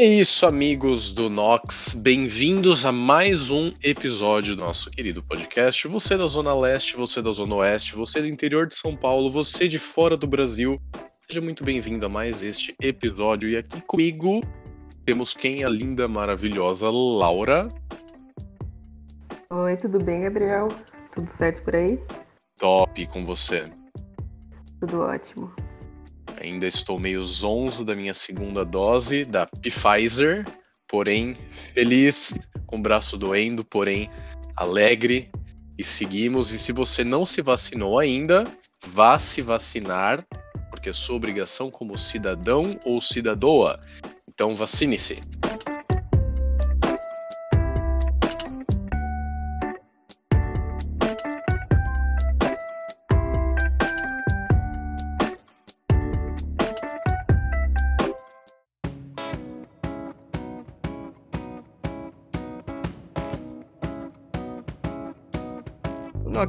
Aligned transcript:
É 0.00 0.04
isso, 0.04 0.46
amigos 0.46 1.12
do 1.12 1.28
Nox. 1.28 1.92
Bem-vindos 1.92 2.86
a 2.86 2.92
mais 2.92 3.50
um 3.50 3.72
episódio 3.82 4.54
do 4.54 4.62
nosso 4.62 4.88
querido 4.92 5.20
podcast. 5.24 5.88
Você 5.88 6.16
da 6.16 6.28
Zona 6.28 6.54
Leste, 6.54 6.96
você 6.96 7.20
da 7.20 7.32
Zona 7.32 7.56
Oeste, 7.56 7.96
você 7.96 8.20
do 8.20 8.28
interior 8.28 8.68
de 8.68 8.76
São 8.76 8.94
Paulo, 8.94 9.28
você 9.28 9.66
de 9.66 9.76
fora 9.76 10.16
do 10.16 10.24
Brasil. 10.24 10.80
Seja 11.26 11.40
muito 11.40 11.64
bem-vindo 11.64 12.06
a 12.06 12.08
mais 12.08 12.42
este 12.42 12.76
episódio. 12.80 13.50
E 13.50 13.56
aqui 13.56 13.80
comigo 13.88 14.40
temos 15.04 15.34
quem? 15.34 15.64
A 15.64 15.68
linda, 15.68 16.06
maravilhosa 16.06 16.88
Laura. 16.88 17.66
Oi, 19.50 19.76
tudo 19.78 19.98
bem, 19.98 20.20
Gabriel? 20.20 20.68
Tudo 21.10 21.28
certo 21.28 21.60
por 21.64 21.74
aí? 21.74 21.98
Top 22.56 23.04
com 23.08 23.26
você. 23.26 23.68
Tudo 24.78 25.00
ótimo. 25.00 25.52
Ainda 26.48 26.66
estou 26.66 26.98
meio 26.98 27.22
zonzo 27.22 27.84
da 27.84 27.94
minha 27.94 28.14
segunda 28.14 28.64
dose 28.64 29.24
da 29.24 29.46
Pfizer, 29.46 30.46
porém 30.88 31.36
feliz, 31.74 32.32
com 32.66 32.78
o 32.78 32.82
braço 32.82 33.18
doendo, 33.18 33.62
porém 33.62 34.10
alegre. 34.56 35.30
E 35.78 35.84
seguimos. 35.84 36.52
E 36.52 36.58
se 36.58 36.72
você 36.72 37.04
não 37.04 37.26
se 37.26 37.42
vacinou 37.42 37.98
ainda, 37.98 38.50
vá 38.88 39.18
se 39.18 39.42
vacinar, 39.42 40.26
porque 40.70 40.88
é 40.88 40.92
sua 40.92 41.16
obrigação 41.16 41.70
como 41.70 41.96
cidadão 41.98 42.80
ou 42.82 43.00
cidadoa. 43.00 43.78
Então 44.26 44.56
vacine-se. 44.56 45.20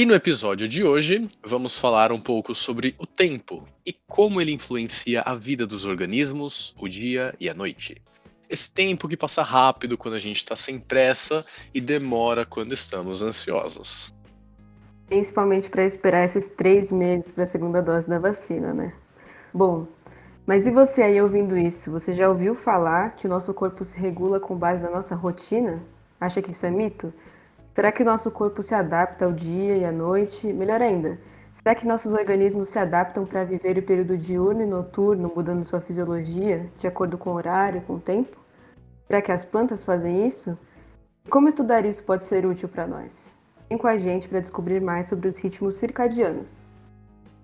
E 0.00 0.06
no 0.06 0.14
episódio 0.14 0.66
de 0.66 0.82
hoje, 0.82 1.28
vamos 1.44 1.78
falar 1.78 2.10
um 2.10 2.18
pouco 2.18 2.54
sobre 2.54 2.94
o 2.96 3.04
tempo 3.04 3.68
e 3.84 3.92
como 3.92 4.40
ele 4.40 4.50
influencia 4.50 5.20
a 5.20 5.34
vida 5.34 5.66
dos 5.66 5.84
organismos, 5.84 6.74
o 6.80 6.88
dia 6.88 7.34
e 7.38 7.50
a 7.50 7.52
noite. 7.52 8.02
Esse 8.48 8.72
tempo 8.72 9.06
que 9.06 9.14
passa 9.14 9.42
rápido 9.42 9.98
quando 9.98 10.14
a 10.14 10.18
gente 10.18 10.38
está 10.38 10.56
sem 10.56 10.80
pressa 10.80 11.44
e 11.74 11.82
demora 11.82 12.46
quando 12.46 12.72
estamos 12.72 13.20
ansiosos. 13.20 14.10
Principalmente 15.06 15.68
para 15.68 15.84
esperar 15.84 16.24
esses 16.24 16.46
três 16.46 16.90
meses 16.90 17.30
para 17.30 17.44
a 17.44 17.46
segunda 17.46 17.82
dose 17.82 18.08
da 18.08 18.18
vacina, 18.18 18.72
né? 18.72 18.94
Bom, 19.52 19.86
mas 20.46 20.66
e 20.66 20.70
você 20.70 21.02
aí 21.02 21.20
ouvindo 21.20 21.58
isso? 21.58 21.90
Você 21.90 22.14
já 22.14 22.26
ouviu 22.26 22.54
falar 22.54 23.16
que 23.16 23.26
o 23.26 23.28
nosso 23.28 23.52
corpo 23.52 23.84
se 23.84 24.00
regula 24.00 24.40
com 24.40 24.56
base 24.56 24.82
na 24.82 24.90
nossa 24.90 25.14
rotina? 25.14 25.82
Acha 26.18 26.40
que 26.40 26.52
isso 26.52 26.64
é 26.64 26.70
mito? 26.70 27.12
Será 27.74 27.92
que 27.92 28.02
o 28.02 28.06
nosso 28.06 28.30
corpo 28.30 28.62
se 28.62 28.74
adapta 28.74 29.24
ao 29.24 29.32
dia 29.32 29.76
e 29.76 29.84
à 29.84 29.92
noite? 29.92 30.52
Melhor 30.52 30.82
ainda, 30.82 31.18
será 31.52 31.74
que 31.74 31.86
nossos 31.86 32.12
organismos 32.12 32.68
se 32.68 32.78
adaptam 32.78 33.24
para 33.24 33.44
viver 33.44 33.78
o 33.78 33.82
período 33.82 34.18
diurno 34.18 34.62
e 34.62 34.66
noturno, 34.66 35.32
mudando 35.34 35.64
sua 35.64 35.80
fisiologia 35.80 36.68
de 36.78 36.86
acordo 36.86 37.16
com 37.16 37.30
o 37.30 37.34
horário, 37.34 37.82
com 37.82 37.94
o 37.94 38.00
tempo? 38.00 38.36
Será 39.06 39.22
que 39.22 39.32
as 39.32 39.44
plantas 39.44 39.84
fazem 39.84 40.26
isso? 40.26 40.58
Como 41.28 41.48
estudar 41.48 41.84
isso 41.84 42.02
pode 42.02 42.24
ser 42.24 42.44
útil 42.44 42.68
para 42.68 42.86
nós? 42.86 43.32
Vem 43.68 43.78
com 43.78 43.86
a 43.86 43.96
gente 43.96 44.28
para 44.28 44.40
descobrir 44.40 44.80
mais 44.80 45.06
sobre 45.06 45.28
os 45.28 45.38
ritmos 45.38 45.76
circadianos. 45.76 46.69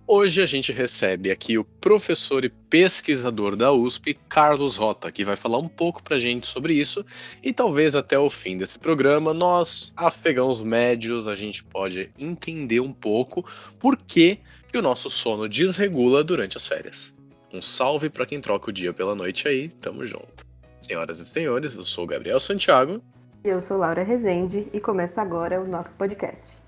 Hoje 0.09 0.41
a 0.41 0.47
gente 0.47 0.71
recebe 0.71 1.33
aqui 1.33 1.59
o 1.59 1.65
professor 1.65 2.45
e 2.45 2.49
pesquisador 2.49 3.57
da 3.57 3.73
USP, 3.73 4.15
Carlos 4.29 4.77
Rota, 4.77 5.11
que 5.11 5.25
vai 5.25 5.35
falar 5.35 5.59
um 5.59 5.67
pouco 5.67 6.01
pra 6.01 6.17
gente 6.17 6.47
sobre 6.47 6.75
isso 6.75 7.05
e 7.43 7.53
talvez 7.53 7.97
até 7.97 8.17
o 8.17 8.31
fim 8.31 8.57
desse 8.57 8.79
programa 8.79 9.35
nós, 9.35 9.93
afegãos 9.97 10.61
médios, 10.61 11.27
a 11.27 11.35
gente 11.35 11.65
pode 11.65 12.09
entender 12.17 12.79
um 12.79 12.93
pouco 12.93 13.45
por 13.81 13.97
que, 13.97 14.39
que 14.69 14.79
o 14.79 14.83
nosso 14.83 15.11
sono 15.11 15.49
desregula 15.49 16.23
durante 16.23 16.57
as 16.57 16.69
férias. 16.69 17.13
Um 17.53 17.61
salve 17.61 18.09
para 18.09 18.27
quem 18.27 18.41
troca 18.41 18.71
o 18.71 18.73
dia 18.73 18.93
pela 18.93 19.17
noite 19.17 19.49
aí, 19.49 19.71
tamo 19.81 20.07
junto. 20.07 20.47
Senhoras 20.81 21.19
e 21.19 21.27
senhores, 21.27 21.75
eu 21.75 21.85
sou 21.85 22.07
Gabriel 22.07 22.39
Santiago. 22.39 23.03
E 23.45 23.49
eu 23.49 23.61
sou 23.61 23.77
Laura 23.77 24.05
Rezende 24.05 24.69
e 24.73 24.79
começa 24.79 25.21
agora 25.21 25.61
o 25.61 25.67
Nox 25.67 25.95
Podcast. 25.95 26.65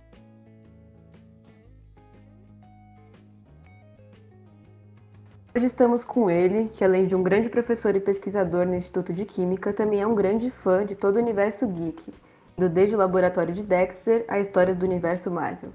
Hoje 5.54 5.64
estamos 5.64 6.04
com 6.04 6.30
ele, 6.30 6.68
que 6.68 6.84
além 6.84 7.06
de 7.06 7.14
um 7.14 7.22
grande 7.22 7.48
professor 7.48 7.96
e 7.96 8.00
pesquisador 8.00 8.66
no 8.66 8.74
Instituto 8.74 9.14
de 9.14 9.24
Química, 9.24 9.72
também 9.72 10.00
é 10.00 10.06
um 10.06 10.14
grande 10.14 10.50
fã 10.50 10.84
de 10.84 10.94
todo 10.94 11.16
o 11.16 11.18
universo 11.18 11.66
geek, 11.66 12.12
do 12.56 12.68
desde 12.68 12.94
o 12.94 12.98
laboratório 12.98 13.54
de 13.54 13.62
Dexter 13.62 14.26
a 14.28 14.38
histórias 14.38 14.76
do 14.76 14.84
universo 14.84 15.30
Marvel. 15.30 15.70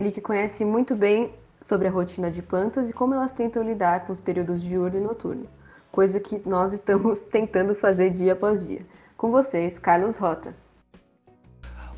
Ele 0.00 0.10
que 0.10 0.22
conhece 0.22 0.64
muito 0.64 0.94
bem 0.94 1.30
sobre 1.60 1.86
a 1.86 1.90
rotina 1.90 2.30
de 2.30 2.40
plantas 2.40 2.88
e 2.88 2.92
como 2.94 3.12
elas 3.12 3.30
tentam 3.30 3.62
lidar 3.62 4.06
com 4.06 4.12
os 4.12 4.18
períodos 4.18 4.62
diurno 4.62 4.96
e 4.96 5.00
noturno, 5.00 5.46
coisa 5.92 6.18
que 6.18 6.40
nós 6.46 6.72
estamos 6.72 7.20
tentando 7.30 7.74
fazer 7.74 8.10
dia 8.10 8.32
após 8.32 8.66
dia. 8.66 8.80
Com 9.14 9.30
vocês, 9.30 9.78
Carlos 9.78 10.16
Rota. 10.16 10.56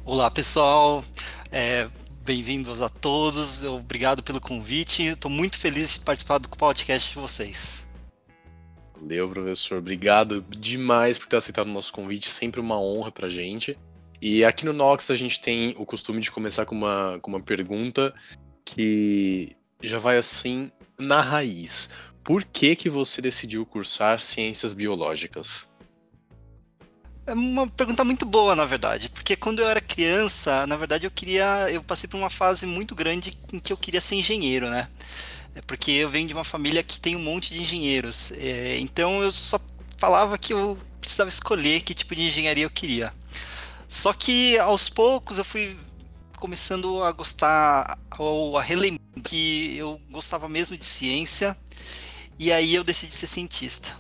Olá, 0.05 0.29
pessoal. 0.33 1.05
É, 1.53 1.89
Bem-vindos 2.22 2.82
a 2.82 2.88
todos, 2.91 3.64
obrigado 3.64 4.22
pelo 4.22 4.41
convite. 4.41 5.03
Estou 5.03 5.31
muito 5.31 5.58
feliz 5.58 5.94
de 5.94 6.00
participar 6.00 6.36
do 6.36 6.50
podcast 6.50 7.08
de 7.08 7.14
vocês. 7.14 7.88
Valeu, 8.94 9.26
professor. 9.31 9.78
Obrigado 9.78 10.44
demais 10.50 11.16
por 11.16 11.26
ter 11.26 11.36
aceitado 11.36 11.66
o 11.66 11.72
nosso 11.72 11.91
convite. 11.91 12.31
Sempre 12.31 12.60
uma 12.60 12.78
honra 12.78 13.10
para 13.10 13.31
gente. 13.31 13.75
E 14.20 14.44
aqui 14.44 14.66
no 14.66 14.75
Nox 14.75 15.10
a 15.10 15.16
gente 15.16 15.41
tem 15.41 15.75
o 15.78 15.86
costume 15.86 16.20
de 16.20 16.31
começar 16.31 16.66
com 16.66 16.75
uma, 16.75 17.19
com 17.22 17.31
uma 17.31 17.41
pergunta 17.41 18.14
que 18.66 19.56
já 19.82 19.98
vai 19.98 20.19
assim 20.19 20.70
na 20.98 21.22
raiz. 21.22 21.88
Por 22.22 22.44
que, 22.44 22.76
que 22.76 22.91
você 22.91 23.22
decidiu 23.22 23.64
cursar 23.64 24.20
ciências 24.20 24.75
biológicas? 24.75 25.69
É 27.31 27.33
uma 27.33 27.69
pergunta 27.69 28.03
muito 28.03 28.27
boa, 28.27 28.57
na 28.57 28.65
verdade, 28.65 29.09
porque 29.09 29.37
quando 29.37 29.61
eu 29.61 29.69
era 29.69 29.81
criança, 29.81 30.67
na 30.67 30.75
verdade 30.75 31.07
eu 31.07 31.13
queria, 31.13 31.69
eu 31.71 31.81
passei 31.81 32.11
por 32.11 32.17
uma 32.17 32.29
fase 32.29 32.67
muito 32.67 32.93
grande 32.93 33.39
em 33.53 33.61
que 33.61 33.73
eu 33.73 33.77
queria 33.77 34.01
ser 34.01 34.17
engenheiro, 34.17 34.69
né? 34.69 34.89
É 35.55 35.61
porque 35.63 35.93
eu 35.93 36.11
venho 36.11 36.27
de 36.27 36.35
uma 36.35 36.43
família 36.43 36.83
que 36.83 36.99
tem 36.99 37.15
um 37.15 37.21
monte 37.21 37.55
de 37.55 37.63
engenheiros, 37.63 38.33
é, 38.33 38.79
então 38.81 39.23
eu 39.23 39.31
só 39.31 39.61
falava 39.97 40.37
que 40.37 40.53
eu 40.53 40.77
precisava 41.01 41.29
escolher 41.29 41.83
que 41.83 41.95
tipo 41.95 42.17
de 42.17 42.25
engenharia 42.25 42.65
eu 42.65 42.71
queria. 42.71 43.15
Só 43.89 44.12
que 44.12 44.59
aos 44.59 44.89
poucos 44.89 45.39
eu 45.39 45.45
fui 45.45 45.79
começando 46.37 47.01
a 47.05 47.12
gostar 47.12 47.97
ou 48.19 48.59
a 48.59 48.62
relembrar 48.62 48.99
que 49.23 49.77
eu 49.77 50.01
gostava 50.11 50.49
mesmo 50.49 50.76
de 50.76 50.85
ciência 50.85 51.56
e 52.37 52.50
aí 52.50 52.75
eu 52.75 52.83
decidi 52.83 53.12
ser 53.12 53.29
cientista. 53.29 53.97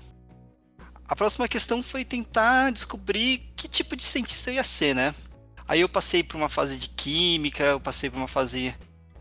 A 1.10 1.16
próxima 1.16 1.48
questão 1.48 1.82
foi 1.82 2.04
tentar 2.04 2.70
descobrir 2.70 3.50
que 3.56 3.66
tipo 3.66 3.96
de 3.96 4.04
cientista 4.04 4.48
eu 4.48 4.54
ia 4.54 4.62
ser, 4.62 4.94
né? 4.94 5.12
Aí 5.66 5.80
eu 5.80 5.88
passei 5.88 6.22
por 6.22 6.36
uma 6.36 6.48
fase 6.48 6.76
de 6.76 6.88
química, 6.88 7.64
eu 7.64 7.80
passei 7.80 8.08
por 8.08 8.16
uma 8.16 8.28
fase 8.28 8.72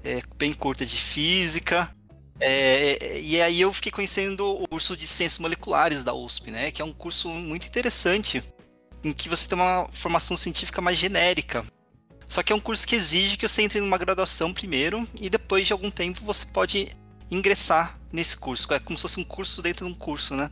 é, 0.04 0.22
bem 0.38 0.54
curta 0.54 0.86
de 0.86 0.96
física, 0.96 1.92
é, 2.40 3.20
e 3.20 3.42
aí 3.42 3.60
eu 3.60 3.74
fiquei 3.74 3.92
conhecendo 3.92 4.46
o 4.46 4.68
curso 4.68 4.96
de 4.96 5.08
Ciências 5.08 5.40
Moleculares 5.40 6.04
da 6.04 6.14
USP, 6.14 6.52
né? 6.52 6.70
Que 6.70 6.80
é 6.80 6.86
um 6.86 6.94
curso 6.94 7.28
muito 7.28 7.66
interessante, 7.66 8.44
em 9.04 9.12
que 9.12 9.28
você 9.28 9.48
tem 9.48 9.58
uma 9.58 9.88
formação 9.92 10.38
científica 10.38 10.82
mais 10.82 10.96
genérica. 10.96 11.66
Só 12.28 12.44
que 12.44 12.54
é 12.54 12.56
um 12.56 12.60
curso 12.60 12.88
que 12.88 12.96
exige 12.96 13.36
que 13.36 13.48
você 13.48 13.64
entre 13.64 13.82
numa 13.82 13.98
graduação 13.98 14.54
primeiro, 14.54 15.08
e 15.20 15.28
depois 15.28 15.66
de 15.66 15.74
algum 15.74 15.90
tempo 15.90 16.22
você 16.24 16.46
pode 16.46 16.90
ingressar 17.32 18.00
nesse 18.14 18.38
curso. 18.38 18.72
É 18.72 18.80
como 18.80 18.96
se 18.96 19.02
fosse 19.02 19.20
um 19.20 19.24
curso 19.24 19.60
dentro 19.64 19.88
de 19.88 19.92
um 19.92 19.96
curso, 19.96 20.36
né? 20.36 20.52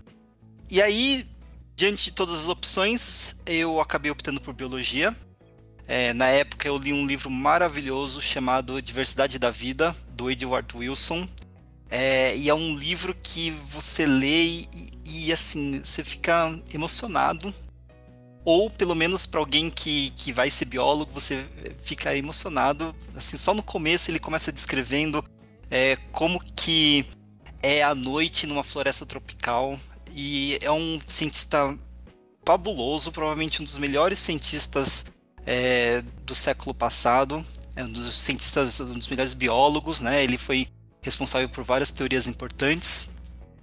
E 0.69 0.81
aí, 0.81 1.25
diante 1.75 2.05
de 2.05 2.11
todas 2.11 2.41
as 2.41 2.49
opções, 2.49 3.37
eu 3.45 3.79
acabei 3.79 4.11
optando 4.11 4.41
por 4.41 4.53
biologia. 4.53 5.15
É, 5.87 6.11
na 6.13 6.27
época 6.27 6.67
eu 6.67 6.77
li 6.77 6.91
um 6.91 7.07
livro 7.07 7.29
maravilhoso 7.29 8.21
chamado 8.21 8.81
Diversidade 8.81 9.39
da 9.39 9.49
Vida, 9.49 9.95
do 10.09 10.29
Edward 10.29 10.75
Wilson. 10.75 11.27
É, 11.89 12.35
e 12.35 12.49
é 12.49 12.53
um 12.53 12.75
livro 12.75 13.15
que 13.23 13.51
você 13.51 14.05
lê 14.05 14.43
e, 14.43 14.67
e, 15.05 15.31
assim, 15.31 15.79
você 15.81 16.03
fica 16.03 16.53
emocionado 16.73 17.53
ou 18.43 18.69
pelo 18.69 18.95
menos 18.95 19.25
para 19.25 19.41
alguém 19.41 19.69
que, 19.69 20.09
que 20.11 20.31
vai 20.31 20.49
ser 20.49 20.63
biólogo, 20.63 21.11
você 21.13 21.45
fica 21.83 22.15
emocionado. 22.15 22.95
Assim, 23.13 23.35
só 23.35 23.53
no 23.53 23.61
começo 23.61 24.09
ele 24.09 24.19
começa 24.19 24.53
descrevendo 24.53 25.23
é, 25.69 25.97
como 26.13 26.41
que 26.55 27.05
é 27.61 27.83
a 27.83 27.93
noite 27.93 28.47
numa 28.47 28.63
floresta 28.63 29.05
tropical 29.05 29.77
e 30.19 30.57
é 30.63 30.71
um 30.71 30.99
cientista 31.07 31.77
fabuloso, 32.43 33.11
provavelmente 33.11 33.61
um 33.61 33.65
dos 33.65 33.77
melhores 33.77 34.17
cientistas 34.17 35.05
é, 35.45 36.01
do 36.23 36.33
século 36.33 36.73
passado, 36.73 37.45
é 37.75 37.83
um 37.83 37.91
dos 37.91 38.15
cientistas, 38.15 38.79
um 38.79 38.95
dos 38.95 39.07
melhores 39.07 39.35
biólogos, 39.35 40.01
né? 40.01 40.23
Ele 40.23 40.39
foi 40.39 40.67
responsável 41.03 41.47
por 41.47 41.63
várias 41.63 41.91
teorias 41.91 42.25
importantes. 42.25 43.09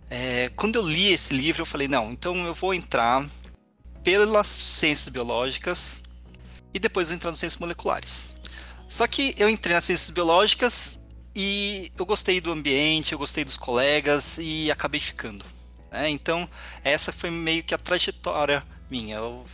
É, 0.09 0.49
quando 0.55 0.77
eu 0.77 0.87
li 0.87 1.13
esse 1.13 1.35
livro, 1.35 1.63
eu 1.63 1.67
falei, 1.67 1.89
não, 1.89 2.13
então 2.13 2.37
eu 2.47 2.55
vou 2.55 2.73
entrar 2.73 3.29
pelas 4.05 4.47
ciências 4.47 5.09
biológicas 5.09 6.03
e 6.73 6.79
depois 6.79 7.11
eu 7.11 7.17
entrar 7.17 7.33
nas 7.33 7.41
ciências 7.41 7.59
moleculares. 7.59 8.29
Só 8.89 9.09
que 9.09 9.35
eu 9.39 9.51
entrei 9.51 9.75
nas 9.75 9.83
ciências 9.83 10.11
biológicas 10.11 11.01
e 11.35 11.91
eu 11.99 12.07
gostei 12.07 12.41
do 12.41 12.53
ambiente, 12.53 13.13
eu 13.13 13.19
gostei 13.19 13.45
dos 13.45 13.57
colegas 13.57 14.39
e 14.41 14.71
acabei 14.71 15.01
ficando. 15.01 15.45
Né? 15.95 16.11
Então, 16.11 16.49
essa 16.83 17.13
foi 17.13 17.31
meio 17.31 17.63
que 17.63 17.73
a 17.73 17.79
trajetória 17.79 18.65
minha. 18.91 19.17
Eu 19.17 19.45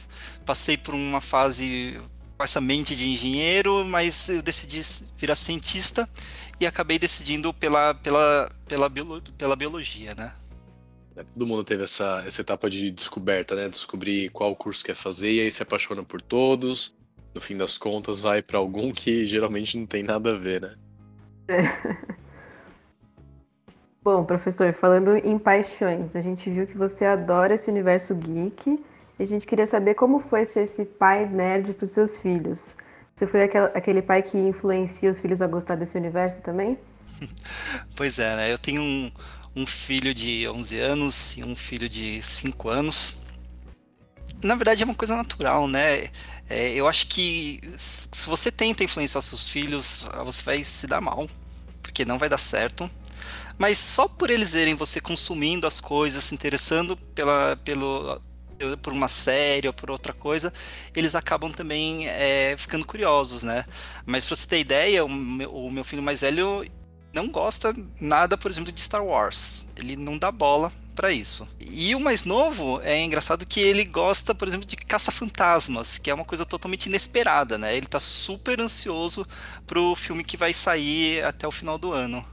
passei 0.46 0.76
por 0.76 0.94
uma 0.94 1.20
fase 1.20 2.00
com 2.36 2.42
essa 2.42 2.62
mente 2.62 2.96
de 2.96 3.06
engenheiro, 3.06 3.84
mas 3.84 4.30
eu 4.30 4.40
decidi 4.40 4.80
virar 5.18 5.34
cientista 5.34 6.08
e 6.58 6.66
acabei 6.66 6.98
decidindo 6.98 7.52
pela, 7.52 7.92
pela, 7.94 8.50
pela, 8.66 8.88
biolo, 8.88 9.22
pela 9.36 9.54
biologia, 9.54 10.14
né? 10.14 10.32
É, 11.14 11.22
todo 11.22 11.46
mundo 11.46 11.62
teve 11.62 11.84
essa, 11.84 12.24
essa 12.26 12.40
etapa 12.40 12.70
de 12.70 12.90
descoberta, 12.90 13.54
né? 13.54 13.68
Descobrir 13.68 14.30
qual 14.30 14.56
curso 14.56 14.82
quer 14.82 14.96
fazer 14.96 15.30
e 15.30 15.40
aí 15.40 15.50
se 15.50 15.62
apaixona 15.62 16.02
por 16.02 16.22
todos. 16.22 16.96
No 17.34 17.40
fim 17.40 17.56
das 17.56 17.76
contas, 17.76 18.20
vai 18.20 18.40
para 18.40 18.58
algum 18.58 18.90
que 18.90 19.26
geralmente 19.26 19.76
não 19.76 19.86
tem 19.86 20.02
nada 20.02 20.30
a 20.30 20.38
ver, 20.38 20.62
né? 20.62 20.74
É. 21.48 22.16
Bom, 24.02 24.24
professor, 24.24 24.72
falando 24.72 25.14
em 25.16 25.38
paixões, 25.38 26.16
a 26.16 26.22
gente 26.22 26.48
viu 26.48 26.66
que 26.66 26.74
você 26.74 27.04
adora 27.04 27.52
esse 27.52 27.70
universo 27.70 28.14
geek 28.14 28.82
e 29.18 29.22
a 29.22 29.26
gente 29.26 29.46
queria 29.46 29.66
saber 29.66 29.92
como 29.92 30.20
foi 30.20 30.46
ser 30.46 30.62
esse 30.62 30.86
pai 30.86 31.26
nerd 31.26 31.74
para 31.74 31.84
os 31.84 31.90
seus 31.90 32.18
filhos. 32.18 32.74
Você 33.14 33.26
foi 33.26 33.42
aquele 33.74 34.00
pai 34.00 34.22
que 34.22 34.38
influencia 34.38 35.10
os 35.10 35.20
filhos 35.20 35.42
a 35.42 35.46
gostar 35.46 35.74
desse 35.74 35.98
universo 35.98 36.40
também? 36.40 36.78
Pois 37.94 38.18
é, 38.18 38.34
né? 38.36 38.50
Eu 38.50 38.56
tenho 38.56 38.80
um, 38.80 39.12
um 39.54 39.66
filho 39.66 40.14
de 40.14 40.48
11 40.48 40.78
anos 40.78 41.36
e 41.36 41.44
um 41.44 41.54
filho 41.54 41.86
de 41.86 42.22
5 42.22 42.70
anos. 42.70 43.18
Na 44.42 44.54
verdade, 44.54 44.82
é 44.82 44.86
uma 44.86 44.94
coisa 44.94 45.14
natural, 45.14 45.68
né? 45.68 46.08
É, 46.48 46.72
eu 46.72 46.88
acho 46.88 47.06
que 47.06 47.60
se 47.74 48.26
você 48.26 48.50
tenta 48.50 48.82
influenciar 48.82 49.20
seus 49.20 49.46
filhos, 49.46 50.06
você 50.24 50.42
vai 50.42 50.64
se 50.64 50.86
dar 50.86 51.02
mal, 51.02 51.28
porque 51.82 52.06
não 52.06 52.18
vai 52.18 52.30
dar 52.30 52.38
certo. 52.38 52.90
Mas 53.60 53.76
só 53.76 54.08
por 54.08 54.30
eles 54.30 54.54
verem 54.54 54.74
você 54.74 55.02
consumindo 55.02 55.66
as 55.66 55.82
coisas, 55.82 56.24
se 56.24 56.34
interessando 56.34 56.96
pela, 56.96 57.56
pelo, 57.62 58.18
por 58.80 58.90
uma 58.90 59.06
série 59.06 59.66
ou 59.66 59.74
por 59.74 59.90
outra 59.90 60.14
coisa, 60.14 60.50
eles 60.96 61.14
acabam 61.14 61.52
também 61.52 62.08
é, 62.08 62.54
ficando 62.56 62.86
curiosos, 62.86 63.42
né? 63.42 63.66
Mas 64.06 64.24
pra 64.24 64.34
você 64.34 64.48
ter 64.48 64.60
ideia, 64.60 65.04
o 65.04 65.08
meu, 65.10 65.54
o 65.54 65.70
meu 65.70 65.84
filho 65.84 66.02
mais 66.02 66.22
velho 66.22 66.66
não 67.12 67.28
gosta 67.28 67.76
nada, 68.00 68.38
por 68.38 68.50
exemplo, 68.50 68.72
de 68.72 68.80
Star 68.80 69.04
Wars. 69.04 69.62
Ele 69.76 69.94
não 69.94 70.16
dá 70.16 70.32
bola 70.32 70.72
para 70.94 71.12
isso. 71.12 71.46
E 71.60 71.94
o 71.94 72.00
mais 72.00 72.24
novo 72.24 72.80
é 72.82 72.98
engraçado 72.98 73.44
que 73.44 73.60
ele 73.60 73.84
gosta, 73.84 74.34
por 74.34 74.48
exemplo, 74.48 74.66
de 74.66 74.76
caça-fantasmas, 74.76 75.98
que 75.98 76.10
é 76.10 76.14
uma 76.14 76.24
coisa 76.24 76.46
totalmente 76.46 76.86
inesperada, 76.86 77.58
né? 77.58 77.76
Ele 77.76 77.86
tá 77.86 78.00
super 78.00 78.58
ansioso 78.58 79.28
pro 79.66 79.94
filme 79.96 80.24
que 80.24 80.38
vai 80.38 80.54
sair 80.54 81.22
até 81.22 81.46
o 81.46 81.52
final 81.52 81.76
do 81.76 81.92
ano. 81.92 82.24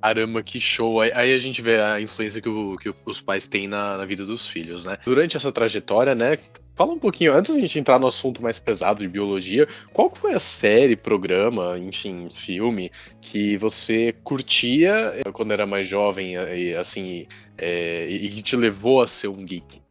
Caramba, 0.00 0.42
que 0.42 0.58
show. 0.58 1.00
Aí, 1.00 1.12
a 1.12 1.38
gente 1.38 1.60
vê 1.60 1.80
a 1.80 2.00
influência 2.00 2.40
que, 2.40 2.48
o, 2.48 2.76
que 2.76 2.92
os 3.04 3.20
pais 3.20 3.46
têm 3.46 3.68
na, 3.68 3.98
na, 3.98 4.04
vida 4.04 4.24
dos 4.24 4.46
filhos, 4.46 4.84
né? 4.84 4.96
Durante 5.04 5.36
essa 5.36 5.52
trajetória, 5.52 6.14
né? 6.14 6.38
Fala 6.74 6.92
um 6.92 6.98
pouquinho, 6.98 7.34
antes 7.34 7.54
da 7.54 7.60
gente 7.60 7.78
entrar 7.78 7.98
no 7.98 8.06
assunto 8.06 8.42
mais 8.42 8.58
pesado 8.58 9.00
de 9.00 9.08
biologia, 9.08 9.68
qual 9.92 10.10
foi 10.14 10.32
a 10.32 10.38
série, 10.38 10.96
programa, 10.96 11.78
enfim, 11.78 12.28
filme 12.30 12.90
que 13.20 13.58
você 13.58 14.14
curtia 14.24 15.12
eh, 15.16 15.30
quando 15.30 15.52
era 15.52 15.66
mais 15.66 15.86
jovem, 15.86 16.36
eh, 16.36 16.78
assim, 16.78 17.26
é, 17.58 18.06
e 18.08 18.40
te 18.40 18.56
levou 18.56 19.02
a 19.02 19.06
ser 19.06 19.28
um 19.28 19.44
geek? 19.44 19.82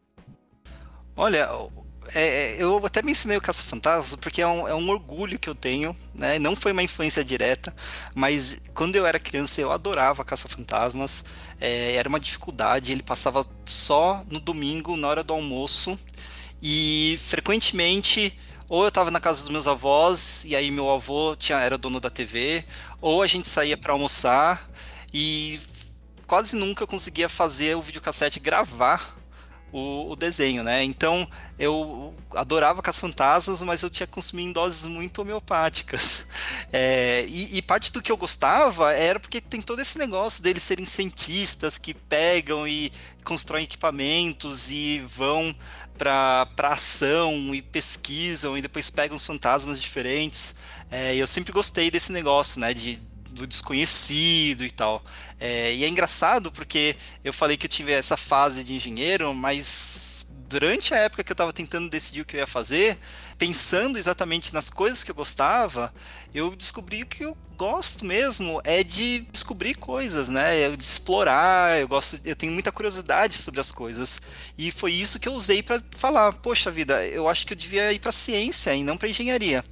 Olha, 1.16 1.48
é, 2.14 2.56
é, 2.56 2.62
eu 2.62 2.84
até 2.84 3.02
mencionei 3.02 3.36
o 3.36 3.40
Caça-Fantasmas 3.40 4.16
porque 4.16 4.42
é 4.42 4.46
um, 4.46 4.68
é 4.68 4.74
um, 4.74 4.88
orgulho 4.88 5.38
que 5.38 5.48
eu 5.48 5.54
tenho, 5.54 5.96
né? 6.14 6.38
Não 6.38 6.56
foi 6.56 6.72
uma 6.72 6.82
influência 6.82 7.24
direta, 7.24 7.74
mas 8.14 8.60
quando 8.74 8.96
eu 8.96 9.06
era 9.06 9.18
criança 9.18 9.60
eu 9.60 9.70
adorava 9.70 10.24
Caça-Fantasmas. 10.24 11.24
É, 11.60 11.94
era 11.94 12.08
uma 12.08 12.18
dificuldade, 12.20 12.92
ele 12.92 13.02
passava 13.02 13.46
só 13.66 14.24
no 14.30 14.40
domingo, 14.40 14.96
na 14.96 15.08
hora 15.08 15.22
do 15.22 15.34
almoço, 15.34 15.98
e 16.62 17.18
frequentemente 17.20 18.38
ou 18.68 18.82
eu 18.82 18.88
estava 18.88 19.10
na 19.10 19.20
casa 19.20 19.40
dos 19.40 19.50
meus 19.50 19.66
avós 19.66 20.44
e 20.44 20.54
aí 20.54 20.70
meu 20.70 20.88
avô 20.88 21.34
tinha, 21.36 21.58
era 21.58 21.76
dono 21.76 22.00
da 22.00 22.08
TV, 22.08 22.64
ou 23.00 23.20
a 23.22 23.26
gente 23.26 23.48
saía 23.48 23.76
para 23.76 23.92
almoçar 23.92 24.70
e 25.12 25.60
quase 26.26 26.54
nunca 26.54 26.86
conseguia 26.86 27.28
fazer 27.28 27.76
o 27.76 27.82
videocassete 27.82 28.38
gravar 28.38 29.19
o, 29.72 30.10
o, 30.10 30.16
desenho, 30.16 30.62
né? 30.62 30.82
Então 30.82 31.28
eu 31.58 32.14
adorava 32.34 32.82
Caça-Fantasmas, 32.82 33.62
mas 33.62 33.82
eu 33.82 33.90
tinha 33.90 34.06
consumido 34.06 34.50
em 34.50 34.52
doses 34.52 34.86
muito 34.86 35.20
homeopáticas. 35.22 36.24
É, 36.72 37.26
e, 37.28 37.56
e, 37.56 37.62
parte 37.62 37.92
do 37.92 38.00
que 38.00 38.12
eu 38.12 38.16
gostava 38.16 38.92
era 38.92 39.18
porque 39.18 39.40
tem 39.40 39.60
todo 39.60 39.80
esse 39.80 39.98
negócio 39.98 40.40
deles 40.40 40.62
serem 40.62 40.84
cientistas 40.84 41.78
que 41.78 41.92
pegam 41.92 42.66
e 42.66 42.92
constroem 43.24 43.64
equipamentos 43.64 44.70
e 44.70 45.00
vão 45.00 45.54
para 45.98 46.46
ação 46.58 47.54
e 47.54 47.60
pesquisam 47.60 48.56
e 48.56 48.62
depois 48.62 48.88
pegam 48.88 49.16
os 49.16 49.26
fantasmas 49.26 49.82
diferentes. 49.82 50.54
É, 50.90 51.14
eu 51.14 51.26
sempre 51.26 51.52
gostei 51.52 51.90
desse 51.90 52.12
negócio, 52.12 52.60
né? 52.60 52.72
De, 52.72 53.00
do 53.30 53.46
desconhecido 53.46 54.64
e 54.64 54.70
tal. 54.70 55.02
É, 55.38 55.74
e 55.74 55.84
é 55.84 55.88
engraçado 55.88 56.50
porque 56.50 56.96
eu 57.24 57.32
falei 57.32 57.56
que 57.56 57.66
eu 57.66 57.70
tive 57.70 57.92
essa 57.92 58.16
fase 58.16 58.62
de 58.62 58.74
engenheiro, 58.74 59.32
mas 59.34 60.26
durante 60.48 60.92
a 60.92 60.98
época 60.98 61.22
que 61.22 61.30
eu 61.30 61.34
estava 61.34 61.52
tentando 61.52 61.88
decidir 61.88 62.22
o 62.22 62.24
que 62.24 62.36
eu 62.36 62.40
ia 62.40 62.46
fazer, 62.46 62.98
pensando 63.40 63.98
exatamente 63.98 64.52
nas 64.52 64.68
coisas 64.68 65.02
que 65.02 65.10
eu 65.10 65.14
gostava, 65.14 65.90
eu 66.34 66.54
descobri 66.54 67.06
que 67.06 67.24
eu 67.24 67.34
gosto 67.56 68.04
mesmo 68.04 68.60
é 68.64 68.84
de 68.84 69.20
descobrir 69.32 69.74
coisas, 69.76 70.28
né? 70.28 70.68
De 70.76 70.84
explorar, 70.84 71.80
eu 71.80 71.88
gosto, 71.88 72.20
eu 72.22 72.36
tenho 72.36 72.52
muita 72.52 72.70
curiosidade 72.70 73.34
sobre 73.38 73.58
as 73.58 73.72
coisas. 73.72 74.20
E 74.58 74.70
foi 74.70 74.92
isso 74.92 75.18
que 75.18 75.26
eu 75.26 75.32
usei 75.32 75.62
para 75.62 75.80
falar, 75.92 76.34
poxa 76.34 76.70
vida, 76.70 77.04
eu 77.06 77.28
acho 77.28 77.46
que 77.46 77.54
eu 77.54 77.56
devia 77.56 77.90
ir 77.92 77.98
para 77.98 78.12
ciência 78.12 78.74
e 78.74 78.84
não 78.84 78.98
para 78.98 79.08
engenharia. 79.08 79.64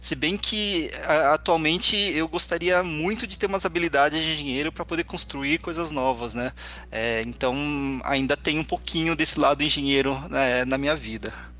Se 0.00 0.16
bem 0.16 0.36
que 0.36 0.90
atualmente 1.32 1.96
eu 1.96 2.26
gostaria 2.26 2.82
muito 2.82 3.24
de 3.24 3.38
ter 3.38 3.46
umas 3.46 3.64
habilidades 3.64 4.20
de 4.20 4.32
engenheiro 4.32 4.72
para 4.72 4.84
poder 4.84 5.04
construir 5.04 5.58
coisas 5.58 5.92
novas, 5.92 6.34
né? 6.34 6.52
É, 6.90 7.22
então 7.22 7.56
ainda 8.02 8.36
tem 8.36 8.58
um 8.58 8.64
pouquinho 8.64 9.14
desse 9.14 9.38
lado 9.38 9.62
engenheiro 9.62 10.18
né, 10.28 10.64
na 10.64 10.76
minha 10.76 10.96
vida. 10.96 11.51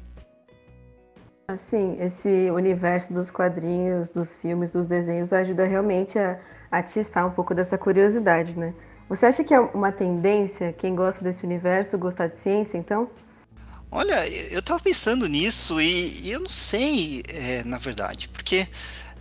Assim, 1.53 1.99
esse 2.01 2.51
universo 2.51 3.13
dos 3.13 3.31
quadrinhos, 3.31 4.09
dos 4.09 4.37
filmes, 4.37 4.71
dos 4.71 4.87
desenhos 4.87 5.35
ajuda 5.35 5.67
realmente 5.67 6.19
a 6.19 6.39
atiçar 6.71 7.27
um 7.27 7.31
pouco 7.31 7.55
dessa 7.55 7.77
curiosidade, 7.77 8.59
né? 8.59 8.73
Você 9.07 9.27
acha 9.27 9.45
que 9.45 9.53
é 9.53 9.61
uma 9.61 9.93
tendência 9.93 10.73
quem 10.73 10.95
gosta 10.95 11.23
desse 11.23 11.45
universo 11.45 11.99
gostar 11.99 12.29
de 12.29 12.39
ciência, 12.39 12.79
então? 12.79 13.11
Olha, 13.91 14.27
eu 14.27 14.63
tava 14.63 14.83
pensando 14.83 15.29
nisso 15.29 15.79
e, 15.79 16.23
e 16.23 16.33
eu 16.33 16.41
não 16.41 16.49
sei, 16.49 17.23
é, 17.29 17.63
na 17.65 17.77
verdade, 17.77 18.31
porque, 18.31 18.67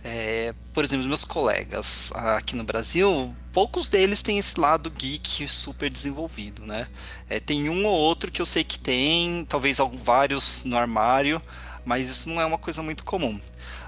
é, 0.02 0.54
por 0.72 0.82
exemplo, 0.82 1.06
meus 1.06 1.26
colegas 1.26 2.10
aqui 2.14 2.56
no 2.56 2.64
Brasil, 2.64 3.36
poucos 3.52 3.88
deles 3.88 4.22
têm 4.22 4.38
esse 4.38 4.58
lado 4.58 4.90
geek 4.90 5.46
super 5.46 5.90
desenvolvido, 5.90 6.64
né? 6.64 6.86
É, 7.28 7.38
tem 7.38 7.68
um 7.68 7.84
ou 7.84 7.92
outro 7.92 8.32
que 8.32 8.40
eu 8.40 8.46
sei 8.46 8.64
que 8.64 8.78
tem, 8.78 9.44
talvez 9.46 9.76
vários 10.02 10.64
no 10.64 10.78
armário, 10.78 11.42
mas 11.84 12.10
isso 12.10 12.28
não 12.28 12.40
é 12.40 12.46
uma 12.46 12.58
coisa 12.58 12.82
muito 12.82 13.04
comum. 13.04 13.40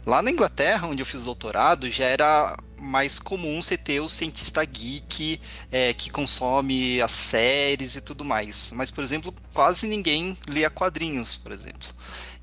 Lá 0.06 0.20
na 0.20 0.30
Inglaterra, 0.30 0.88
onde 0.88 1.02
eu 1.02 1.06
fiz 1.06 1.24
doutorado, 1.24 1.90
já 1.90 2.04
era 2.04 2.56
mais 2.78 3.18
comum 3.18 3.62
você 3.62 3.76
ter 3.76 4.00
o 4.00 4.08
cientista 4.08 4.64
geek 4.64 5.40
é, 5.72 5.94
que 5.94 6.10
consome 6.10 7.00
as 7.00 7.12
séries 7.12 7.96
e 7.96 8.00
tudo 8.00 8.24
mais. 8.24 8.72
Mas, 8.74 8.90
por 8.90 9.02
exemplo, 9.02 9.34
quase 9.52 9.86
ninguém 9.86 10.36
lia 10.48 10.68
quadrinhos, 10.68 11.36
por 11.36 11.52
exemplo. 11.52 11.88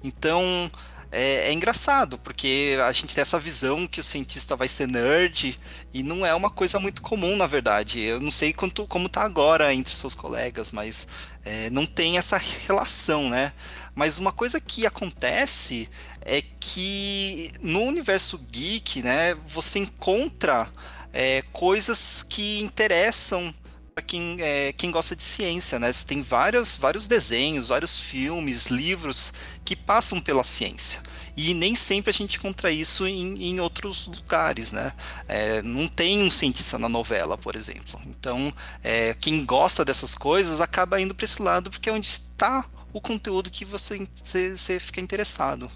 Então, 0.04 0.72
é, 1.12 1.50
é, 1.50 1.54
engraçado, 1.54 2.18
porque 2.18 2.78
a 2.84 2.92
gente 2.94 3.14
tem 3.14 3.22
essa 3.22 3.38
visão 3.38 3.86
que 3.86 4.00
o 4.00 4.04
cientista 4.04 4.56
vai 4.56 4.68
ser 4.70 4.88
nerd, 4.88 5.60
e 5.94 6.02
não 6.02 6.26
é 6.26 6.34
uma 6.34 6.50
coisa 6.50 6.80
muito 6.80 7.02
comum, 7.02 7.36
na 7.36 7.46
verdade. 7.46 8.00
Eu 8.00 8.22
não 8.22 8.32
sei 8.32 8.54
quanto, 8.54 8.88
como 8.88 9.10
tá 9.10 9.22
agora 9.22 9.74
entre 9.74 9.94
seus 9.94 10.16
colegas, 10.16 10.72
mas 10.72 11.06
é, 11.44 11.70
não 11.70 11.86
tem 11.86 12.18
essa 12.18 12.38
relação, 12.66 13.30
né? 13.30 13.52
Mas 13.94 14.18
uma 14.18 14.32
coisa 14.32 14.60
que 14.60 14.86
acontece 14.86 15.90
é 16.22 16.42
que 16.60 17.52
no 17.62 17.82
universo 17.82 18.38
geek, 18.38 19.02
né, 19.02 19.36
você 19.48 19.80
encontra 19.80 20.72
é, 21.14 21.42
coisas 21.52 22.24
que 22.24 22.62
interessam 22.62 23.54
para 23.94 24.02
quem, 24.02 24.38
é, 24.40 24.74
quem 24.74 24.90
gosta 24.90 25.16
de 25.16 25.24
ciência, 25.24 25.78
né? 25.78 25.92
Você 25.92 26.06
tem 26.06 26.22
vários, 26.22 26.78
vários 26.78 27.08
desenhos, 27.08 27.68
vários 27.68 28.00
filmes, 28.00 28.68
livros 28.68 29.34
que 29.66 29.76
passam 29.76 30.20
pela 30.22 30.44
ciência. 30.44 31.02
E 31.36 31.54
nem 31.54 31.76
sempre 31.76 32.10
a 32.10 32.14
gente 32.14 32.38
encontra 32.38 32.72
isso 32.72 33.08
em, 33.08 33.36
em 33.42 33.60
outros 33.60 34.08
lugares, 34.08 34.72
né? 34.72 34.94
É, 35.28 35.62
não 35.62 35.88
tem 35.88 36.22
um 36.22 36.32
cientista 36.32 36.78
na 36.78 36.90
novela, 36.90 37.38
por 37.38 37.56
exemplo. 37.56 38.00
Então, 38.06 38.54
é, 38.84 39.14
quem 39.20 39.46
gosta 39.46 39.84
dessas 39.84 40.16
coisas 40.16 40.62
acaba 40.62 41.00
indo 41.00 41.14
para 41.16 41.26
esse 41.26 41.42
lado 41.42 41.70
porque 41.70 41.90
é 41.90 41.94
onde 41.94 42.08
está 42.08 42.66
o 42.94 43.02
conteúdo 43.02 43.50
que 43.50 43.64
você, 43.64 44.08
você, 44.16 44.56
você 44.56 44.80
fica 44.80 45.00
interessado. 45.00 45.70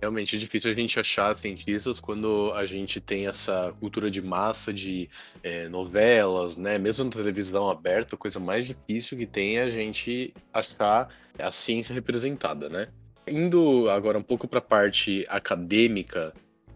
Realmente 0.00 0.36
é 0.36 0.38
difícil 0.38 0.70
a 0.70 0.74
gente 0.74 1.00
achar 1.00 1.34
cientistas 1.34 1.98
quando 1.98 2.52
a 2.54 2.64
gente 2.64 3.00
tem 3.00 3.26
essa 3.26 3.74
cultura 3.80 4.08
de 4.08 4.22
massa 4.22 4.72
de 4.72 5.10
é, 5.42 5.68
novelas, 5.68 6.56
né? 6.56 6.78
Mesmo 6.78 7.06
na 7.06 7.10
televisão 7.10 7.68
aberta, 7.68 8.14
a 8.14 8.18
coisa 8.18 8.38
mais 8.38 8.64
difícil 8.64 9.18
que 9.18 9.26
tem 9.26 9.58
é 9.58 9.62
a 9.62 9.70
gente 9.70 10.32
achar 10.52 11.08
a 11.36 11.50
ciência 11.50 11.92
representada, 11.92 12.68
né? 12.68 12.88
Indo 13.26 13.90
agora 13.90 14.16
um 14.16 14.22
pouco 14.22 14.46
para 14.46 14.60
a 14.60 14.62
parte 14.62 15.26
acadêmica 15.28 16.32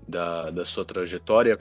da, 0.06 0.50
da 0.50 0.64
sua 0.64 0.84
trajetória, 0.84 1.58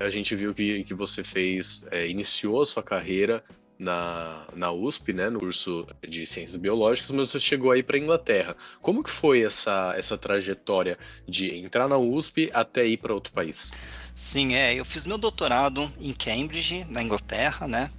a 0.00 0.08
gente 0.08 0.34
viu 0.34 0.54
que, 0.54 0.82
que 0.82 0.94
você 0.94 1.22
fez, 1.22 1.84
é, 1.90 2.08
iniciou 2.08 2.62
a 2.62 2.66
sua 2.66 2.82
carreira 2.82 3.44
na, 3.82 4.44
na 4.54 4.70
USP, 4.70 5.12
né, 5.12 5.28
no 5.28 5.40
curso 5.40 5.84
de 6.08 6.24
Ciências 6.24 6.54
Biológicas, 6.54 7.10
mas 7.10 7.30
você 7.30 7.40
chegou 7.40 7.72
aí 7.72 7.82
para 7.82 7.98
Inglaterra. 7.98 8.56
Como 8.80 9.02
que 9.02 9.10
foi 9.10 9.42
essa, 9.42 9.92
essa 9.96 10.16
trajetória 10.16 10.96
de 11.28 11.52
entrar 11.56 11.88
na 11.88 11.98
USP 11.98 12.48
até 12.54 12.86
ir 12.86 12.98
para 12.98 13.12
outro 13.12 13.32
país? 13.32 13.72
Sim, 14.14 14.54
é, 14.54 14.74
eu 14.74 14.84
fiz 14.84 15.04
meu 15.04 15.18
doutorado 15.18 15.90
em 16.00 16.12
Cambridge, 16.12 16.86
na 16.88 17.02
Inglaterra, 17.02 17.66
né, 17.66 17.90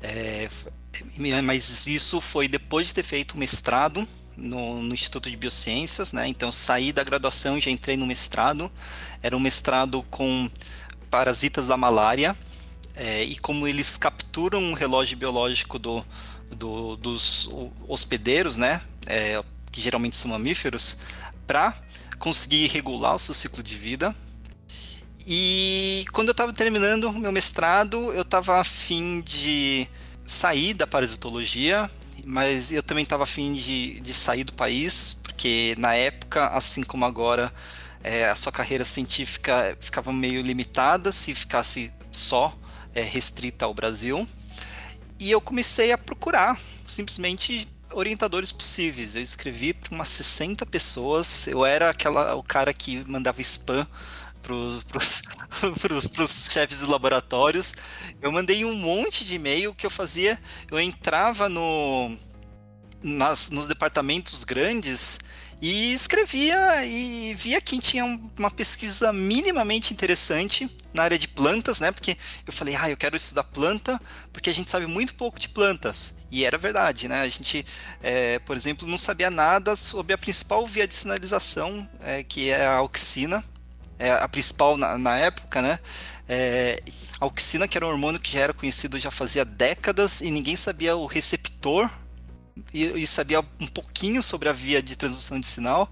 é, 0.00 0.48
mas 1.42 1.88
isso 1.88 2.20
foi 2.20 2.46
depois 2.46 2.86
de 2.86 2.94
ter 2.94 3.02
feito 3.02 3.36
mestrado 3.36 4.06
no, 4.36 4.80
no, 4.80 4.94
Instituto 4.94 5.28
de 5.28 5.36
Biociências, 5.36 6.12
né? 6.12 6.28
Então 6.28 6.52
saí 6.52 6.92
da 6.92 7.02
graduação 7.02 7.58
e 7.58 7.60
já 7.60 7.70
entrei 7.70 7.96
no 7.96 8.06
mestrado. 8.06 8.70
Era 9.22 9.36
um 9.36 9.40
mestrado 9.40 10.04
com 10.10 10.48
parasitas 11.10 11.66
da 11.66 11.76
malária 11.76 12.36
é, 12.94 13.24
e 13.24 13.36
como 13.38 13.66
eles 13.66 13.96
capturam 13.96 14.72
o 14.72 14.74
relógio 14.74 15.16
biológico 15.16 15.78
do, 15.78 16.04
do, 16.50 16.96
dos 16.96 17.48
hospedeiros, 17.88 18.56
né, 18.56 18.80
é, 19.06 19.42
que 19.70 19.80
geralmente 19.80 20.16
são 20.16 20.30
mamíferos, 20.30 20.98
para 21.46 21.74
conseguir 22.18 22.68
regular 22.68 23.16
o 23.16 23.18
seu 23.18 23.34
ciclo 23.34 23.62
de 23.62 23.76
vida. 23.76 24.14
E 25.26 26.04
quando 26.12 26.28
eu 26.28 26.32
estava 26.32 26.52
terminando 26.52 27.12
meu 27.12 27.32
mestrado, 27.32 28.12
eu 28.12 28.22
estava 28.22 28.60
afim 28.60 29.22
de 29.22 29.88
sair 30.24 30.74
da 30.74 30.86
parasitologia, 30.86 31.90
mas 32.24 32.70
eu 32.70 32.82
também 32.82 33.02
estava 33.02 33.24
afim 33.24 33.54
de, 33.54 34.00
de 34.00 34.12
sair 34.12 34.44
do 34.44 34.52
país, 34.52 35.14
porque 35.22 35.74
na 35.78 35.94
época, 35.94 36.48
assim 36.48 36.82
como 36.82 37.04
agora, 37.04 37.52
é, 38.02 38.28
a 38.28 38.34
sua 38.34 38.52
carreira 38.52 38.84
científica 38.84 39.76
ficava 39.80 40.12
meio 40.12 40.42
limitada 40.42 41.10
se 41.10 41.34
ficasse 41.34 41.90
só 42.12 42.54
é, 42.94 43.02
restrita 43.02 43.64
ao 43.64 43.74
Brasil. 43.74 44.26
E 45.18 45.30
eu 45.30 45.40
comecei 45.40 45.92
a 45.92 45.98
procurar 45.98 46.58
simplesmente 46.86 47.68
orientadores 47.92 48.52
possíveis. 48.52 49.16
Eu 49.16 49.22
escrevi 49.22 49.72
para 49.72 49.94
umas 49.94 50.08
60 50.08 50.66
pessoas. 50.66 51.46
Eu 51.46 51.64
era 51.64 51.90
aquela 51.90 52.34
o 52.34 52.42
cara 52.42 52.72
que 52.72 53.04
mandava 53.08 53.40
spam 53.40 53.86
para 54.42 54.54
os 54.54 56.50
chefes 56.50 56.80
dos 56.80 56.88
laboratórios. 56.88 57.74
Eu 58.20 58.30
mandei 58.30 58.64
um 58.64 58.74
monte 58.74 59.24
de 59.24 59.34
e-mail 59.34 59.74
que 59.74 59.86
eu 59.86 59.90
fazia. 59.90 60.38
Eu 60.70 60.78
entrava 60.78 61.48
no, 61.48 62.16
nas, 63.02 63.50
nos 63.50 63.68
departamentos 63.68 64.44
grandes 64.44 65.18
e 65.66 65.94
escrevia 65.94 66.84
e 66.84 67.34
via 67.36 67.58
quem 67.58 67.80
tinha 67.80 68.04
uma 68.38 68.50
pesquisa 68.50 69.14
minimamente 69.14 69.94
interessante 69.94 70.68
na 70.92 71.04
área 71.04 71.18
de 71.18 71.26
plantas, 71.26 71.80
né? 71.80 71.90
Porque 71.90 72.18
eu 72.46 72.52
falei, 72.52 72.76
ah, 72.76 72.90
eu 72.90 72.98
quero 72.98 73.16
estudar 73.16 73.44
planta, 73.44 73.98
porque 74.30 74.50
a 74.50 74.52
gente 74.52 74.70
sabe 74.70 74.86
muito 74.86 75.14
pouco 75.14 75.40
de 75.40 75.48
plantas. 75.48 76.14
E 76.30 76.44
era 76.44 76.58
verdade, 76.58 77.08
né? 77.08 77.22
A 77.22 77.28
gente, 77.28 77.64
é, 78.02 78.38
por 78.40 78.58
exemplo, 78.58 78.86
não 78.86 78.98
sabia 78.98 79.30
nada 79.30 79.74
sobre 79.74 80.12
a 80.12 80.18
principal 80.18 80.66
via 80.66 80.86
de 80.86 80.94
sinalização, 80.94 81.88
é, 82.02 82.22
que 82.22 82.50
é 82.50 82.66
a 82.66 82.74
auxina, 82.74 83.42
é 83.98 84.10
a 84.10 84.28
principal 84.28 84.76
na, 84.76 84.98
na 84.98 85.16
época, 85.16 85.62
né? 85.62 85.78
É, 86.28 86.82
a 87.18 87.24
auxina, 87.24 87.66
que 87.66 87.78
era 87.78 87.86
um 87.86 87.90
hormônio 87.90 88.20
que 88.20 88.34
já 88.34 88.40
era 88.40 88.52
conhecido 88.52 88.98
já 88.98 89.10
fazia 89.10 89.46
décadas 89.46 90.20
e 90.20 90.30
ninguém 90.30 90.56
sabia 90.56 90.94
o 90.94 91.06
receptor 91.06 91.90
e, 92.72 92.84
e 92.84 93.06
sabia 93.06 93.40
um 93.60 93.66
pouquinho 93.66 94.22
sobre 94.22 94.48
a 94.48 94.52
via 94.52 94.82
de 94.82 94.96
transdução 94.96 95.40
de 95.40 95.46
sinal. 95.46 95.90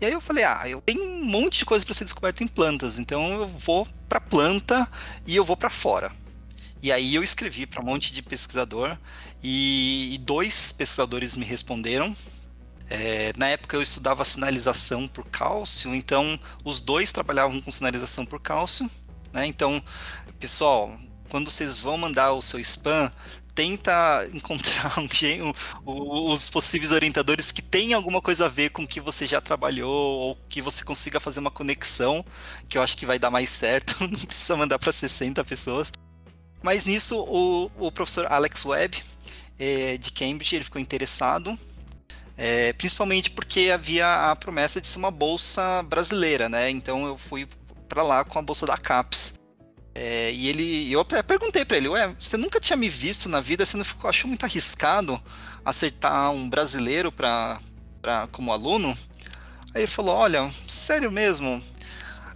E 0.00 0.04
aí 0.04 0.12
eu 0.12 0.20
falei, 0.20 0.44
ah, 0.44 0.68
eu 0.68 0.80
tenho 0.80 1.02
um 1.02 1.24
monte 1.24 1.58
de 1.58 1.64
coisa 1.64 1.84
para 1.84 1.94
ser 1.94 2.04
descoberto 2.04 2.42
em 2.42 2.48
plantas, 2.48 2.98
então 2.98 3.40
eu 3.40 3.46
vou 3.46 3.86
para 4.08 4.20
planta 4.20 4.90
e 5.26 5.36
eu 5.36 5.44
vou 5.44 5.56
para 5.56 5.70
fora. 5.70 6.10
E 6.82 6.90
aí 6.90 7.14
eu 7.14 7.22
escrevi 7.22 7.66
para 7.66 7.80
um 7.80 7.84
monte 7.84 8.12
de 8.12 8.20
pesquisador 8.20 8.98
e, 9.40 10.14
e 10.14 10.18
dois 10.18 10.72
pesquisadores 10.72 11.36
me 11.36 11.44
responderam. 11.44 12.14
É, 12.90 13.32
na 13.36 13.46
época 13.48 13.76
eu 13.76 13.82
estudava 13.82 14.24
sinalização 14.24 15.06
por 15.06 15.24
cálcio, 15.26 15.94
então 15.94 16.38
os 16.64 16.80
dois 16.80 17.12
trabalhavam 17.12 17.60
com 17.60 17.70
sinalização 17.70 18.26
por 18.26 18.40
cálcio. 18.40 18.90
Né? 19.32 19.46
Então, 19.46 19.82
pessoal, 20.40 20.92
quando 21.28 21.50
vocês 21.50 21.78
vão 21.78 21.96
mandar 21.96 22.32
o 22.32 22.42
seu 22.42 22.58
spam, 22.58 23.10
tenta 23.54 24.28
encontrar 24.32 24.98
um, 24.98 25.08
um, 25.86 26.32
os 26.32 26.48
possíveis 26.48 26.92
orientadores 26.92 27.52
que 27.52 27.62
tenham 27.62 27.98
alguma 27.98 28.20
coisa 28.20 28.46
a 28.46 28.48
ver 28.48 28.70
com 28.70 28.82
o 28.82 28.86
que 28.86 29.00
você 29.00 29.26
já 29.26 29.40
trabalhou 29.40 29.90
ou 29.90 30.38
que 30.48 30.62
você 30.62 30.84
consiga 30.84 31.20
fazer 31.20 31.40
uma 31.40 31.50
conexão, 31.50 32.24
que 32.68 32.78
eu 32.78 32.82
acho 32.82 32.96
que 32.96 33.06
vai 33.06 33.18
dar 33.18 33.30
mais 33.30 33.50
certo, 33.50 33.96
não 34.06 34.20
precisa 34.20 34.56
mandar 34.56 34.78
para 34.78 34.92
60 34.92 35.44
pessoas. 35.44 35.90
Mas 36.62 36.84
nisso 36.84 37.18
o, 37.18 37.70
o 37.78 37.90
professor 37.90 38.26
Alex 38.30 38.64
Webb, 38.64 39.02
é, 39.58 39.96
de 39.96 40.12
Cambridge, 40.12 40.54
ele 40.54 40.64
ficou 40.64 40.80
interessado, 40.80 41.58
é, 42.36 42.72
principalmente 42.72 43.30
porque 43.30 43.70
havia 43.72 44.30
a 44.30 44.36
promessa 44.36 44.80
de 44.80 44.86
ser 44.86 44.98
uma 44.98 45.10
bolsa 45.10 45.82
brasileira, 45.82 46.48
né? 46.48 46.70
Então 46.70 47.06
eu 47.06 47.18
fui 47.18 47.46
para 47.88 48.02
lá 48.02 48.24
com 48.24 48.38
a 48.38 48.42
bolsa 48.42 48.64
da 48.64 48.76
CAPES. 48.78 49.34
É, 49.94 50.32
e 50.32 50.48
ele, 50.48 50.90
eu 50.90 51.04
perguntei 51.04 51.64
para 51.64 51.76
ele, 51.76 51.88
ué, 51.88 52.14
você 52.18 52.36
nunca 52.36 52.58
tinha 52.58 52.76
me 52.76 52.88
visto 52.88 53.28
na 53.28 53.40
vida, 53.40 53.66
você 53.66 53.76
não 53.76 53.84
ficou, 53.84 54.08
achou 54.08 54.26
muito 54.26 54.44
arriscado 54.44 55.20
acertar 55.64 56.30
um 56.30 56.48
brasileiro 56.48 57.12
para 57.12 57.60
como 58.30 58.52
aluno? 58.52 58.96
Aí 59.74 59.82
ele 59.82 59.86
falou, 59.86 60.14
olha, 60.14 60.50
sério 60.66 61.12
mesmo, 61.12 61.62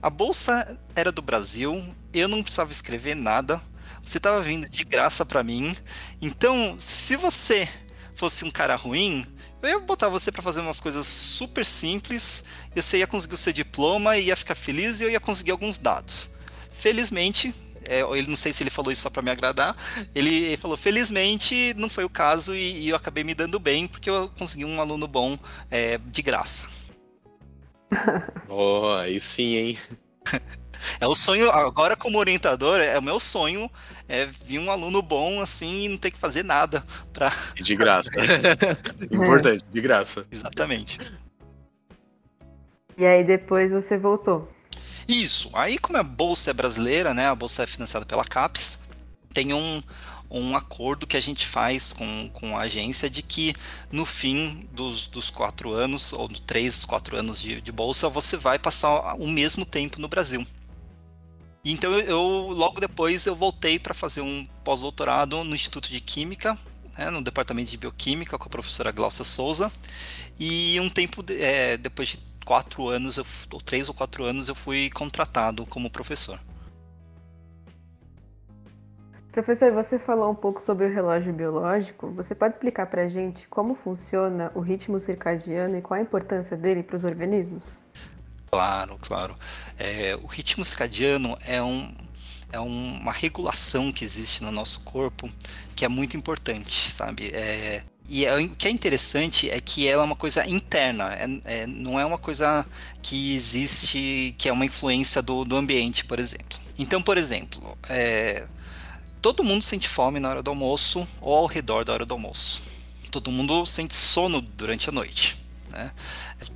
a 0.03 0.11
bolsa 0.11 0.79
era 0.95 1.11
do 1.11 1.23
Brasil, 1.23 1.83
eu 2.13 2.29
não 2.29 2.43
precisava 2.43 2.73
escrever 2.73 3.15
nada, 3.15 3.61
você 4.03 4.19
estava 4.19 4.41
vindo 4.43 4.69
de 4.69 4.85
graça 4.85 5.25
para 5.25 5.43
mim, 5.43 5.75
então 6.21 6.77
se 6.79 7.17
você 7.17 7.69
fosse 8.15 8.45
um 8.45 8.51
cara 8.51 8.77
ruim, 8.77 9.27
eu 9.63 9.69
ia 9.69 9.81
botar 9.81 10.09
você 10.09 10.31
para 10.31 10.43
fazer 10.43 10.61
umas 10.61 10.79
coisas 10.79 11.07
super 11.07 11.65
simples, 11.65 12.45
você 12.75 12.99
ia 12.99 13.07
conseguir 13.07 13.35
o 13.35 13.39
seu 13.39 13.53
diploma, 13.53 14.19
ia 14.19 14.37
ficar 14.37 14.55
feliz 14.55 15.01
e 15.01 15.05
eu 15.05 15.11
ia 15.11 15.21
conseguir 15.21 15.53
alguns 15.53 15.79
dados. 15.79 16.36
Felizmente, 16.77 17.55
é, 17.89 18.01
ele 18.17 18.29
não 18.29 18.37
sei 18.37 18.53
se 18.53 18.63
ele 18.63 18.71
falou 18.71 18.93
isso 18.93 19.03
só 19.03 19.11
para 19.11 19.23
me 19.23 19.31
agradar. 19.31 19.77
Ele 20.15 20.57
falou: 20.57 20.77
felizmente 20.77 21.75
não 21.77 21.89
foi 21.89 22.05
o 22.05 22.11
caso 22.11 22.55
e, 22.55 22.81
e, 22.81 22.89
eu 22.91 22.97
acabei 22.97 23.25
me 23.25 23.35
dando 23.35 23.59
bem 23.59 23.87
porque 23.87 24.11
eu 24.11 24.31
consegui 24.39 24.65
um 24.65 24.81
aluno 24.81 25.09
bom 25.09 25.39
é, 25.71 25.99
de 25.99 26.23
graça. 26.23 26.67
Oh, 28.49 28.95
aí 29.01 29.21
sim, 29.21 29.57
hein? 29.57 29.79
É 31.01 31.07
o 31.07 31.15
sonho, 31.15 31.51
agora 31.51 31.97
como 31.97 32.19
orientador, 32.19 32.79
é 32.81 32.99
o 32.99 33.03
meu 33.03 33.19
sonho 33.19 33.69
é 34.09 34.27
vir 34.27 34.59
um 34.59 34.71
aluno 34.71 35.03
bom 35.03 35.41
assim 35.41 35.85
e 35.85 35.89
não 35.89 35.99
ter 35.99 36.11
que 36.11 36.19
fazer 36.19 36.45
nada 36.45 36.85
para 37.13 37.33
De 37.55 37.75
graça. 37.75 38.11
Importante, 39.11 39.65
de 39.71 39.81
graça. 39.81 40.27
Exatamente. 40.31 40.99
E 42.97 43.05
aí 43.05 43.25
depois 43.25 43.73
você 43.73 43.99
voltou. 43.99 44.49
Isso. 45.09 45.51
Aí, 45.53 45.79
como 45.79 45.99
a 45.99 46.03
bolsa 46.03 46.51
é 46.51 46.55
brasileira, 46.55 47.15
né? 47.15 47.29
A 47.29 47.35
bolsa 47.35 47.63
é 47.63 47.67
financiada 47.67 48.05
pela 48.05 48.25
CAPES, 48.25 48.79
tem 49.33 49.53
um, 49.53 49.83
um 50.31 50.57
acordo 50.57 51.07
que 51.07 51.17
a 51.17 51.21
gente 51.21 51.47
faz 51.47 51.93
com, 51.93 52.29
com 52.33 52.57
a 52.57 52.63
agência 52.63 53.09
de 53.09 53.23
que 53.23 53.55
no 53.93 54.05
fim 54.05 54.67
dos, 54.73 55.07
dos 55.07 55.31
quatro 55.31 55.73
anos, 55.73 56.13
ou 56.13 56.29
três, 56.29 56.85
quatro 56.85 57.17
anos 57.17 57.41
de, 57.41 57.61
de 57.61 57.73
bolsa, 57.73 58.09
você 58.09 58.37
vai 58.37 58.59
passar 58.59 59.15
o 59.15 59.29
mesmo 59.29 59.65
tempo 59.65 60.01
no 60.01 60.09
Brasil. 60.09 60.47
Então 61.65 61.93
eu, 61.93 62.01
eu 62.01 62.21
logo 62.51 62.81
depois 62.81 63.27
eu 63.27 63.35
voltei 63.35 63.79
para 63.79 63.93
fazer 63.93 64.21
um 64.21 64.45
pós-doutorado 64.65 65.43
no 65.43 65.55
Instituto 65.55 65.91
de 65.91 66.01
Química, 66.01 66.57
né, 66.97 67.11
no 67.11 67.21
departamento 67.21 67.71
de 67.71 67.77
bioquímica 67.77 68.39
com 68.39 68.45
a 68.45 68.51
professora 68.51 68.93
Glaucia 68.93 69.25
Souza. 69.25 69.71
E 70.39 70.79
um 70.81 70.89
tempo 70.89 71.25
é, 71.29 71.77
depois 71.77 72.11
de 72.11 72.19
quatro 72.47 72.89
anos, 72.89 73.17
eu, 73.17 73.27
ou 73.53 73.61
três 73.61 73.89
ou 73.89 73.95
quatro 73.95 74.23
anos, 74.25 74.49
eu 74.49 74.55
fui 74.55 74.89
contratado 74.91 75.67
como 75.67 75.91
professor. 75.91 76.39
Professor, 79.33 79.71
você 79.73 79.99
falou 79.99 80.31
um 80.31 80.35
pouco 80.35 80.63
sobre 80.63 80.87
o 80.87 80.95
relógio 80.95 81.31
biológico. 81.31 82.11
Você 82.13 82.35
pode 82.35 82.55
explicar 82.55 82.87
para 82.87 83.03
a 83.03 83.09
gente 83.09 83.47
como 83.49 83.75
funciona 83.75 84.51
o 84.55 84.61
ritmo 84.61 84.99
circadiano 84.99 85.77
e 85.77 85.83
qual 85.83 85.99
a 85.99 86.03
importância 86.03 86.57
dele 86.57 86.83
para 86.83 86.97
os 86.97 87.05
organismos? 87.05 87.79
Claro, 88.51 88.97
claro. 88.99 89.35
É, 89.79 90.17
o 90.23 90.27
ritmo 90.27 90.65
circadiano 90.65 91.37
é, 91.45 91.63
um, 91.63 91.93
é 92.51 92.61
uma 92.61 93.13
regulação 93.13 93.93
que 93.93 94.05
existe 94.05 94.43
no 94.43 94.51
nosso 94.51 94.81
corpo 94.81 95.29
que 95.75 95.85
é 95.85 95.89
muito 95.89 96.17
importante, 96.17 96.91
sabe? 96.91 97.29
É, 97.35 97.83
e 98.09 98.25
é, 98.25 98.37
o 98.37 98.49
que 98.51 98.69
é 98.69 98.71
interessante 98.71 99.51
é 99.51 99.61
que 99.61 99.89
ela 99.89 100.03
é 100.03 100.05
uma 100.05 100.17
coisa 100.17 100.49
interna, 100.49 101.13
é, 101.15 101.27
é, 101.45 101.67
não 101.67 101.99
é 101.99 102.05
uma 102.05 102.19
coisa 102.19 102.65
que 103.03 103.35
existe, 103.35 104.35
que 104.39 104.49
é 104.49 104.53
uma 104.53 104.65
influência 104.65 105.21
do, 105.21 105.45
do 105.45 105.57
ambiente, 105.57 106.05
por 106.05 106.19
exemplo. 106.19 106.59
Então, 106.79 107.03
por 107.03 107.19
exemplo, 107.19 107.77
é, 107.89 108.47
todo 109.21 109.43
mundo 109.43 109.65
sente 109.65 109.89
fome 109.89 110.21
na 110.21 110.29
hora 110.29 110.43
do 110.43 110.51
almoço 110.51 111.07
ou 111.21 111.35
ao 111.35 111.47
redor 111.47 111.85
da 111.85 111.93
hora 111.93 112.07
do 112.07 112.15
almoço. 112.15 112.63
Todo 113.11 113.31
mundo 113.31 113.67
sente 113.67 113.95
sono 113.95 114.41
durante 114.41 114.89
a 114.89 114.93
noite. 114.93 115.43
Né? 115.71 115.91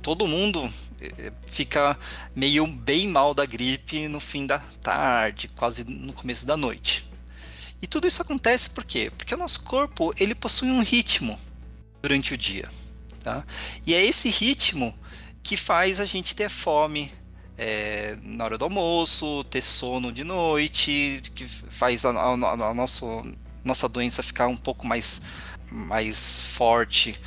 Todo 0.01 0.27
mundo 0.27 0.71
eh, 1.01 1.31
fica 1.47 1.97
meio 2.35 2.65
bem 2.67 3.07
mal 3.07 3.33
da 3.33 3.45
gripe 3.45 4.07
no 4.07 4.19
fim 4.19 4.45
da 4.45 4.59
tarde, 4.81 5.47
quase 5.49 5.83
no 5.83 6.13
começo 6.13 6.45
da 6.45 6.55
noite. 6.55 7.10
E 7.81 7.87
tudo 7.87 8.07
isso 8.07 8.21
acontece 8.21 8.69
por 8.69 8.83
quê? 8.83 9.11
Porque 9.17 9.33
o 9.33 9.37
nosso 9.37 9.63
corpo 9.63 10.13
ele 10.19 10.35
possui 10.35 10.69
um 10.69 10.83
ritmo 10.83 11.39
durante 12.01 12.33
o 12.33 12.37
dia. 12.37 12.69
Tá? 13.23 13.45
E 13.85 13.93
é 13.93 14.03
esse 14.03 14.29
ritmo 14.29 14.93
que 15.43 15.57
faz 15.57 15.99
a 15.99 16.05
gente 16.05 16.35
ter 16.35 16.49
fome, 16.49 17.11
é, 17.57 18.17
na 18.23 18.43
hora 18.43 18.57
do 18.57 18.65
almoço, 18.65 19.43
ter 19.45 19.61
sono 19.61 20.11
de 20.11 20.23
noite, 20.23 21.21
que 21.35 21.47
faz 21.47 22.05
a, 22.05 22.11
a, 22.11 22.69
a 22.69 22.73
nosso, 22.73 23.21
nossa 23.63 23.87
doença 23.89 24.23
ficar 24.23 24.47
um 24.47 24.57
pouco 24.57 24.85
mais, 24.87 25.21
mais 25.71 26.41
forte 26.41 27.19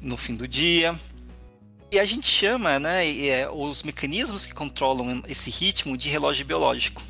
no 0.00 0.16
fim 0.16 0.34
do 0.34 0.46
dia. 0.46 0.98
E 1.90 1.98
a 1.98 2.04
gente 2.04 2.28
chama 2.28 2.78
né, 2.78 3.08
é, 3.26 3.48
os 3.50 3.82
mecanismos 3.82 4.44
que 4.44 4.52
controlam 4.52 5.22
esse 5.26 5.50
ritmo 5.50 5.96
de 5.96 6.08
relógio 6.08 6.44
biológico. 6.44 7.02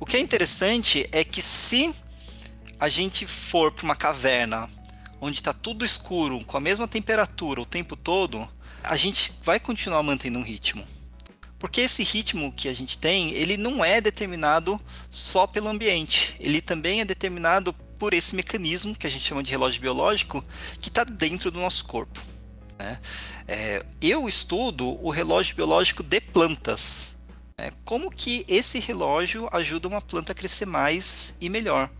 O 0.00 0.06
que 0.06 0.16
é 0.16 0.20
interessante 0.20 1.08
é 1.10 1.24
que 1.24 1.42
se 1.42 1.92
a 2.78 2.88
gente 2.88 3.26
for 3.26 3.72
para 3.72 3.84
uma 3.84 3.96
caverna 3.96 4.70
onde 5.20 5.38
está 5.38 5.52
tudo 5.52 5.84
escuro, 5.84 6.44
com 6.44 6.56
a 6.56 6.60
mesma 6.60 6.86
temperatura 6.86 7.60
o 7.60 7.66
tempo 7.66 7.96
todo, 7.96 8.48
a 8.84 8.96
gente 8.96 9.32
vai 9.42 9.58
continuar 9.58 10.02
mantendo 10.02 10.38
um 10.38 10.42
ritmo. 10.42 10.86
Porque 11.58 11.80
esse 11.80 12.04
ritmo 12.04 12.52
que 12.52 12.68
a 12.68 12.72
gente 12.72 12.96
tem, 12.96 13.32
ele 13.32 13.56
não 13.56 13.84
é 13.84 14.00
determinado 14.00 14.80
só 15.10 15.46
pelo 15.46 15.68
ambiente, 15.68 16.36
ele 16.38 16.60
também 16.60 17.00
é 17.00 17.04
determinado 17.04 17.72
por 17.98 18.14
esse 18.14 18.36
mecanismo 18.36 18.94
que 18.94 19.08
a 19.08 19.10
gente 19.10 19.24
chama 19.24 19.42
de 19.42 19.50
relógio 19.50 19.80
biológico 19.80 20.44
que 20.80 20.88
está 20.88 21.02
dentro 21.02 21.50
do 21.50 21.58
nosso 21.58 21.84
corpo. 21.84 22.22
Né? 22.78 23.00
É, 23.48 23.84
eu 24.00 24.28
estudo 24.28 25.04
o 25.04 25.10
relógio 25.10 25.56
biológico 25.56 26.04
de 26.04 26.20
plantas. 26.20 27.17
Né? 27.58 27.72
Como 27.84 28.10
que 28.10 28.44
esse 28.48 28.78
relógio 28.78 29.48
ajuda 29.52 29.88
uma 29.88 30.00
planta 30.00 30.32
a 30.32 30.34
crescer 30.34 30.66
mais 30.66 31.34
e 31.40 31.48
melhor. 31.48 31.90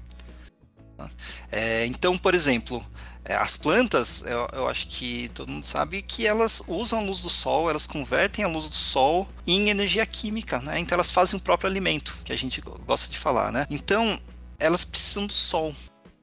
É, 1.51 1.87
então, 1.87 2.17
por 2.17 2.35
exemplo, 2.35 2.85
é, 3.25 3.35
as 3.35 3.57
plantas, 3.57 4.23
eu, 4.23 4.49
eu, 4.53 4.69
acho 4.69 4.89
que 4.89 5.29
todo 5.35 5.53
mundo 5.53 5.67
sabe 5.67 6.03
que 6.03 6.27
elas 6.27 6.63
usam 6.67 6.99
a 6.99 7.03
luz 7.03 7.21
do 7.21 7.29
sol, 7.29 7.69
elas 7.69 7.87
convertem 7.87 8.45
a 8.45 8.49
luz 8.49 8.69
do 8.69 8.75
sol 8.75 9.29
em 9.47 9.69
energia 9.69 10.05
química, 10.07 10.59
né? 10.61 10.79
Então 10.81 10.97
elas 10.97 11.11
fazem 11.11 11.39
o 11.39 11.43
próprio 11.43 11.69
alimento, 11.69 12.17
que 12.25 12.33
a 12.33 12.37
gente 12.37 12.61
gosta 12.61 13.13
de 13.13 13.19
falar, 13.19 13.53
né? 13.53 13.67
Então 13.71 14.19
elas 14.59 14.85
precisam 14.85 15.27
do 15.27 15.35
sol. 15.35 15.75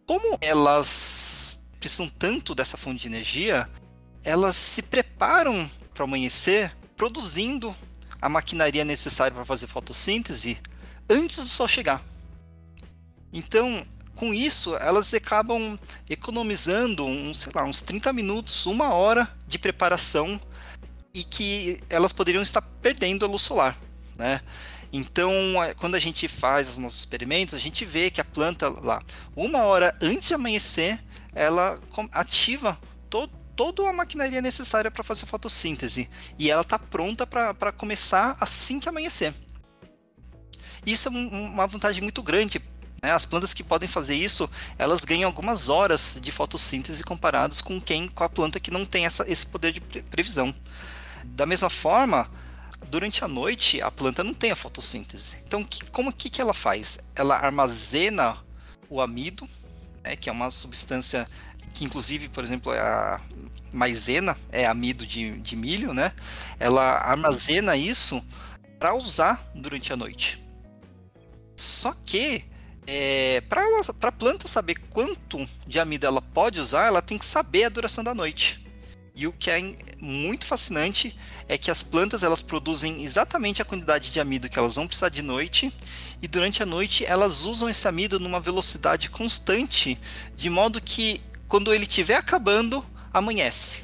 Como 0.05 0.37
elas 0.41 1.59
precisam 1.79 2.09
tanto 2.09 2.53
dessa 2.53 2.75
fonte 2.75 3.01
de 3.01 3.07
energia, 3.07 3.69
elas 4.23 4.55
se 4.55 4.81
preparam 4.81 5.69
para 5.93 6.03
amanhecer 6.03 6.75
produzindo 6.97 7.73
a 8.21 8.29
maquinaria 8.29 8.85
necessária 8.85 9.33
para 9.33 9.45
fazer 9.45 9.67
fotossíntese 9.67 10.59
antes 11.09 11.37
do 11.37 11.47
sol 11.47 11.67
chegar. 11.67 12.03
Então, 13.31 13.85
com 14.15 14.33
isso, 14.33 14.75
elas 14.77 15.13
acabam 15.13 15.77
economizando 16.09 17.05
uns, 17.05 17.39
sei 17.39 17.51
lá, 17.53 17.63
uns 17.63 17.81
30 17.81 18.13
minutos, 18.13 18.65
uma 18.65 18.93
hora 18.93 19.29
de 19.47 19.59
preparação 19.59 20.39
e 21.13 21.23
que 21.23 21.77
elas 21.89 22.13
poderiam 22.13 22.41
estar 22.41 22.61
perdendo 22.61 23.25
a 23.25 23.27
luz 23.27 23.41
solar, 23.41 23.77
né? 24.15 24.41
Então, 24.91 25.31
quando 25.77 25.95
a 25.95 25.99
gente 25.99 26.27
faz 26.27 26.69
os 26.69 26.77
nossos 26.77 26.99
experimentos, 26.99 27.53
a 27.53 27.57
gente 27.57 27.83
vê 27.83 28.09
que 28.09 28.21
a 28.21 28.25
planta 28.25 28.69
lá, 28.69 29.01
uma 29.35 29.63
hora 29.63 29.93
antes 30.01 30.29
de 30.29 30.33
amanhecer, 30.33 31.03
ela 31.33 31.77
ativa 32.13 32.79
todo, 33.09 33.31
toda 33.55 33.89
a 33.89 33.93
maquinaria 33.93 34.41
necessária 34.41 34.91
para 34.91 35.03
fazer 35.03 35.25
fotossíntese 35.25 36.09
e 36.37 36.51
ela 36.51 36.61
está 36.61 36.77
pronta 36.77 37.25
para 37.25 37.71
começar 37.71 38.35
assim 38.39 38.79
que 38.79 38.89
amanhecer. 38.89 39.33
Isso 40.85 41.07
é 41.07 41.11
uma 41.11 41.65
vantagem 41.65 42.01
muito 42.01 42.21
grande 42.21 42.61
né? 43.05 43.11
As 43.11 43.25
plantas 43.25 43.53
que 43.53 43.63
podem 43.63 43.87
fazer 43.87 44.15
isso, 44.15 44.49
elas 44.79 45.05
ganham 45.05 45.27
algumas 45.27 45.69
horas 45.69 46.17
de 46.19 46.31
fotossíntese 46.31 47.03
comparados 47.03 47.61
com 47.61 47.79
quem 47.79 48.07
com 48.07 48.23
a 48.23 48.29
planta 48.29 48.59
que 48.59 48.71
não 48.71 48.83
tem 48.83 49.05
essa, 49.05 49.23
esse 49.29 49.45
poder 49.45 49.71
de 49.73 49.79
previsão. 49.79 50.51
Da 51.23 51.45
mesma 51.45 51.69
forma, 51.69 52.27
durante 52.89 53.23
a 53.23 53.27
noite 53.27 53.79
a 53.83 53.91
planta 53.91 54.23
não 54.23 54.33
tem 54.33 54.51
a 54.51 54.55
fotossíntese. 54.55 55.37
Então, 55.45 55.63
que, 55.63 55.85
como 55.91 56.11
que, 56.11 56.31
que 56.31 56.41
ela 56.41 56.53
faz? 56.53 56.99
Ela 57.15 57.35
armazena 57.35 58.37
o 58.89 58.99
amido, 58.99 59.47
né, 60.05 60.15
que 60.15 60.29
é 60.29 60.31
uma 60.31 60.51
substância 60.51 61.27
que 61.73 61.83
inclusive, 61.83 62.29
por 62.29 62.43
exemplo, 62.43 62.71
é 62.71 62.79
a 62.79 63.19
maisena 63.73 64.37
é 64.51 64.65
amido 64.65 65.05
de, 65.05 65.37
de 65.41 65.55
milho, 65.55 65.93
né? 65.93 66.13
Ela 66.57 66.95
armazena 66.95 67.75
isso 67.75 68.23
para 68.79 68.95
usar 68.95 69.43
durante 69.53 69.91
a 69.91 69.97
noite. 69.97 70.41
Só 71.57 71.93
que 72.05 72.45
é, 72.87 73.41
para 73.41 73.63
a 74.01 74.11
planta 74.11 74.47
saber 74.47 74.75
quanto 74.89 75.45
de 75.67 75.79
amido 75.79 76.05
ela 76.05 76.21
pode 76.21 76.61
usar, 76.61 76.85
ela 76.85 77.01
tem 77.01 77.17
que 77.17 77.25
saber 77.25 77.65
a 77.65 77.69
duração 77.69 78.03
da 78.03 78.15
noite. 78.15 78.64
E 79.15 79.25
o 79.25 79.31
que 79.31 79.49
é 79.49 79.77
muito 80.01 80.45
fascinante 80.45 81.17
é 81.47 81.57
que 81.57 81.71
as 81.71 81.81
plantas 81.81 82.21
elas 82.21 82.41
produzem 82.41 83.01
exatamente 83.01 83.61
a 83.61 83.65
quantidade 83.65 84.11
de 84.11 84.19
amido 84.19 84.49
que 84.49 84.59
elas 84.59 84.75
vão 84.75 84.85
precisar 84.85 85.07
de 85.07 85.21
noite 85.21 85.71
e 86.21 86.27
durante 86.27 86.61
a 86.61 86.65
noite 86.65 87.05
elas 87.05 87.43
usam 87.43 87.69
esse 87.69 87.87
amido 87.87 88.19
numa 88.19 88.41
velocidade 88.41 89.09
constante, 89.09 89.97
de 90.35 90.49
modo 90.49 90.81
que 90.81 91.21
quando 91.47 91.73
ele 91.73 91.85
estiver 91.85 92.17
acabando, 92.17 92.85
amanhece. 93.13 93.83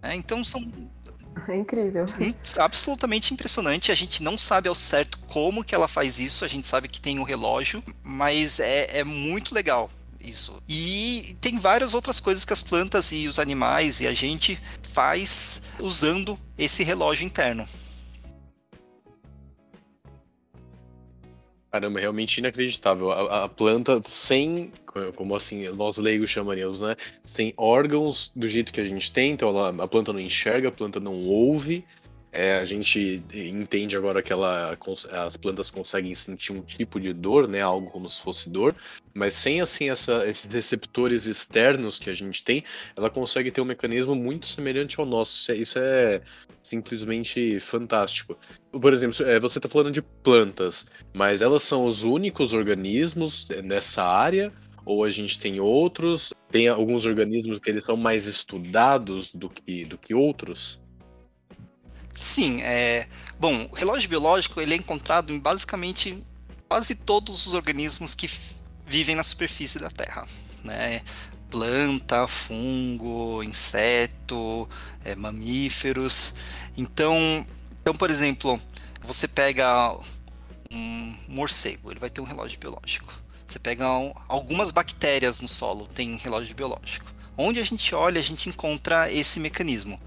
É, 0.00 0.14
então 0.14 0.44
são 0.44 0.60
é 1.48 1.56
incrível. 1.56 2.06
Absolutamente 2.58 3.34
impressionante. 3.34 3.92
A 3.92 3.94
gente 3.94 4.22
não 4.22 4.38
sabe 4.38 4.68
ao 4.68 4.74
certo 4.74 5.18
como 5.20 5.62
que 5.62 5.74
ela 5.74 5.86
faz 5.86 6.18
isso. 6.18 6.44
A 6.44 6.48
gente 6.48 6.66
sabe 6.66 6.88
que 6.88 7.00
tem 7.00 7.18
um 7.18 7.22
relógio, 7.22 7.82
mas 8.02 8.58
é, 8.58 9.00
é 9.00 9.04
muito 9.04 9.54
legal 9.54 9.90
isso. 10.28 10.62
E 10.68 11.36
tem 11.40 11.58
várias 11.58 11.94
outras 11.94 12.20
coisas 12.20 12.44
que 12.44 12.52
as 12.52 12.62
plantas 12.62 13.12
e 13.12 13.28
os 13.28 13.38
animais 13.38 14.00
e 14.00 14.06
a 14.06 14.12
gente 14.12 14.60
faz 14.82 15.62
usando 15.78 16.38
esse 16.58 16.82
relógio 16.82 17.24
interno. 17.24 17.66
Caramba, 21.70 22.00
realmente 22.00 22.38
inacreditável. 22.38 23.10
A, 23.10 23.44
a, 23.44 23.48
planta 23.48 24.00
sem, 24.04 24.72
como 25.14 25.36
assim, 25.36 25.68
nós 25.68 25.98
leigos 25.98 26.30
chamaríamos, 26.30 26.80
né? 26.80 26.96
Sem 27.22 27.52
órgãos 27.56 28.32
do 28.34 28.48
jeito 28.48 28.72
que 28.72 28.80
a 28.80 28.84
gente 28.84 29.12
tem, 29.12 29.32
então 29.32 29.50
ela, 29.50 29.84
a 29.84 29.86
planta 29.86 30.12
não 30.12 30.20
enxerga, 30.20 30.68
a 30.68 30.72
planta 30.72 30.98
não 30.98 31.14
ouve, 31.26 31.84
É, 32.38 32.58
a 32.58 32.66
gente 32.66 33.24
entende 33.32 33.96
agora 33.96 34.22
que 34.22 34.30
ela, 34.30 34.76
as 35.10 35.38
plantas 35.38 35.70
conseguem 35.70 36.14
sentir 36.14 36.52
um 36.52 36.60
tipo 36.60 37.00
de 37.00 37.14
dor, 37.14 37.48
né? 37.48 37.62
Algo 37.62 37.90
como 37.90 38.06
se 38.10 38.20
fosse 38.20 38.50
dor, 38.50 38.76
mas 39.14 39.32
sem 39.32 39.62
assim 39.62 39.88
essa, 39.88 40.28
esses 40.28 40.44
receptores 40.44 41.24
externos 41.24 41.98
que 41.98 42.10
a 42.10 42.12
gente 42.12 42.44
tem, 42.44 42.62
ela 42.94 43.08
consegue 43.08 43.50
ter 43.50 43.62
um 43.62 43.64
mecanismo 43.64 44.14
muito 44.14 44.46
semelhante 44.46 45.00
ao 45.00 45.06
nosso. 45.06 45.50
Isso 45.50 45.78
é, 45.78 46.16
é 46.16 46.22
simplesmente 46.62 47.58
fantástico. 47.58 48.36
Por 48.70 48.92
exemplo, 48.92 49.24
é, 49.24 49.40
você 49.40 49.58
está 49.58 49.68
falando 49.70 49.90
de 49.90 50.02
plantas, 50.02 50.86
mas 51.14 51.40
elas 51.40 51.62
são 51.62 51.86
os 51.86 52.04
únicos 52.04 52.52
organismos 52.52 53.48
nessa 53.64 54.04
área? 54.04 54.52
Ou 54.84 55.04
a 55.04 55.10
gente 55.10 55.38
tem 55.38 55.58
outros? 55.58 56.34
Tem 56.50 56.68
alguns 56.68 57.06
organismos 57.06 57.58
que 57.60 57.70
eles 57.70 57.86
são 57.86 57.96
mais 57.96 58.26
estudados 58.26 59.34
do 59.34 59.48
que, 59.48 59.86
do 59.86 59.96
que 59.96 60.14
outros? 60.14 60.78
Sim, 62.16 62.62
é. 62.62 63.06
Bom, 63.38 63.68
o 63.70 63.74
relógio 63.74 64.08
biológico 64.08 64.60
ele 64.60 64.72
é 64.72 64.76
encontrado 64.76 65.32
em 65.32 65.38
basicamente 65.38 66.24
quase 66.68 66.94
todos 66.94 67.46
os 67.46 67.52
organismos 67.52 68.14
que 68.14 68.30
vivem 68.86 69.14
na 69.14 69.22
superfície 69.22 69.78
da 69.78 69.90
Terra, 69.90 70.26
né? 70.64 71.02
Planta, 71.50 72.26
fungo, 72.26 73.42
inseto, 73.42 74.68
é, 75.04 75.14
mamíferos. 75.14 76.34
Então, 76.76 77.14
então, 77.80 77.94
por 77.94 78.10
exemplo, 78.10 78.58
você 79.02 79.28
pega 79.28 79.96
um 80.72 81.14
morcego, 81.28 81.90
ele 81.90 82.00
vai 82.00 82.10
ter 82.10 82.20
um 82.20 82.24
relógio 82.24 82.58
biológico. 82.58 83.12
Você 83.46 83.58
pega 83.58 83.92
um, 83.92 84.12
algumas 84.26 84.70
bactérias 84.70 85.40
no 85.40 85.46
solo, 85.46 85.86
tem 85.86 86.16
relógio 86.16 86.54
biológico. 86.54 87.14
Onde 87.36 87.60
a 87.60 87.64
gente 87.64 87.94
olha, 87.94 88.18
a 88.18 88.24
gente 88.24 88.48
encontra 88.48 89.12
esse 89.12 89.38
mecanismo. 89.38 90.00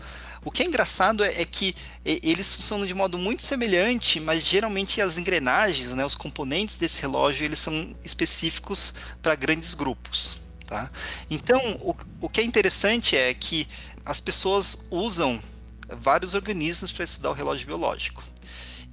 O 0.50 0.52
que 0.52 0.64
é 0.64 0.66
engraçado 0.66 1.24
é, 1.24 1.44
é 1.44 1.46
que 1.46 1.76
eles 2.04 2.56
funcionam 2.56 2.84
de 2.84 2.94
modo 2.96 3.20
muito 3.20 3.44
semelhante, 3.44 4.20
mas 4.20 4.44
geralmente 4.44 5.00
as 5.00 5.20
engrenagens, 5.20 5.90
né, 5.90 6.04
os 6.04 6.16
componentes 6.16 6.76
desse 6.76 7.04
relógio, 7.04 7.46
eles 7.46 7.60
são 7.60 7.96
específicos 8.04 8.92
para 9.22 9.36
grandes 9.36 9.76
grupos. 9.76 10.40
Tá? 10.66 10.90
Então, 11.30 11.78
o, 11.82 11.96
o 12.20 12.28
que 12.28 12.42
é 12.42 12.44
interessante 12.44 13.16
é 13.16 13.32
que 13.32 13.68
as 14.04 14.20
pessoas 14.20 14.80
usam 14.90 15.40
vários 15.88 16.34
organismos 16.34 16.92
para 16.92 17.04
estudar 17.04 17.30
o 17.30 17.34
relógio 17.34 17.68
biológico. 17.68 18.24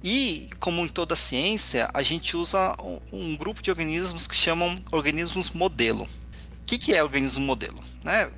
E, 0.03 0.51
como 0.59 0.85
em 0.85 0.87
toda 0.87 1.15
a 1.15 1.17
ciência, 1.17 1.89
a 1.91 2.03
gente 2.03 2.37
usa 2.37 2.77
um, 3.11 3.35
grupo 3.35 3.63
de 3.63 3.71
organismos 3.71 4.27
que 4.27 4.35
chamam 4.35 4.79
organismos 4.91 5.53
modelo. 5.53 6.03
O 6.03 6.07
que, 6.67 6.77
que 6.77 6.93
é 6.93 7.01
organismo 7.01 7.43
modelo? 7.43 7.83
Né? 8.03 8.29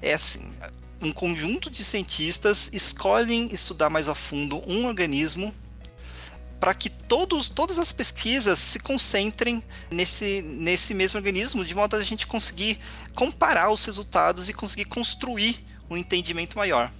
É 0.00 0.14
assim, 0.14 0.50
um 1.00 1.12
conjunto 1.12 1.70
de 1.70 1.84
cientistas 1.84 2.70
escolhem 2.72 3.48
estudar 3.52 3.90
mais 3.90 4.08
a 4.08 4.14
fundo 4.14 4.62
um 4.66 4.86
organismo 4.86 5.54
para 6.58 6.74
que 6.74 6.88
todos, 6.88 7.48
todas 7.48 7.78
as 7.78 7.92
pesquisas 7.92 8.58
se 8.58 8.78
concentrem 8.78 9.62
nesse, 9.90 10.42
nesse 10.42 10.94
mesmo 10.94 11.18
organismo, 11.18 11.64
de 11.64 11.74
modo 11.74 11.96
a 11.96 12.02
gente 12.02 12.26
conseguir 12.26 12.78
comparar 13.14 13.70
os 13.70 13.84
resultados 13.84 14.48
e 14.48 14.54
conseguir 14.54 14.86
construir 14.86 15.64
um 15.88 15.96
entendimento 15.96 16.56
maior. 16.56 16.90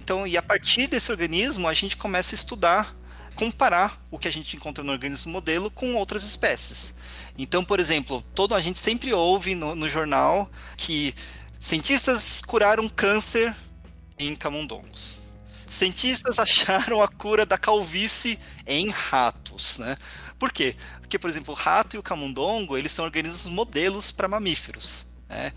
Então, 0.00 0.26
e 0.26 0.36
a 0.36 0.42
partir 0.42 0.88
desse 0.88 1.10
organismo, 1.10 1.68
a 1.68 1.72
gente 1.72 1.96
começa 1.96 2.34
a 2.34 2.36
estudar, 2.36 2.96
comparar 3.36 4.02
o 4.10 4.18
que 4.18 4.26
a 4.26 4.32
gente 4.32 4.56
encontra 4.56 4.82
no 4.82 4.90
organismo 4.90 5.30
modelo 5.30 5.70
com 5.70 5.94
outras 5.94 6.24
espécies. 6.24 6.94
Então, 7.38 7.64
por 7.64 7.78
exemplo, 7.78 8.22
todo 8.34 8.54
a 8.54 8.60
gente 8.60 8.78
sempre 8.78 9.12
ouve 9.12 9.54
no, 9.54 9.74
no 9.74 9.88
jornal 9.88 10.50
que 10.76 11.14
Cientistas 11.60 12.40
curaram 12.40 12.88
câncer 12.88 13.54
em 14.18 14.34
camundongos. 14.34 15.18
Cientistas 15.68 16.38
acharam 16.40 17.02
a 17.02 17.06
cura 17.06 17.44
da 17.44 17.58
calvície 17.58 18.38
em 18.66 18.88
ratos, 18.88 19.76
né? 19.76 19.94
Por 20.38 20.50
quê? 20.50 20.74
Porque, 21.00 21.18
por 21.18 21.28
exemplo, 21.28 21.52
o 21.52 21.56
rato 21.56 21.94
e 21.94 21.98
o 21.98 22.02
camundongo, 22.02 22.78
eles 22.78 22.90
são 22.90 23.04
organismos 23.04 23.52
modelos 23.52 24.10
para 24.10 24.26
mamíferos. 24.26 25.04
Né? 25.28 25.52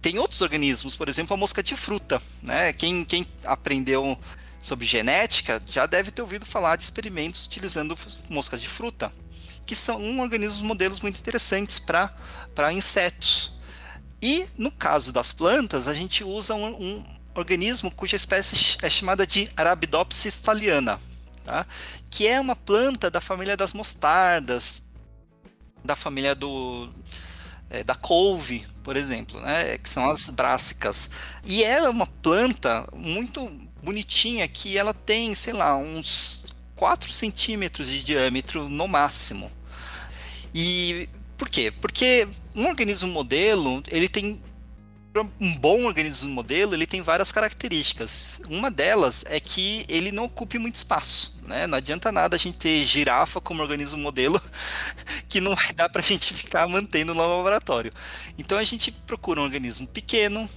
Tem 0.00 0.18
outros 0.18 0.40
organismos, 0.40 0.96
por 0.96 1.10
exemplo, 1.10 1.34
a 1.34 1.36
mosca 1.36 1.62
de 1.62 1.76
fruta. 1.76 2.22
Né? 2.42 2.72
Quem, 2.72 3.04
quem 3.04 3.26
aprendeu 3.44 4.18
sobre 4.62 4.86
genética 4.86 5.62
já 5.66 5.84
deve 5.84 6.10
ter 6.10 6.22
ouvido 6.22 6.46
falar 6.46 6.76
de 6.76 6.84
experimentos 6.84 7.44
utilizando 7.44 7.96
moscas 8.30 8.62
de 8.62 8.68
fruta, 8.68 9.12
que 9.66 9.74
são 9.74 10.00
um 10.00 10.22
organismos 10.22 10.62
modelos 10.62 11.00
muito 11.00 11.18
interessantes 11.18 11.78
para 11.78 12.72
insetos. 12.72 13.53
E 14.24 14.48
no 14.56 14.70
caso 14.70 15.12
das 15.12 15.34
plantas, 15.34 15.86
a 15.86 15.92
gente 15.92 16.24
usa 16.24 16.54
um, 16.54 16.68
um 16.82 17.04
organismo 17.34 17.90
cuja 17.90 18.16
espécie 18.16 18.78
é 18.80 18.88
chamada 18.88 19.26
de 19.26 19.50
Arabidopsis 19.54 20.40
thaliana, 20.40 20.98
tá? 21.44 21.66
que 22.08 22.26
é 22.26 22.40
uma 22.40 22.56
planta 22.56 23.10
da 23.10 23.20
família 23.20 23.54
das 23.54 23.74
mostardas, 23.74 24.82
da 25.84 25.94
família 25.94 26.34
do 26.34 26.88
é, 27.68 27.84
da 27.84 27.94
couve, 27.94 28.66
por 28.82 28.96
exemplo, 28.96 29.38
né? 29.42 29.76
que 29.76 29.90
são 29.90 30.08
as 30.08 30.30
brássicas. 30.30 31.10
E 31.44 31.62
ela 31.62 31.88
é 31.88 31.90
uma 31.90 32.06
planta 32.06 32.88
muito 32.94 33.46
bonitinha 33.82 34.48
que 34.48 34.78
ela 34.78 34.94
tem, 34.94 35.34
sei 35.34 35.52
lá, 35.52 35.76
uns 35.76 36.46
4 36.76 37.12
centímetros 37.12 37.88
de 37.88 38.02
diâmetro 38.02 38.70
no 38.70 38.88
máximo. 38.88 39.52
E 40.54 41.10
por 41.36 41.50
quê? 41.50 41.70
Porque 41.70 42.26
um 42.54 42.66
organismo 42.66 43.08
modelo, 43.08 43.82
ele 43.88 44.08
tem 44.08 44.40
um 45.40 45.54
bom 45.56 45.84
organismo 45.84 46.28
modelo, 46.28 46.74
ele 46.74 46.86
tem 46.86 47.00
várias 47.00 47.30
características. 47.30 48.40
Uma 48.48 48.70
delas 48.70 49.24
é 49.28 49.38
que 49.38 49.84
ele 49.88 50.10
não 50.10 50.24
ocupe 50.24 50.58
muito 50.58 50.74
espaço. 50.74 51.40
Né? 51.46 51.66
Não 51.66 51.78
adianta 51.78 52.10
nada 52.10 52.34
a 52.34 52.38
gente 52.38 52.58
ter 52.58 52.84
girafa 52.84 53.40
como 53.40 53.62
organismo 53.62 54.00
modelo, 54.00 54.40
que 55.28 55.40
não 55.40 55.54
vai 55.54 55.72
dar 55.72 55.88
para 55.88 56.00
a 56.00 56.04
gente 56.04 56.34
ficar 56.34 56.66
mantendo 56.66 57.14
no 57.14 57.20
laboratório. 57.20 57.92
Então 58.36 58.58
a 58.58 58.64
gente 58.64 58.90
procura 58.90 59.40
um 59.40 59.44
organismo 59.44 59.86
pequeno, 59.86 60.48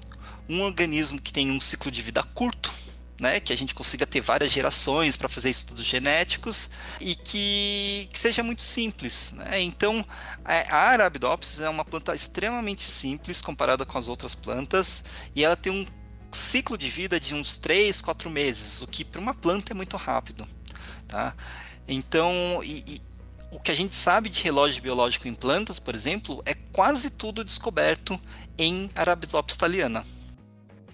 um 0.49 0.61
organismo 0.61 1.21
que 1.21 1.31
tem 1.31 1.51
um 1.51 1.59
ciclo 1.59 1.91
de 1.91 2.01
vida 2.01 2.23
curto, 2.23 2.71
né, 3.19 3.39
que 3.39 3.51
a 3.51 3.57
gente 3.57 3.73
consiga 3.73 4.05
ter 4.05 4.21
várias 4.21 4.51
gerações 4.51 5.17
para 5.17 5.27
fazer 5.27 5.49
estudos 5.49 5.85
genéticos 5.85 6.69
e 7.01 7.15
que, 7.15 8.07
que 8.11 8.19
seja 8.19 8.43
muito 8.43 8.61
simples. 8.61 9.31
Né? 9.31 9.61
Então, 9.61 10.05
a 10.45 10.77
Arabidopsis 10.77 11.59
é 11.59 11.69
uma 11.69 11.83
planta 11.83 12.13
extremamente 12.13 12.83
simples 12.83 13.41
comparada 13.41 13.85
com 13.85 13.97
as 13.97 14.07
outras 14.07 14.35
plantas 14.35 15.03
e 15.35 15.43
ela 15.43 15.55
tem 15.55 15.71
um 15.71 15.85
ciclo 16.31 16.77
de 16.77 16.89
vida 16.89 17.19
de 17.19 17.33
uns 17.33 17.57
3, 17.57 18.01
4 18.01 18.29
meses, 18.29 18.81
o 18.81 18.87
que 18.87 19.03
para 19.03 19.19
uma 19.19 19.33
planta 19.33 19.73
é 19.73 19.75
muito 19.75 19.97
rápido. 19.97 20.47
Tá? 21.07 21.33
Então, 21.87 22.61
e, 22.63 22.83
e, 22.87 23.01
o 23.49 23.59
que 23.59 23.71
a 23.71 23.75
gente 23.75 23.95
sabe 23.95 24.29
de 24.29 24.41
relógio 24.43 24.83
biológico 24.83 25.27
em 25.27 25.33
plantas, 25.33 25.79
por 25.79 25.95
exemplo, 25.95 26.43
é 26.45 26.53
quase 26.53 27.09
tudo 27.09 27.43
descoberto 27.43 28.19
em 28.57 28.89
Arabidopsis 28.93 29.57
thaliana. 29.57 30.05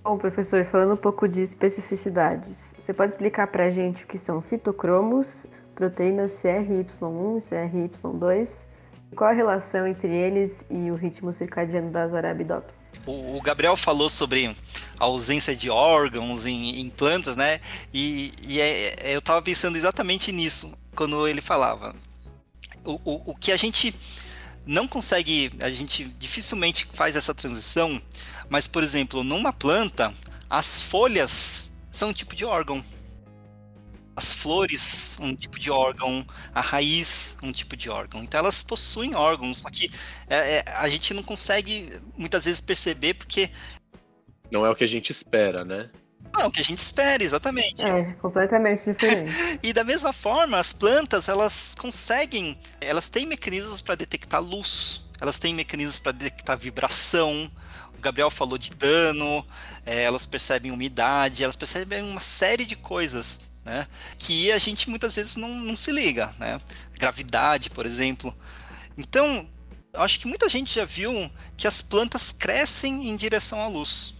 Bom, 0.03 0.17
professor, 0.17 0.65
falando 0.65 0.95
um 0.95 0.97
pouco 0.97 1.29
de 1.29 1.39
especificidades, 1.39 2.75
você 2.77 2.93
pode 2.93 3.13
explicar 3.13 3.47
para 3.47 3.67
a 3.67 3.69
gente 3.71 4.03
o 4.03 4.07
que 4.07 4.17
são 4.17 4.41
fitocromos, 4.41 5.47
proteínas 5.73 6.33
CRY1 6.43 7.37
e 7.37 8.01
CRY2 8.01 8.65
e 9.13 9.15
qual 9.15 9.29
a 9.29 9.33
relação 9.33 9.87
entre 9.87 10.13
eles 10.13 10.65
e 10.69 10.91
o 10.91 10.95
ritmo 10.95 11.31
circadiano 11.31 11.89
das 11.89 12.13
arabidopsis? 12.13 12.81
O 13.07 13.41
Gabriel 13.41 13.77
falou 13.77 14.09
sobre 14.09 14.53
a 14.99 15.05
ausência 15.05 15.55
de 15.55 15.69
órgãos 15.69 16.45
em, 16.45 16.81
em 16.81 16.89
plantas, 16.89 17.37
né? 17.37 17.61
E, 17.93 18.33
e 18.41 18.59
é, 18.59 19.09
é 19.11 19.15
eu 19.15 19.19
estava 19.19 19.41
pensando 19.41 19.77
exatamente 19.77 20.33
nisso 20.33 20.77
quando 20.95 21.25
ele 21.25 21.41
falava. 21.41 21.95
O, 22.83 22.99
o, 23.05 23.31
o 23.31 23.35
que 23.35 23.53
a 23.53 23.55
gente 23.55 23.95
não 24.65 24.87
consegue, 24.87 25.51
a 25.61 25.69
gente 25.69 26.05
dificilmente 26.19 26.87
faz 26.91 27.15
essa 27.15 27.33
transição 27.33 28.01
mas, 28.49 28.67
por 28.67 28.83
exemplo, 28.83 29.23
numa 29.23 29.51
planta, 29.51 30.13
as 30.49 30.81
folhas 30.81 31.71
são 31.91 32.09
um 32.09 32.13
tipo 32.13 32.35
de 32.35 32.45
órgão. 32.45 32.83
As 34.15 34.31
flores, 34.31 35.17
um 35.19 35.35
tipo 35.35 35.57
de 35.57 35.71
órgão, 35.71 36.25
a 36.53 36.61
raiz, 36.61 37.35
um 37.41 37.51
tipo 37.51 37.75
de 37.75 37.89
órgão. 37.89 38.21
Então 38.23 38.39
elas 38.39 38.63
possuem 38.63 39.15
órgãos, 39.15 39.59
só 39.59 39.69
que 39.69 39.89
é, 40.27 40.57
é, 40.57 40.63
a 40.67 40.87
gente 40.87 41.13
não 41.13 41.23
consegue 41.23 41.89
muitas 42.15 42.45
vezes 42.45 42.61
perceber 42.61 43.15
porque. 43.15 43.49
Não 44.51 44.63
é 44.63 44.69
o 44.69 44.75
que 44.75 44.83
a 44.83 44.87
gente 44.87 45.11
espera, 45.11 45.65
né? 45.65 45.89
Não, 46.33 46.45
é 46.45 46.47
o 46.47 46.51
que 46.51 46.61
a 46.61 46.63
gente 46.63 46.79
espera, 46.79 47.23
exatamente. 47.23 47.81
É, 47.81 48.13
completamente 48.13 48.91
diferente. 48.91 49.31
e 49.61 49.71
da 49.71 49.83
mesma 49.83 50.11
forma, 50.11 50.57
as 50.57 50.73
plantas, 50.73 51.29
elas 51.29 51.75
conseguem, 51.75 52.59
elas 52.81 53.07
têm 53.07 53.25
mecanismos 53.25 53.81
para 53.81 53.95
detectar 53.95 54.41
luz, 54.41 55.07
elas 55.21 55.37
têm 55.37 55.53
mecanismos 55.53 55.99
para 55.99 56.11
detectar 56.11 56.57
vibração, 56.57 57.51
Gabriel 58.03 58.29
falou 58.29 58.57
de 58.57 58.69
dano, 58.69 59.45
é, 59.85 60.03
elas 60.03 60.25
percebem 60.25 60.71
umidade, 60.71 61.43
elas 61.43 61.55
percebem 61.55 62.03
uma 62.03 62.19
série 62.19 62.65
de 62.65 62.75
coisas, 62.75 63.49
né? 63.63 63.87
Que 64.17 64.51
a 64.51 64.57
gente 64.57 64.89
muitas 64.89 65.15
vezes 65.15 65.35
não, 65.37 65.49
não 65.49 65.75
se 65.75 65.91
liga, 65.91 66.33
né? 66.37 66.59
Gravidade, 66.99 67.69
por 67.69 67.85
exemplo. 67.85 68.35
Então, 68.97 69.47
acho 69.93 70.19
que 70.19 70.27
muita 70.27 70.49
gente 70.49 70.75
já 70.75 70.85
viu 70.85 71.31
que 71.55 71.65
as 71.65 71.81
plantas 71.81 72.31
crescem 72.31 73.07
em 73.07 73.15
direção 73.15 73.61
à 73.61 73.67
luz. 73.67 74.13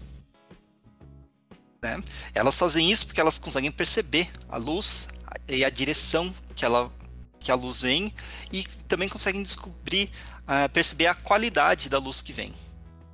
Né? 1.81 2.01
Elas 2.33 2.57
fazem 2.57 2.89
isso 2.89 3.05
porque 3.05 3.19
elas 3.19 3.37
conseguem 3.37 3.69
perceber 3.69 4.31
a 4.47 4.55
luz 4.55 5.09
e 5.49 5.65
a 5.65 5.69
direção 5.69 6.33
que, 6.55 6.63
ela, 6.63 6.89
que 7.39 7.51
a 7.51 7.55
luz 7.55 7.81
vem 7.81 8.13
e 8.51 8.63
também 8.87 9.09
conseguem 9.09 9.43
descobrir, 9.43 10.09
uh, 10.43 10.69
perceber 10.71 11.07
a 11.07 11.15
qualidade 11.15 11.89
da 11.89 11.99
luz 11.99 12.21
que 12.21 12.31
vem. 12.31 12.53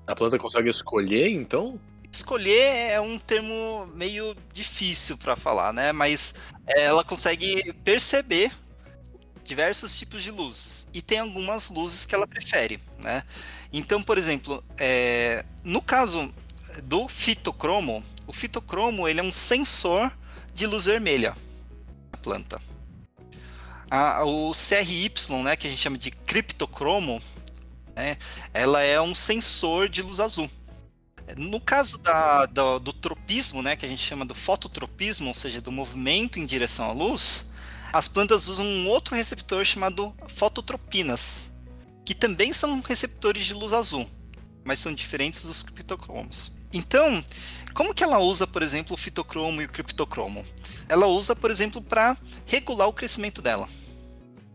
A 0.09 0.15
planta 0.15 0.39
consegue 0.39 0.71
escolher, 0.71 1.29
então? 1.29 1.79
Escolher 2.11 2.89
é 2.91 2.99
um 2.99 3.19
termo 3.19 3.85
meio 3.93 4.35
difícil 4.51 5.15
para 5.15 5.35
falar, 5.35 5.71
né? 5.71 5.91
Mas 5.91 6.33
ela 6.65 7.03
consegue 7.03 7.71
perceber 7.83 8.51
diversos 9.43 9.95
tipos 9.95 10.23
de 10.23 10.31
luzes 10.31 10.87
e 10.95 11.01
tem 11.01 11.19
algumas 11.19 11.69
luzes 11.69 12.07
que 12.07 12.15
ela 12.15 12.25
prefere, 12.25 12.79
né? 12.97 13.23
Então, 13.71 14.01
por 14.01 14.17
exemplo, 14.17 14.63
é, 14.79 15.45
no 15.63 15.79
caso 15.79 16.33
do 16.85 17.07
fitocromo, 17.07 18.03
o 18.25 18.33
fitocromo 18.33 19.07
ele 19.07 19.19
é 19.19 19.23
um 19.23 19.31
sensor 19.31 20.11
de 20.55 20.65
luz 20.65 20.85
vermelha 20.85 21.35
na 22.11 22.17
planta. 22.17 22.59
A, 23.91 24.25
o 24.25 24.53
CRY, 24.53 25.11
né, 25.43 25.55
que 25.55 25.67
a 25.67 25.69
gente 25.69 25.81
chama 25.81 25.99
de 25.99 26.09
criptocromo, 26.09 27.21
né, 27.99 28.17
ela 28.53 28.81
é 28.81 28.99
um 28.99 29.13
sensor 29.13 29.89
de 29.89 30.01
luz 30.01 30.19
azul. 30.19 30.49
No 31.37 31.59
caso 31.59 31.99
da, 31.99 32.45
do, 32.45 32.79
do 32.79 32.93
tropismo, 32.93 33.61
né, 33.61 33.75
que 33.75 33.85
a 33.85 33.89
gente 33.89 34.01
chama 34.01 34.25
do 34.25 34.33
fototropismo, 34.33 35.27
ou 35.27 35.33
seja, 35.33 35.61
do 35.61 35.71
movimento 35.71 36.39
em 36.39 36.45
direção 36.45 36.85
à 36.85 36.91
luz, 36.91 37.49
as 37.93 38.07
plantas 38.07 38.47
usam 38.47 38.65
um 38.65 38.87
outro 38.87 39.15
receptor 39.15 39.63
chamado 39.65 40.13
fototropinas, 40.27 41.51
que 42.05 42.15
também 42.15 42.53
são 42.53 42.81
receptores 42.81 43.45
de 43.45 43.53
luz 43.53 43.73
azul, 43.73 44.09
mas 44.63 44.79
são 44.79 44.93
diferentes 44.93 45.43
dos 45.43 45.61
criptocromos. 45.61 46.51
Então, 46.71 47.23
como 47.73 47.93
que 47.93 48.03
ela 48.03 48.19
usa, 48.19 48.47
por 48.47 48.61
exemplo, 48.61 48.93
o 48.93 48.97
fitocromo 48.97 49.61
e 49.61 49.65
o 49.65 49.69
criptocromo? 49.69 50.45
Ela 50.87 51.07
usa, 51.07 51.35
por 51.35 51.51
exemplo, 51.51 51.81
para 51.81 52.15
regular 52.45 52.87
o 52.87 52.93
crescimento 52.93 53.41
dela. 53.41 53.67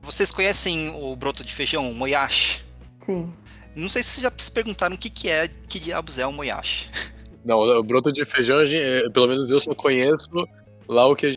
Vocês 0.01 0.31
conhecem 0.31 0.91
o 0.91 1.15
broto 1.17 1.45
de 1.45 1.53
feijão, 1.53 1.91
o 1.91 1.95
moyashi? 1.95 2.63
Sim. 3.05 3.33
Não 3.75 3.89
sei 3.89 4.03
se 4.03 4.11
vocês 4.11 4.23
já 4.23 4.33
se 4.37 4.51
perguntaram 4.51 4.95
o 4.95 4.99
que, 4.99 5.11
que 5.11 5.29
é, 5.29 5.49
que 5.69 5.79
diabos 5.79 6.19
é 6.19 6.27
o 6.27 6.33
moyashi. 6.33 6.89
Não, 7.45 7.59
o 7.59 7.83
broto 7.83 8.11
de 8.11 8.25
feijão, 8.25 8.63
eh, 8.63 9.03
pelo 9.11 9.29
menos 9.29 9.51
eu 9.51 9.61
só 9.61 9.75
conheço 9.75 10.31
lá 10.89 11.07
o 11.07 11.15
que 11.15 11.27
a 11.27 11.35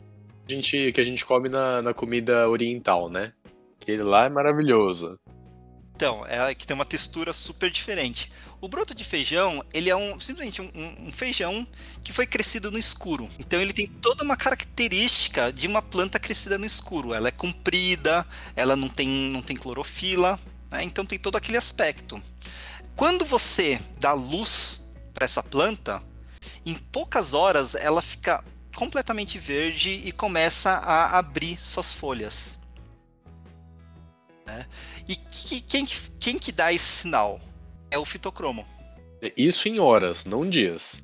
gente, 0.48 0.90
que 0.92 1.00
a 1.00 1.04
gente 1.04 1.24
come 1.24 1.50
na, 1.50 1.82
na 1.82 1.92
comida 1.92 2.48
oriental, 2.48 3.10
né? 3.10 3.34
Que 3.78 3.98
lá 3.98 4.24
é 4.24 4.28
maravilhoso. 4.30 5.18
Então, 5.94 6.24
é 6.26 6.54
que 6.54 6.66
tem 6.66 6.74
uma 6.74 6.84
textura 6.84 7.32
super 7.32 7.68
diferente. 7.70 8.30
O 8.60 8.68
broto 8.68 8.94
de 8.94 9.04
feijão, 9.04 9.62
ele 9.74 9.90
é 9.90 9.96
um 9.96 10.18
simplesmente 10.18 10.62
um, 10.62 10.70
um, 11.06 11.12
feijão 11.12 11.66
que 12.02 12.12
foi 12.12 12.26
crescido 12.26 12.70
no 12.70 12.78
escuro. 12.78 13.28
Então 13.38 13.60
ele 13.60 13.72
tem 13.72 13.86
toda 13.86 14.24
uma 14.24 14.36
característica 14.36 15.52
de 15.52 15.66
uma 15.66 15.82
planta 15.82 16.18
crescida 16.18 16.56
no 16.56 16.64
escuro. 16.64 17.12
Ela 17.12 17.28
é 17.28 17.32
comprida, 17.32 18.26
ela 18.56 18.76
não 18.76 18.88
tem, 18.88 19.08
não 19.08 19.42
tem 19.42 19.56
clorofila, 19.56 20.38
né? 20.70 20.82
então 20.82 21.04
tem 21.04 21.18
todo 21.18 21.36
aquele 21.36 21.58
aspecto. 21.58 22.20
Quando 22.96 23.24
você 23.24 23.80
dá 23.98 24.12
luz 24.12 24.82
para 25.14 25.24
essa 25.24 25.42
planta, 25.42 26.02
em 26.64 26.74
poucas 26.74 27.34
horas 27.34 27.74
ela 27.74 28.02
fica 28.02 28.42
completamente 28.74 29.38
verde 29.38 29.90
e 29.90 30.12
começa 30.12 30.70
a 30.70 31.18
abrir 31.18 31.56
suas 31.56 31.92
folhas. 31.92 32.58
Né? 34.46 34.66
E 35.08 35.16
que, 35.16 35.60
quem, 35.60 35.86
quem 35.86 36.38
que 36.38 36.52
dá 36.52 36.72
esse 36.72 37.02
sinal? 37.02 37.40
é 37.90 37.98
o 37.98 38.04
fitocromo. 38.04 38.66
Isso 39.36 39.68
em 39.68 39.78
horas, 39.78 40.24
não 40.24 40.48
dias. 40.48 41.02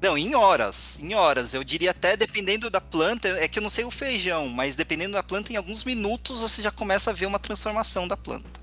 Não, 0.00 0.16
em 0.16 0.34
horas, 0.34 0.98
em 1.00 1.14
horas. 1.14 1.52
Eu 1.52 1.62
diria 1.62 1.90
até 1.90 2.16
dependendo 2.16 2.70
da 2.70 2.80
planta, 2.80 3.28
é 3.38 3.46
que 3.46 3.58
eu 3.58 3.62
não 3.62 3.68
sei 3.68 3.84
o 3.84 3.90
feijão, 3.90 4.48
mas 4.48 4.74
dependendo 4.74 5.12
da 5.12 5.22
planta, 5.22 5.52
em 5.52 5.56
alguns 5.56 5.84
minutos 5.84 6.40
você 6.40 6.62
já 6.62 6.70
começa 6.70 7.10
a 7.10 7.12
ver 7.12 7.26
uma 7.26 7.38
transformação 7.38 8.08
da 8.08 8.16
planta. 8.16 8.59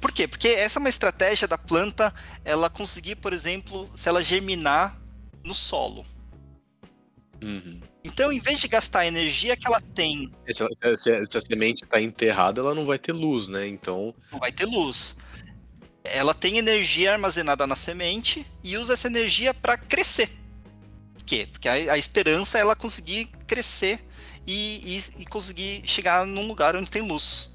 Por 0.00 0.12
quê? 0.12 0.28
Porque 0.28 0.48
essa 0.48 0.78
é 0.78 0.80
uma 0.80 0.88
estratégia 0.88 1.48
da 1.48 1.58
planta, 1.58 2.12
ela 2.44 2.70
conseguir, 2.70 3.16
por 3.16 3.32
exemplo, 3.32 3.88
se 3.94 4.08
ela 4.08 4.22
germinar 4.22 5.00
no 5.44 5.54
solo. 5.54 6.04
Uhum. 7.42 7.80
Então, 8.04 8.32
em 8.32 8.40
vez 8.40 8.60
de 8.60 8.68
gastar 8.68 9.00
a 9.00 9.06
energia 9.06 9.56
que 9.56 9.66
ela 9.66 9.80
tem. 9.80 10.32
Se, 10.50 10.64
se, 10.96 11.26
se 11.26 11.38
a 11.38 11.40
semente 11.40 11.84
está 11.84 12.00
enterrada, 12.00 12.60
ela 12.60 12.74
não 12.74 12.86
vai 12.86 12.98
ter 12.98 13.12
luz, 13.12 13.48
né? 13.48 13.66
Então. 13.66 14.14
Não 14.32 14.38
vai 14.38 14.52
ter 14.52 14.66
luz 14.66 15.16
ela 16.12 16.34
tem 16.34 16.58
energia 16.58 17.12
armazenada 17.12 17.66
na 17.66 17.76
semente 17.76 18.46
e 18.62 18.76
usa 18.76 18.94
essa 18.94 19.08
energia 19.08 19.52
para 19.52 19.76
crescer. 19.76 20.28
Por 21.14 21.24
quê? 21.24 21.46
Porque 21.50 21.68
a, 21.68 21.72
a, 21.72 21.98
esperança 21.98 22.58
é 22.58 22.60
ela 22.62 22.76
conseguir 22.76 23.26
crescer 23.46 24.00
e, 24.46 24.80
e, 24.84 25.22
e, 25.22 25.26
conseguir 25.26 25.82
chegar 25.84 26.26
num 26.26 26.46
lugar 26.46 26.74
onde 26.76 26.90
tem 26.90 27.02
luz. 27.02 27.50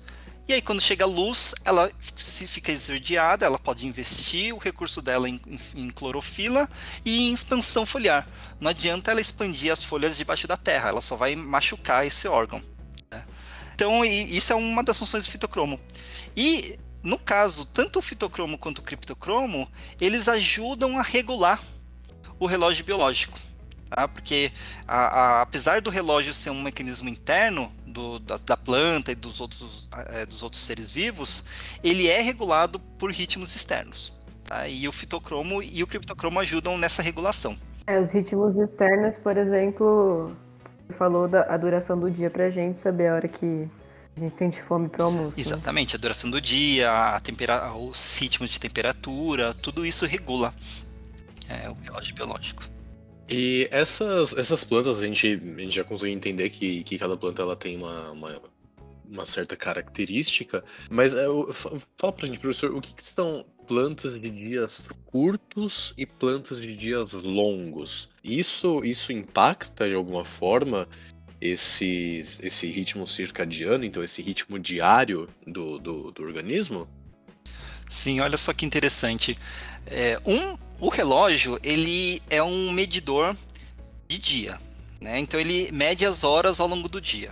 E 0.45 0.53
aí, 0.53 0.62
quando 0.62 0.82
chega 0.82 1.06
a 1.06 1.08
luz, 1.08 1.56
ela 1.63 1.89
se 2.17 2.45
fica 2.45 2.71
esverdeada, 2.71 3.45
ela 3.45 3.58
pode 3.58 3.88
investir 3.88 4.53
o 4.53 4.58
recurso 4.58 5.01
dela 5.01 5.29
em, 5.29 5.39
em, 5.73 5.89
clorofila 5.89 6.69
e 7.06 7.29
em 7.29 7.34
expansão 7.34 7.86
foliar. 7.86 8.27
Não 8.60 8.69
adianta 8.69 9.12
ela 9.12 9.21
expandir 9.21 9.71
as 9.71 9.82
folhas 9.82 10.17
debaixo 10.17 10.45
da 10.45 10.58
terra, 10.58 10.89
ela 10.89 10.99
só 10.99 11.15
vai 11.15 11.34
machucar 11.34 12.06
esse 12.06 12.27
órgão. 12.27 12.62
Né? 13.10 13.23
Então, 13.73 14.03
isso 14.03 14.51
é 14.51 14.56
uma 14.56 14.84
das 14.84 14.99
funções 14.99 15.25
do 15.25 15.32
fitocromo. 15.32 15.79
E 16.36 16.77
no 17.01 17.17
caso, 17.17 17.65
tanto 17.65 17.99
o 17.99 18.01
fitocromo 18.01 18.58
quanto 18.58 18.79
o 18.79 18.84
criptocromo, 18.84 19.69
eles 19.99 20.27
ajudam 20.27 20.99
a 20.99 21.01
regular 21.01 21.62
o 22.38 22.45
relógio 22.45 22.84
biológico. 22.84 23.39
Tá? 23.93 24.08
Porque 24.08 24.51
a, 24.88 24.97
a, 24.97 25.41
apesar 25.43 25.79
do 25.79 25.91
relógio 25.91 26.34
ser 26.34 26.49
um 26.49 26.63
mecanismo 26.63 27.08
interno 27.08 27.71
do, 27.86 28.17
da, 28.17 28.38
da, 28.38 28.58
planta 28.58 29.12
e 29.12 29.15
dos 29.15 29.39
outros, 29.39 29.88
é, 30.08 30.25
dos 30.25 30.41
outros 30.41 30.63
seres 30.63 30.89
vivos, 30.89 31.45
ele 31.84 32.08
é 32.08 32.19
regulado 32.19 32.79
por 32.79 33.12
ritmos 33.12 33.56
externos. 33.56 34.12
Tá? 34.45 34.67
E 34.67 34.88
o 34.88 34.91
fitocromo 34.91 35.62
e 35.62 35.84
o 35.84 35.88
criptocromo 35.88 36.39
ajudam 36.39 36.75
nessa 36.75 37.03
regulação. 37.03 37.56
É, 37.86 37.99
os 37.99 38.12
ritmos 38.12 38.58
externos, 38.58 39.19
por 39.19 39.38
exemplo, 39.38 40.36
falou 40.97 41.27
da 41.27 41.41
a 41.53 41.56
duração 41.56 41.99
do 41.99 42.10
dia 42.10 42.32
pra 42.32 42.49
gente 42.49 42.79
saber 42.79 43.10
a 43.10 43.15
hora 43.15 43.27
que 43.27 43.69
a 44.17 44.19
gente 44.19 44.36
sente 44.36 44.60
fome 44.60 44.89
para 44.89 45.03
o 45.03 45.06
almoço. 45.06 45.38
Né? 45.38 45.43
Exatamente, 45.43 45.93
né? 45.93 45.99
a 45.99 46.01
duração 46.01 46.32
do 46.32 46.41
dia, 46.41 46.91
a 46.91 47.21
tempera 47.21 47.71
os 47.75 48.17
ritmos 48.17 48.49
de 48.49 48.60
temperatura, 48.60 49.53
tudo 49.53 49.86
isso 49.86 50.03
regula 50.08 50.51
é, 51.47 51.69
o 51.69 51.77
relógio 51.84 52.15
biológico. 52.15 52.72
E 53.29 53.67
essas, 53.71 54.36
essas 54.38 54.63
plantas, 54.63 55.01
a 55.01 55.07
gente, 55.07 55.27
a 55.27 55.59
gente 55.59 55.75
já 55.75 55.83
conseguiu 55.83 56.15
entender 56.15 56.49
que, 56.49 56.83
que 56.83 56.97
cada 56.97 57.15
planta 57.15 57.41
ela 57.41 57.55
tem 57.55 57.77
uma, 57.77 58.12
uma, 58.12 58.41
uma 59.09 59.25
certa 59.25 59.55
característica, 59.55 60.63
mas 60.89 61.13
é, 61.13 61.25
fala 61.97 62.13
pra 62.13 62.27
gente, 62.27 62.39
professor, 62.39 62.75
o 62.75 62.81
que, 62.81 62.93
que 62.93 63.03
são 63.03 63.45
plantas 63.67 64.19
de 64.19 64.29
dias 64.29 64.83
curtos 65.05 65.93
e 65.97 66.05
plantas 66.05 66.59
de 66.59 66.75
dias 66.75 67.13
longos? 67.13 68.09
Isso, 68.23 68.81
isso 68.83 69.13
impacta 69.13 69.88
de 69.88 69.95
alguma 69.95 70.25
forma 70.25 70.88
esse, 71.39 72.19
esse 72.41 72.67
ritmo 72.67 73.05
circadiano, 73.05 73.86
então 73.86 74.03
esse 74.03 74.21
ritmo 74.21 74.59
diário 74.59 75.27
do, 75.45 75.77
do, 75.79 76.12
do 76.12 76.23
organismo? 76.23 76.88
Sim, 77.89 78.21
olha 78.21 78.38
só 78.38 78.53
que 78.53 78.65
interessante. 78.65 79.38
É, 79.86 80.19
um, 80.25 80.57
o 80.84 80.89
relógio 80.89 81.58
ele 81.63 82.22
é 82.30 82.43
um 82.43 82.69
medidor 82.69 83.38
de 84.06 84.17
dia, 84.17 84.60
né? 85.00 85.17
Então 85.17 85.39
ele 85.39 85.72
mede 85.72 86.06
as 86.06 86.26
horas 86.26 86.60
ao 86.60 86.67
longo 86.67 86.89
do 86.89 87.00
dia. 87.00 87.32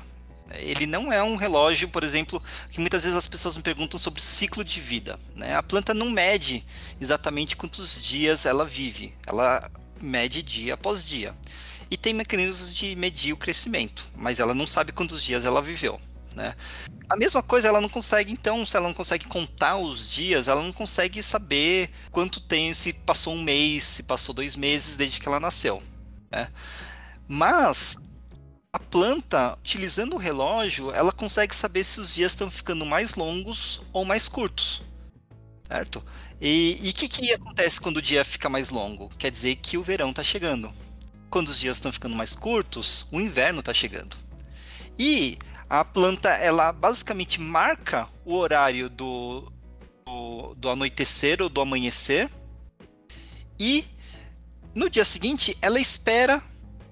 Ele 0.55 0.85
não 0.85 1.11
é 1.11 1.21
um 1.21 1.35
relógio, 1.35 1.89
por 1.89 2.01
exemplo, 2.01 2.41
que 2.69 2.79
muitas 2.79 3.03
vezes 3.03 3.17
as 3.17 3.27
pessoas 3.27 3.57
me 3.57 3.63
perguntam 3.63 3.99
sobre 3.99 4.21
ciclo 4.21 4.63
de 4.63 4.79
vida. 4.79 5.19
Né? 5.35 5.55
A 5.55 5.63
planta 5.63 5.93
não 5.93 6.09
mede 6.09 6.65
exatamente 6.99 7.57
quantos 7.57 8.01
dias 8.01 8.45
ela 8.45 8.65
vive, 8.65 9.13
ela 9.27 9.69
mede 10.01 10.41
dia 10.41 10.75
após 10.75 11.05
dia 11.07 11.35
e 11.89 11.97
tem 11.97 12.13
mecanismos 12.13 12.73
de 12.73 12.95
medir 12.95 13.33
o 13.33 13.37
crescimento, 13.37 14.09
mas 14.15 14.39
ela 14.39 14.53
não 14.53 14.65
sabe 14.65 14.93
quantos 14.93 15.21
dias 15.21 15.43
ela 15.43 15.61
viveu. 15.61 15.99
Né? 16.35 16.55
A 17.09 17.15
mesma 17.15 17.43
coisa, 17.43 17.67
ela 17.67 17.81
não 17.81 17.89
consegue, 17.89 18.31
então, 18.31 18.65
se 18.65 18.77
ela 18.77 18.87
não 18.87 18.93
consegue 18.93 19.25
contar 19.25 19.77
os 19.77 20.09
dias, 20.09 20.47
ela 20.47 20.63
não 20.63 20.71
consegue 20.71 21.21
saber 21.21 21.89
quanto 22.09 22.39
tem, 22.39 22.73
se 22.73 22.93
passou 22.93 23.33
um 23.33 23.41
mês, 23.41 23.83
se 23.83 24.03
passou 24.03 24.33
dois 24.33 24.55
meses 24.55 24.95
desde 24.95 25.19
que 25.19 25.27
ela 25.27 25.39
nasceu. 25.39 25.81
Né? 26.31 26.47
Mas 27.27 27.97
a 28.73 28.79
planta, 28.79 29.57
utilizando 29.59 30.15
o 30.15 30.19
relógio, 30.19 30.91
ela 30.93 31.11
consegue 31.11 31.53
saber 31.53 31.83
se 31.83 31.99
os 31.99 32.13
dias 32.13 32.31
estão 32.31 32.49
ficando 32.49 32.85
mais 32.85 33.15
longos 33.15 33.81
ou 33.91 34.05
mais 34.05 34.29
curtos. 34.29 34.81
Certo? 35.67 36.03
E 36.39 36.77
o 36.89 36.93
que, 36.93 37.07
que 37.07 37.31
acontece 37.33 37.79
quando 37.79 37.97
o 37.97 38.01
dia 38.01 38.25
fica 38.25 38.49
mais 38.49 38.69
longo? 38.69 39.09
Quer 39.17 39.31
dizer 39.31 39.55
que 39.55 39.77
o 39.77 39.83
verão 39.83 40.09
está 40.09 40.23
chegando 40.23 40.73
quando 41.31 41.47
os 41.47 41.57
dias 41.57 41.77
estão 41.77 41.91
ficando 41.91 42.13
mais 42.13 42.35
curtos, 42.35 43.07
o 43.09 43.19
inverno 43.19 43.61
está 43.61 43.73
chegando. 43.73 44.15
E 44.99 45.37
a 45.71 45.85
planta, 45.85 46.27
ela 46.31 46.73
basicamente 46.73 47.39
marca 47.39 48.05
o 48.25 48.35
horário 48.35 48.89
do, 48.89 49.49
do, 50.05 50.53
do 50.55 50.69
anoitecer 50.69 51.41
ou 51.41 51.47
do 51.47 51.61
amanhecer 51.61 52.29
e 53.57 53.85
No 54.75 54.89
dia 54.89 55.05
seguinte, 55.05 55.57
ela 55.61 55.79
espera 55.79 56.43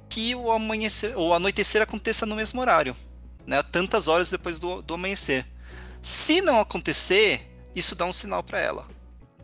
que 0.10 0.34
o 0.34 0.50
amanhecer 0.50 1.14
ou 1.18 1.34
anoitecer 1.34 1.82
aconteça 1.82 2.26
no 2.26 2.38
mesmo 2.38 2.62
horário, 2.62 2.96
né? 3.46 3.62
Tantas 3.64 4.08
horas 4.08 4.30
depois 4.30 4.60
do, 4.60 4.82
do 4.82 4.94
amanhecer. 4.94 5.46
Se 6.02 6.40
não 6.42 6.62
acontecer, 6.62 7.46
isso 7.76 7.96
dá 7.96 8.06
um 8.06 8.14
sinal 8.14 8.42
para 8.42 8.60
ela. 8.60 8.88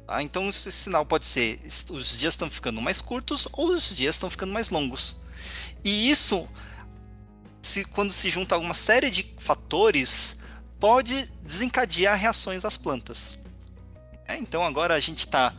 Tá? 0.08 0.24
Então 0.24 0.48
esse 0.48 0.72
sinal 0.72 1.06
pode 1.06 1.26
ser 1.26 1.60
os 1.90 2.18
dias 2.18 2.36
estão 2.36 2.50
ficando 2.50 2.82
mais 2.82 3.02
curtos 3.02 3.50
ou 3.52 3.72
os 3.72 3.98
dias 3.98 4.16
estão 4.16 4.30
ficando 4.30 4.54
mais 4.54 4.70
longos. 4.70 5.18
E 5.84 6.10
isso, 6.10 6.48
se, 7.66 7.84
quando 7.84 8.14
se 8.14 8.30
junta 8.30 8.54
alguma 8.54 8.76
série 8.76 9.10
de 9.10 9.26
fatores, 9.40 10.38
pode 10.80 11.30
desencadear 11.42 12.18
reações 12.18 12.62
das 12.62 12.78
plantas. 12.78 13.40
É, 14.28 14.38
então 14.38 14.64
agora 14.64 14.94
a 14.94 15.00
gente 15.00 15.20
está 15.20 15.54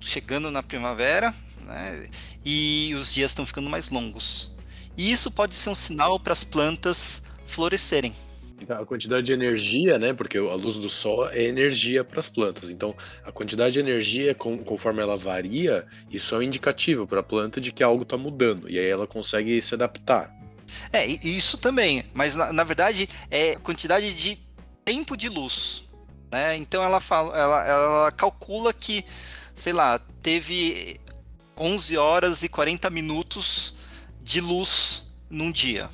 chegando 0.00 0.50
na 0.50 0.62
primavera 0.62 1.34
né, 1.64 2.04
e 2.44 2.94
os 2.94 3.12
dias 3.12 3.32
estão 3.32 3.44
ficando 3.44 3.68
mais 3.68 3.90
longos. 3.90 4.54
E 4.96 5.10
isso 5.10 5.30
pode 5.30 5.56
ser 5.56 5.70
um 5.70 5.74
sinal 5.74 6.18
para 6.18 6.32
as 6.32 6.44
plantas 6.44 7.22
florescerem. 7.46 8.14
A 8.68 8.84
quantidade 8.84 9.26
de 9.26 9.32
energia, 9.32 9.98
né? 9.98 10.12
Porque 10.12 10.36
a 10.36 10.54
luz 10.54 10.74
do 10.74 10.90
sol 10.90 11.28
é 11.28 11.44
energia 11.44 12.02
para 12.02 12.18
as 12.18 12.28
plantas. 12.28 12.70
Então, 12.70 12.92
a 13.24 13.30
quantidade 13.30 13.74
de 13.74 13.78
energia, 13.78 14.34
conforme 14.34 15.00
ela 15.00 15.16
varia, 15.16 15.86
isso 16.10 16.34
é 16.34 16.38
um 16.38 16.42
indicativo 16.42 17.06
para 17.06 17.20
a 17.20 17.22
planta 17.22 17.60
de 17.60 17.72
que 17.72 17.84
algo 17.84 18.02
está 18.02 18.18
mudando. 18.18 18.68
E 18.68 18.76
aí 18.76 18.88
ela 18.88 19.06
consegue 19.06 19.62
se 19.62 19.74
adaptar. 19.74 20.37
É, 20.92 21.06
isso 21.06 21.58
também. 21.58 22.04
Mas 22.12 22.34
na, 22.34 22.52
na 22.52 22.64
verdade 22.64 23.08
é 23.30 23.56
quantidade 23.56 24.12
de 24.14 24.38
tempo 24.84 25.16
de 25.16 25.28
luz. 25.28 25.84
Né? 26.30 26.56
Então 26.56 26.82
ela, 26.82 27.00
fala, 27.00 27.36
ela, 27.36 27.66
ela 27.66 28.12
calcula 28.12 28.72
que, 28.72 29.04
sei 29.54 29.72
lá, 29.72 29.98
teve 30.22 31.00
11 31.56 31.96
horas 31.96 32.42
e 32.42 32.48
40 32.48 32.88
minutos 32.90 33.74
de 34.22 34.40
luz 34.40 35.04
num 35.30 35.50
dia. 35.50 35.88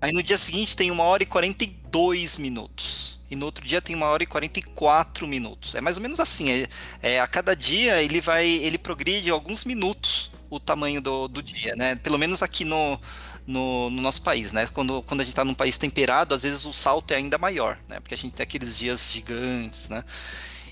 Aí 0.00 0.12
no 0.12 0.22
dia 0.22 0.36
seguinte 0.36 0.76
tem 0.76 0.90
1 0.90 1.00
hora 1.00 1.22
e 1.22 1.26
42 1.26 2.38
minutos. 2.38 3.18
E 3.30 3.36
no 3.36 3.46
outro 3.46 3.64
dia 3.64 3.80
tem 3.80 3.96
1 3.96 4.02
hora 4.02 4.22
e 4.22 4.26
44 4.26 5.26
minutos. 5.26 5.74
É 5.74 5.80
mais 5.80 5.96
ou 5.96 6.02
menos 6.02 6.20
assim. 6.20 6.50
É, 6.50 6.68
é, 7.02 7.20
a 7.20 7.26
cada 7.26 7.56
dia 7.56 8.02
ele 8.02 8.20
vai. 8.20 8.46
ele 8.46 8.76
progride 8.76 9.30
alguns 9.30 9.64
minutos 9.64 10.30
o 10.54 10.60
tamanho 10.60 11.00
do, 11.00 11.28
do 11.28 11.42
dia, 11.42 11.74
né? 11.76 11.96
Pelo 11.96 12.18
menos 12.18 12.42
aqui 12.42 12.64
no, 12.64 13.00
no, 13.46 13.90
no, 13.90 14.02
nosso 14.02 14.22
país, 14.22 14.52
né? 14.52 14.66
Quando, 14.72 15.02
quando 15.02 15.20
a 15.20 15.24
gente 15.24 15.32
está 15.32 15.44
num 15.44 15.54
país 15.54 15.78
temperado, 15.78 16.34
às 16.34 16.42
vezes 16.42 16.64
o 16.64 16.72
salto 16.72 17.12
é 17.12 17.16
ainda 17.16 17.38
maior, 17.38 17.78
né? 17.88 18.00
Porque 18.00 18.14
a 18.14 18.16
gente 18.16 18.34
tem 18.34 18.44
aqueles 18.44 18.76
dias 18.76 19.12
gigantes, 19.12 19.88
né? 19.88 20.04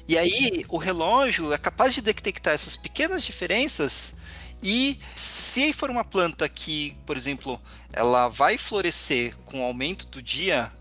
E 0.09 0.19
aí 0.19 0.65
o 0.69 0.79
relógio 0.79 1.53
é 1.53 1.59
capaz 1.59 1.95
de 1.95 2.01
detectar 2.01 2.55
essas 2.55 2.77
pequenas 2.77 3.23
diferenças 3.23 4.15
e 4.63 4.99
se 5.17 5.73
for 5.73 5.91
uma 5.91 6.05
planta 6.05 6.49
que, 6.49 6.97
por 7.05 7.17
exemplo, 7.17 7.61
ela 7.93 8.29
vai 8.29 8.57
florescer 8.57 9.37
com 9.45 9.61
o 9.61 9.65
aumento 9.65 10.07
do 10.07 10.23
dia, 10.23 10.73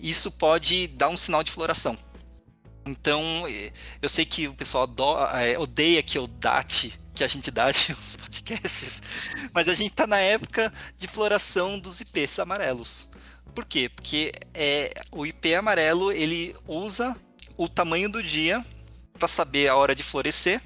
isso 0.00 0.30
pode 0.30 0.88
dar 0.88 1.08
um 1.08 1.16
sinal 1.16 1.44
de 1.44 1.50
floração. 1.52 1.96
Então, 2.84 3.44
eu 4.02 4.08
sei 4.08 4.24
que 4.24 4.48
o 4.48 4.54
pessoal 4.54 4.88
é, 5.34 5.58
odeia 5.58 6.02
que 6.02 6.18
eu 6.18 6.26
date, 6.26 6.98
que 7.18 7.24
a 7.24 7.26
gente 7.26 7.50
date 7.50 7.90
os 7.92 8.14
podcasts, 8.14 9.02
mas 9.52 9.68
a 9.68 9.74
gente 9.74 9.90
está 9.90 10.06
na 10.06 10.18
época 10.18 10.72
de 10.96 11.08
floração 11.08 11.78
dos 11.78 12.00
IPs 12.00 12.38
amarelos. 12.38 13.08
Por 13.54 13.64
quê? 13.64 13.88
Porque 13.88 14.32
é, 14.54 14.92
o 15.10 15.26
IP 15.26 15.52
amarelo 15.54 16.12
ele 16.12 16.54
usa 16.66 17.16
o 17.56 17.68
tamanho 17.68 18.08
do 18.08 18.22
dia 18.22 18.64
para 19.18 19.26
saber 19.26 19.66
a 19.66 19.74
hora 19.74 19.96
de 19.96 20.04
florescer 20.04 20.62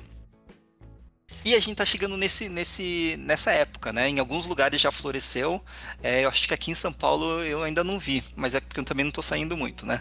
e 1.43 1.55
a 1.55 1.59
gente 1.59 1.77
tá 1.77 1.87
chegando 1.87 2.19
nesse, 2.19 2.51
nesse, 2.51 3.17
nessa 3.19 3.51
época, 3.51 3.93
né? 3.93 4.09
Em 4.09 4.19
alguns 4.19 4.45
lugares 4.45 4.81
já 4.81 4.93
floresceu. 4.93 5.61
É, 6.03 6.25
eu 6.25 6.29
acho 6.29 6.47
que 6.47 6.55
aqui 6.55 6.71
em 6.71 6.75
São 6.75 6.93
Paulo 6.93 7.43
eu 7.43 7.63
ainda 7.63 7.83
não 7.83 7.99
vi, 7.99 8.23
mas 8.37 8.55
é 8.55 8.61
porque 8.61 8.79
eu 8.79 8.85
também 8.85 9.05
não 9.05 9.11
tô 9.11 9.23
saindo 9.23 9.57
muito, 9.57 9.87
né? 9.87 9.99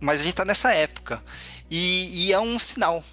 Mas 0.00 0.20
a 0.20 0.24
gente 0.24 0.34
tá 0.34 0.44
nessa 0.44 0.74
época. 0.74 1.22
E, 1.70 2.26
e 2.26 2.32
é 2.32 2.40
um 2.40 2.58
sinal. 2.58 3.04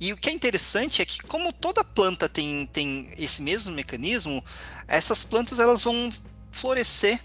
E 0.00 0.12
o 0.12 0.16
que 0.16 0.30
é 0.30 0.32
interessante 0.32 1.02
é 1.02 1.04
que, 1.04 1.20
como 1.22 1.52
toda 1.52 1.82
planta 1.82 2.28
tem, 2.28 2.66
tem 2.66 3.10
esse 3.18 3.42
mesmo 3.42 3.72
mecanismo, 3.72 4.44
essas 4.86 5.24
plantas 5.24 5.58
elas 5.58 5.82
vão 5.82 6.12
florescer 6.52 7.20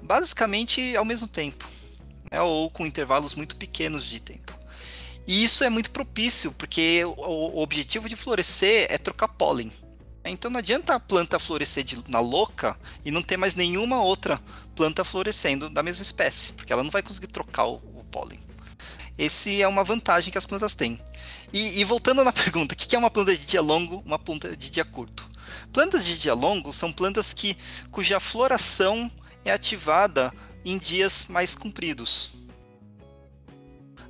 basicamente 0.00 0.96
ao 0.96 1.04
mesmo 1.04 1.28
tempo, 1.28 1.68
né? 2.30 2.40
ou 2.40 2.70
com 2.70 2.86
intervalos 2.86 3.34
muito 3.34 3.56
pequenos 3.56 4.04
de 4.04 4.20
tempo. 4.20 4.52
E 5.26 5.44
isso 5.44 5.62
é 5.62 5.70
muito 5.70 5.90
propício, 5.90 6.52
porque 6.52 7.04
o, 7.04 7.60
objetivo 7.60 8.08
de 8.08 8.16
florescer 8.16 8.86
é 8.90 8.98
trocar 8.98 9.28
pólen. 9.28 9.72
Então 10.24 10.50
não 10.50 10.58
adianta 10.58 10.94
a 10.94 11.00
planta 11.00 11.38
florescer 11.38 11.82
de, 11.82 11.98
na 12.08 12.20
louca 12.20 12.78
e 13.04 13.10
não 13.10 13.22
ter 13.22 13.36
mais 13.36 13.54
nenhuma 13.54 14.02
outra 14.02 14.40
planta 14.74 15.04
florescendo 15.04 15.68
da 15.68 15.82
mesma 15.82 16.02
espécie, 16.02 16.52
porque 16.52 16.72
ela 16.72 16.82
não 16.82 16.90
vai 16.90 17.02
conseguir 17.02 17.28
trocar 17.28 17.66
o, 17.66 17.74
o 17.74 18.04
pólen. 18.10 18.38
Esse 19.18 19.60
é 19.60 19.68
uma 19.68 19.84
vantagem 19.84 20.32
que 20.32 20.38
as 20.38 20.46
plantas 20.46 20.74
têm. 20.74 21.00
E, 21.52 21.80
e 21.80 21.84
voltando 21.84 22.24
na 22.24 22.32
pergunta, 22.32 22.74
o 22.74 22.76
que 22.76 22.94
é 22.96 22.98
uma 22.98 23.10
planta 23.10 23.36
de 23.36 23.44
dia 23.44 23.60
longo, 23.60 24.02
uma 24.06 24.18
planta 24.18 24.56
de 24.56 24.70
dia 24.70 24.84
curto? 24.84 25.30
Plantas 25.72 26.04
de 26.04 26.18
dia 26.18 26.34
longo 26.34 26.72
são 26.72 26.92
plantas 26.92 27.32
que, 27.32 27.56
cuja 27.90 28.18
floração 28.18 29.10
é 29.44 29.52
ativada 29.52 30.32
em 30.64 30.78
dias 30.78 31.26
mais 31.28 31.54
compridos. 31.54 32.30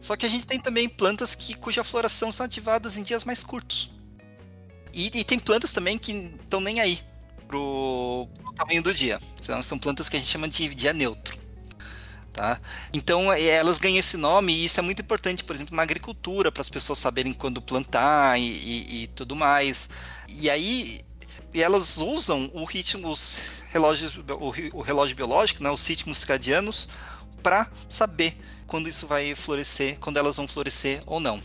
Só 0.00 0.16
que 0.16 0.26
a 0.26 0.28
gente 0.28 0.46
tem 0.46 0.59
também 0.59 0.88
plantas 0.88 1.35
que, 1.35 1.55
cuja 1.55 1.85
floração 1.85 2.31
são 2.33 2.44
ativadas 2.44 2.96
em 2.96 3.02
dias 3.02 3.24
mais 3.24 3.42
curtos. 3.42 3.90
E, 4.92 5.07
e 5.14 5.24
tem 5.24 5.38
plantas 5.38 5.72
também 5.72 5.96
que 5.96 6.12
estão 6.42 6.61
nem 6.61 6.81
aí 6.81 7.00
pro, 7.46 8.28
pro 8.42 8.52
tamanho 8.55 8.83
do 8.83 8.92
dia. 8.92 9.18
São, 9.40 9.62
são 9.62 9.78
plantas 9.78 10.09
que 10.09 10.16
a 10.16 10.20
gente 10.20 10.31
chama 10.31 10.48
de 10.48 10.74
dia 10.74 10.92
neutro. 10.92 11.41
Tá? 12.33 12.59
Então 12.95 13.31
é, 13.31 13.42
elas 13.42 13.79
ganham 13.79 13.99
esse 13.99 14.16
nome 14.16 14.55
e 14.55 14.64
isso 14.64 14.81
é 14.81 14.83
muito 14.83 15.03
importante, 15.03 15.45
por 15.45 15.55
exemplo, 15.55 15.77
na 15.77 15.83
agricultura, 15.83 16.51
para 16.51 16.62
as 16.62 16.71
pessoas 16.71 16.99
saberem 16.99 17.35
quando 17.35 17.61
plantar 17.61 18.40
e, 18.40 18.45
e, 18.45 19.03
e, 19.03 19.07
tudo 19.09 19.37
mais. 19.37 19.90
E 20.40 20.49
aí 20.49 21.03
elas 21.53 21.99
usam 21.99 22.51
o 22.55 22.64
ritmo, 22.64 23.09
os 23.09 23.38
relógios, 23.68 24.16
o, 24.16 24.79
o 24.79 24.81
relógio 24.81 25.14
biológico, 25.14 25.62
né, 25.62 25.71
os 25.71 25.87
ritmos 25.87 26.18
circadianos, 26.18 26.88
para 27.42 27.71
saber 27.87 28.35
quando 28.66 28.88
isso 28.88 29.07
vai 29.07 29.35
florescer, 29.35 29.99
quando 30.01 30.16
elas 30.16 30.37
vão 30.38 30.49
florescer 30.49 31.01
ou 31.07 31.21
não. 31.21 31.42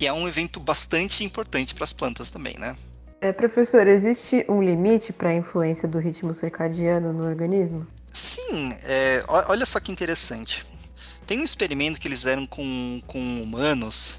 E 0.00 0.06
é 0.06 0.12
um 0.12 0.26
evento 0.26 0.58
bastante 0.58 1.24
importante 1.24 1.74
para 1.74 1.84
as 1.84 1.92
plantas 1.92 2.30
também, 2.30 2.54
né? 2.58 2.74
É, 3.20 3.32
professor, 3.32 3.86
existe 3.86 4.44
um 4.48 4.62
limite 4.62 5.12
para 5.12 5.30
a 5.30 5.34
influência 5.34 5.88
do 5.88 5.98
ritmo 5.98 6.32
circadiano 6.32 7.12
no 7.12 7.24
organismo? 7.24 7.86
Sim, 8.16 8.70
é, 8.84 9.22
olha 9.28 9.66
só 9.66 9.78
que 9.78 9.92
interessante. 9.92 10.64
Tem 11.26 11.38
um 11.38 11.44
experimento 11.44 12.00
que 12.00 12.08
eles 12.08 12.20
fizeram 12.20 12.46
com, 12.46 13.02
com 13.06 13.42
humanos, 13.42 14.18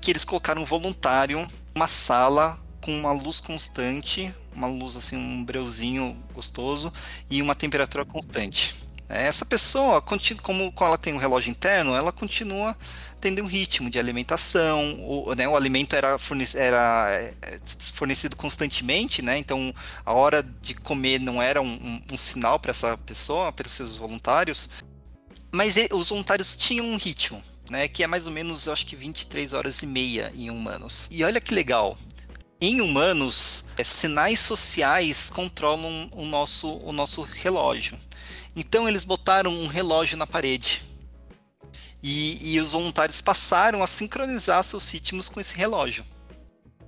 que 0.00 0.10
eles 0.10 0.24
colocaram 0.24 0.62
um 0.62 0.64
voluntário 0.64 1.46
uma 1.72 1.86
sala 1.86 2.58
com 2.80 2.90
uma 2.90 3.12
luz 3.12 3.40
constante, 3.40 4.34
uma 4.52 4.66
luz 4.66 4.96
assim, 4.96 5.16
um 5.16 5.44
breuzinho 5.44 6.16
gostoso 6.34 6.92
e 7.30 7.40
uma 7.40 7.54
temperatura 7.54 8.04
constante. 8.04 8.74
Essa 9.08 9.44
pessoa, 9.44 10.02
como, 10.02 10.72
ela 10.80 10.98
tem 10.98 11.14
um 11.14 11.18
relógio 11.18 11.52
interno, 11.52 11.94
ela 11.94 12.10
continua 12.10 12.76
tendo 13.26 13.42
um 13.42 13.46
ritmo 13.46 13.90
de 13.90 13.98
alimentação, 13.98 15.04
o, 15.04 15.34
né, 15.34 15.48
o 15.48 15.56
alimento 15.56 15.96
era, 15.96 16.16
fornecido, 16.16 16.60
era 16.60 17.10
é, 17.42 17.58
fornecido 17.92 18.36
constantemente, 18.36 19.20
né, 19.20 19.36
então 19.36 19.74
a 20.04 20.12
hora 20.12 20.44
de 20.62 20.76
comer 20.76 21.18
não 21.18 21.42
era 21.42 21.60
um, 21.60 21.66
um, 21.66 22.02
um 22.12 22.16
sinal 22.16 22.60
para 22.60 22.70
essa 22.70 22.96
pessoa, 22.98 23.50
para 23.50 23.68
seus 23.68 23.98
voluntários, 23.98 24.70
mas 25.50 25.74
os 25.90 26.10
voluntários 26.10 26.56
tinham 26.56 26.86
um 26.86 26.96
ritmo, 26.96 27.42
né, 27.68 27.88
que 27.88 28.04
é 28.04 28.06
mais 28.06 28.26
ou 28.26 28.32
menos, 28.32 28.68
eu 28.68 28.72
acho 28.72 28.86
que 28.86 28.94
23 28.94 29.54
horas 29.54 29.82
e 29.82 29.88
meia 29.88 30.32
em 30.36 30.48
humanos. 30.48 31.08
E 31.10 31.24
olha 31.24 31.40
que 31.40 31.52
legal, 31.52 31.98
em 32.60 32.80
humanos, 32.80 33.64
é, 33.76 33.82
sinais 33.82 34.38
sociais 34.38 35.30
controlam 35.30 36.08
o 36.12 36.24
nosso, 36.24 36.76
o 36.76 36.92
nosso 36.92 37.22
relógio. 37.22 37.98
Então 38.54 38.88
eles 38.88 39.02
botaram 39.02 39.52
um 39.52 39.66
relógio 39.66 40.16
na 40.16 40.28
parede. 40.28 40.80
E, 42.08 42.52
e 42.54 42.60
os 42.60 42.70
voluntários 42.70 43.20
passaram 43.20 43.82
a 43.82 43.86
sincronizar 43.88 44.62
seus 44.62 44.88
ritmos 44.92 45.28
com 45.28 45.40
esse 45.40 45.56
relógio. 45.56 46.04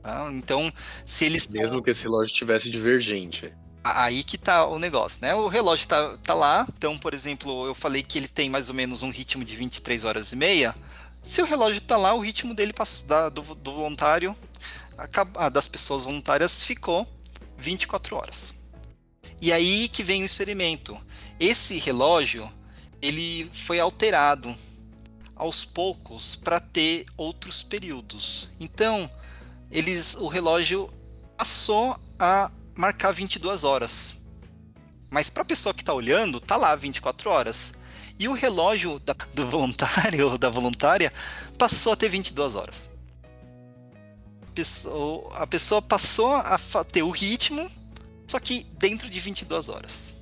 Tá? 0.00 0.30
Então, 0.32 0.72
se 1.04 1.24
eles. 1.24 1.48
Mesmo 1.48 1.82
que 1.82 1.90
esse 1.90 2.04
relógio 2.04 2.32
tivesse 2.32 2.70
divergente. 2.70 3.52
Aí 3.82 4.22
que 4.22 4.38
tá 4.38 4.64
o 4.64 4.78
negócio, 4.78 5.20
né? 5.20 5.34
O 5.34 5.48
relógio 5.48 5.88
tá, 5.88 6.16
tá 6.18 6.34
lá. 6.34 6.64
Então, 6.76 6.96
por 6.96 7.12
exemplo, 7.14 7.66
eu 7.66 7.74
falei 7.74 8.00
que 8.00 8.16
ele 8.16 8.28
tem 8.28 8.48
mais 8.48 8.68
ou 8.68 8.76
menos 8.76 9.02
um 9.02 9.10
ritmo 9.10 9.44
de 9.44 9.56
23 9.56 10.04
horas 10.04 10.30
e 10.30 10.36
meia. 10.36 10.72
Se 11.24 11.42
o 11.42 11.44
relógio 11.44 11.80
tá 11.80 11.96
lá, 11.96 12.14
o 12.14 12.20
ritmo 12.20 12.54
dele 12.54 12.72
passou, 12.72 13.08
da, 13.08 13.28
do, 13.28 13.42
do 13.56 13.72
voluntário, 13.72 14.36
a, 15.34 15.48
das 15.48 15.66
pessoas 15.66 16.04
voluntárias, 16.04 16.62
ficou 16.62 17.04
24 17.56 18.14
horas. 18.14 18.54
E 19.40 19.52
aí 19.52 19.88
que 19.88 20.04
vem 20.04 20.22
o 20.22 20.26
experimento. 20.26 20.96
Esse 21.40 21.76
relógio 21.76 22.48
ele 23.02 23.50
foi 23.52 23.80
alterado 23.80 24.54
aos 25.38 25.64
poucos 25.64 26.36
para 26.36 26.60
ter 26.60 27.06
outros 27.16 27.62
períodos. 27.62 28.50
Então, 28.58 29.10
eles 29.70 30.14
o 30.16 30.26
relógio 30.26 30.92
passou 31.36 31.98
a 32.18 32.50
marcar 32.76 33.12
22 33.12 33.64
horas. 33.64 34.18
Mas 35.10 35.30
para 35.30 35.42
a 35.42 35.46
pessoa 35.46 35.72
que 35.72 35.82
está 35.82 35.94
olhando, 35.94 36.40
tá 36.40 36.56
lá 36.56 36.74
24 36.74 37.30
horas. 37.30 37.72
E 38.18 38.28
o 38.28 38.32
relógio 38.32 38.98
da, 38.98 39.14
do 39.32 39.46
voluntário 39.46 40.28
ou 40.28 40.36
da 40.38 40.50
voluntária 40.50 41.12
passou 41.56 41.92
a 41.92 41.96
ter 41.96 42.08
22 42.08 42.56
horas. 42.56 42.90
A 45.34 45.46
pessoa, 45.46 45.80
passou 45.80 46.34
a 46.34 46.58
ter 46.84 47.04
o 47.04 47.10
ritmo, 47.10 47.70
só 48.26 48.40
que 48.40 48.64
dentro 48.76 49.08
de 49.08 49.20
22 49.20 49.68
horas. 49.68 50.14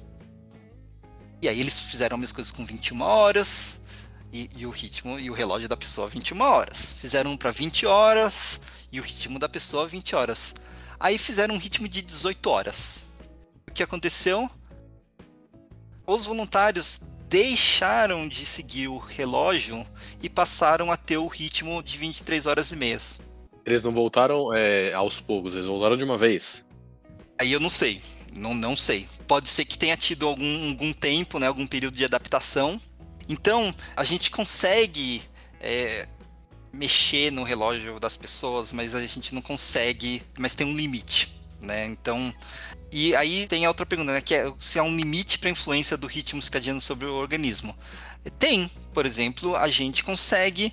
E 1.40 1.48
aí 1.48 1.58
eles 1.58 1.80
fizeram 1.80 2.20
as 2.20 2.32
coisas 2.32 2.52
com 2.52 2.64
21 2.64 3.00
horas, 3.00 3.80
e, 4.36 4.50
e, 4.56 4.66
o 4.66 4.70
ritmo 4.70 5.18
e 5.18 5.30
o 5.30 5.32
relógio 5.32 5.68
da 5.68 5.76
pessoa 5.76 6.08
21 6.08 6.40
horas. 6.42 6.92
Fizeram 6.92 7.32
um 7.32 7.36
para 7.36 7.50
20 7.50 7.86
horas 7.86 8.60
e 8.92 9.00
o 9.00 9.02
ritmo 9.02 9.38
da 9.38 9.48
pessoa 9.48 9.88
20 9.88 10.14
horas. 10.14 10.54
Aí 11.00 11.16
fizeram 11.16 11.54
um 11.54 11.58
ritmo 11.58 11.88
de 11.88 12.02
18 12.02 12.50
horas. 12.50 13.06
O 13.68 13.72
que 13.72 13.82
aconteceu? 13.82 14.50
Os 16.06 16.26
voluntários 16.26 17.00
deixaram 17.28 18.28
de 18.28 18.44
seguir 18.46 18.88
o 18.88 18.98
relógio 18.98 19.84
e 20.22 20.28
passaram 20.28 20.92
a 20.92 20.96
ter 20.96 21.16
o 21.16 21.26
ritmo 21.26 21.82
de 21.82 21.98
23 21.98 22.46
horas 22.46 22.72
e 22.72 22.76
meia. 22.76 23.00
Eles 23.64 23.82
não 23.82 23.92
voltaram 23.92 24.54
é, 24.54 24.92
aos 24.92 25.20
poucos, 25.20 25.54
eles 25.54 25.66
voltaram 25.66 25.96
de 25.96 26.04
uma 26.04 26.16
vez. 26.16 26.64
Aí 27.38 27.52
eu 27.52 27.58
não 27.58 27.68
sei, 27.68 28.00
não, 28.32 28.54
não 28.54 28.76
sei. 28.76 29.08
Pode 29.26 29.50
ser 29.50 29.64
que 29.64 29.76
tenha 29.76 29.96
tido 29.96 30.28
algum, 30.28 30.68
algum 30.70 30.92
tempo, 30.92 31.38
né, 31.38 31.48
algum 31.48 31.66
período 31.66 31.96
de 31.96 32.04
adaptação. 32.04 32.80
Então, 33.28 33.74
a 33.96 34.04
gente 34.04 34.30
consegue 34.30 35.22
é, 35.60 36.06
mexer 36.72 37.32
no 37.32 37.42
relógio 37.42 37.98
das 37.98 38.16
pessoas, 38.16 38.72
mas 38.72 38.94
a 38.94 39.04
gente 39.04 39.34
não 39.34 39.42
consegue, 39.42 40.22
mas 40.38 40.54
tem 40.54 40.66
um 40.66 40.76
limite, 40.76 41.34
né? 41.60 41.86
Então, 41.86 42.32
e 42.92 43.16
aí 43.16 43.46
tem 43.48 43.64
a 43.64 43.68
outra 43.68 43.84
pergunta, 43.84 44.12
né, 44.12 44.20
que 44.20 44.34
é 44.34 44.52
se 44.60 44.78
há 44.78 44.82
um 44.82 44.94
limite 44.94 45.38
para 45.38 45.48
a 45.48 45.52
influência 45.52 45.96
do 45.96 46.06
ritmo 46.06 46.40
circadiano 46.40 46.80
sobre 46.80 47.06
o 47.06 47.14
organismo. 47.14 47.76
Tem, 48.38 48.70
por 48.92 49.06
exemplo, 49.06 49.56
a 49.56 49.68
gente 49.68 50.04
consegue, 50.04 50.72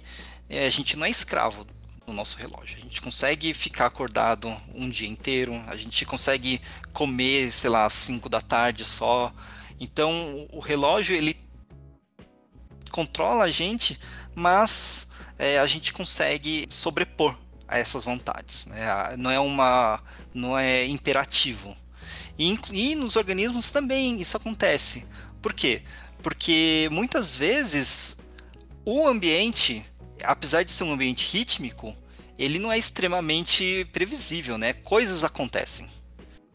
é, 0.49 0.66
a 0.66 0.70
gente 0.70 0.97
não 0.97 1.06
é 1.06 1.10
escravo 1.10 1.66
do 2.06 2.14
nosso 2.14 2.38
relógio. 2.38 2.78
A 2.78 2.82
gente 2.82 3.01
consegue 3.01 3.54
ficar 3.54 3.86
acordado 3.86 4.56
um 4.74 4.89
dia 4.89 5.08
inteiro, 5.08 5.54
a 5.68 5.76
gente 5.76 6.06
consegue 6.06 6.62
comer, 6.91 7.51
sei 7.51 7.70
lá, 7.70 7.86
às 7.86 7.93
5 7.93 8.28
da 8.28 8.41
tarde 8.41 8.86
só. 8.86 9.34
Então, 9.80 10.47
o 10.51 10.60
relógio 10.60 11.16
ele 11.16 11.38
controla 12.94 13.46
a 13.46 13.52
gente, 13.52 14.00
mas 14.36 15.08
é, 15.38 15.58
a 15.58 15.66
gente 15.66 15.91
consegue 15.91 16.68
sobrepor 16.70 17.36
a 17.68 17.80
essas 17.80 18.06
vontades. 18.06 18.68
Né? 18.68 18.86
Não 19.18 19.32
é 19.32 19.39
uma, 19.39 20.00
não 20.32 20.58
é 20.58 20.86
imperativo. 20.86 21.76
E, 22.38 22.58
e 22.72 22.96
nos 22.96 23.16
organismos 23.16 23.72
também 23.72 24.22
isso 24.22 24.38
acontece. 24.38 25.06
Por 25.41 25.54
quê? 25.54 25.82
Porque 26.22 26.88
muitas 26.91 27.36
vezes 27.36 28.16
o 28.86 29.08
ambiente, 29.08 29.84
apesar 30.24 30.64
de 30.64 30.72
ser 30.72 30.84
um 30.84 30.94
ambiente 30.94 31.28
rítmico, 31.36 31.96
ele 32.38 32.60
não 32.60 32.72
é 32.72 32.78
extremamente 32.78 33.88
previsível, 33.91 34.58
né? 34.58 34.74
Coisas 34.74 35.24
acontecem. 35.24 35.88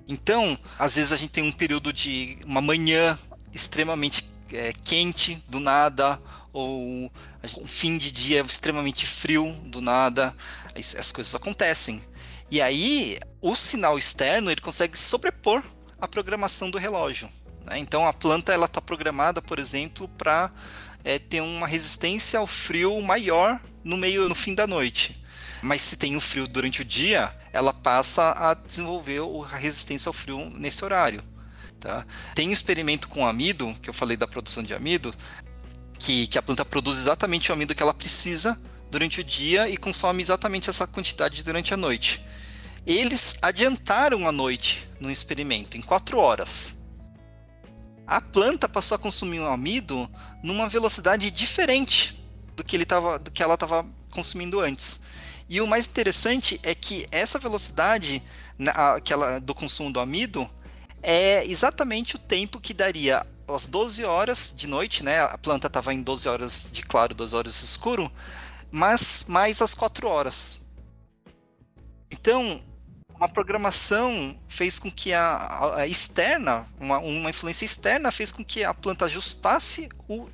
Então, 0.07 0.59
às 0.79 0.95
vezes 0.95 1.13
a 1.13 1.17
gente 1.17 1.31
tem 1.31 1.45
um 1.45 1.53
período 1.53 1.93
de 1.93 2.39
uma 2.47 2.61
manhã 2.61 3.19
extremamente 3.53 4.23
é, 4.53 4.73
quente 4.85 5.43
do 5.49 5.61
nada, 5.61 6.21
ou 6.53 7.11
um 7.61 7.67
fim 7.67 7.99
de 7.99 8.11
dia 8.11 8.41
extremamente 8.41 9.07
frio 9.07 9.53
do 9.65 9.81
nada, 9.81 10.35
as 10.75 11.13
coisas 11.13 11.35
acontecem. 11.35 12.01
E 12.51 12.61
aí, 12.63 13.19
o 13.41 13.55
sinal 13.55 13.99
externo 13.99 14.51
ele 14.51 14.61
consegue 14.61 14.97
sobrepor 14.97 15.63
a 16.01 16.09
programação 16.09 16.71
do 16.71 16.79
relógio. 16.79 17.29
Né? 17.65 17.79
Então, 17.79 18.07
a 18.07 18.13
planta 18.13 18.53
ela 18.53 18.67
está 18.67 18.81
programada, 18.81 19.43
por 19.43 19.59
exemplo, 19.59 20.09
para 20.09 20.51
é, 21.05 21.19
ter 21.19 21.41
uma 21.41 21.67
resistência 21.67 22.39
ao 22.39 22.47
frio 22.47 23.01
maior 23.03 23.61
no 23.85 23.97
meio, 23.97 24.29
no 24.29 24.35
fim 24.35 24.55
da 24.55 24.67
noite. 24.67 25.23
Mas 25.63 25.83
se 25.83 25.97
tem 25.97 26.17
um 26.17 26.21
frio 26.21 26.47
durante 26.47 26.83
o 26.83 26.85
dia, 26.85 27.37
ela 27.53 27.73
passa 27.73 28.33
a 28.33 28.55
desenvolver 28.55 29.21
a 29.53 29.57
resistência 29.57 30.09
ao 30.09 30.13
frio 30.13 30.51
nesse 30.51 30.85
horário. 30.85 31.23
Tá? 31.81 32.05
Tem 32.35 32.49
um 32.49 32.53
experimento 32.53 33.09
com 33.09 33.27
amido, 33.27 33.75
que 33.81 33.89
eu 33.89 33.95
falei 33.95 34.17
da 34.17 34.27
produção 34.27 34.63
de 34.63 34.75
amido, 34.75 35.15
que, 35.99 36.27
que 36.27 36.39
a 36.39 36.43
planta 36.43 36.65
produz 36.65 36.99
exatamente 36.99 37.51
o 37.51 37.55
amido 37.55 37.75
que 37.75 37.83
ela 37.83 37.95
precisa 37.95 38.59
durante 38.91 39.21
o 39.21 39.25
dia 39.25 39.69
e 39.69 39.77
consome 39.77 40.23
exatamente 40.23 40.71
essa 40.71 40.87
quantidade 40.87 41.43
durante 41.43 41.75
a 41.75 41.77
noite. 41.77 42.21
Eles 42.87 43.37
adiantaram 43.43 44.27
a 44.27 44.33
noite 44.33 44.89
no 44.99 45.11
experimento, 45.11 45.77
em 45.77 45.83
4 45.83 46.19
horas. 46.19 46.79
A 48.07 48.21
planta 48.21 48.69
passou 48.69 48.95
a 48.95 48.99
consumir 48.99 49.41
o 49.41 49.47
amido 49.47 50.11
numa 50.43 50.69
velocidade 50.69 51.31
diferente 51.31 52.23
do 52.57 52.65
que, 52.65 52.75
ele 52.75 52.87
tava, 52.87 53.19
do 53.19 53.31
que 53.31 53.43
ela 53.43 53.55
estava 53.55 53.87
consumindo 54.11 54.61
antes. 54.61 55.01
E 55.49 55.61
o 55.61 55.67
mais 55.67 55.87
interessante 55.87 56.59
é 56.63 56.75
que 56.75 57.07
essa 57.11 57.39
velocidade 57.39 58.23
na, 58.59 59.01
que 59.01 59.13
ela, 59.13 59.39
do 59.39 59.55
consumo 59.55 59.93
do 59.93 60.01
amido 60.01 60.49
é 61.11 61.43
exatamente 61.47 62.17
o 62.17 62.19
tempo 62.19 62.61
que 62.61 62.75
daria 62.75 63.27
às 63.49 63.65
12 63.65 64.05
horas 64.05 64.53
de 64.55 64.67
noite, 64.67 65.03
né? 65.03 65.23
A 65.23 65.39
planta 65.39 65.67
estava 65.67 65.95
em 65.95 66.03
12 66.03 66.29
horas 66.29 66.69
de 66.71 66.83
claro, 66.83 67.15
12 67.15 67.35
horas 67.35 67.55
de 67.55 67.65
escuro, 67.65 68.13
mas 68.71 69.25
mais 69.27 69.63
às 69.63 69.73
4 69.73 70.07
horas. 70.07 70.61
Então, 72.11 72.63
uma 73.17 73.27
programação 73.27 74.39
fez 74.49 74.79
com 74.79 74.91
que 74.91 75.15
a, 75.15 75.77
a 75.77 75.87
externa, 75.87 76.69
uma, 76.79 76.99
uma 76.99 77.31
influência 77.31 77.65
externa 77.65 78.13
fez 78.13 78.31
com 78.31 78.45
que 78.45 78.63
a 78.63 78.75
planta 78.75 79.07
ajustasse 79.07 79.89
o 80.07 80.29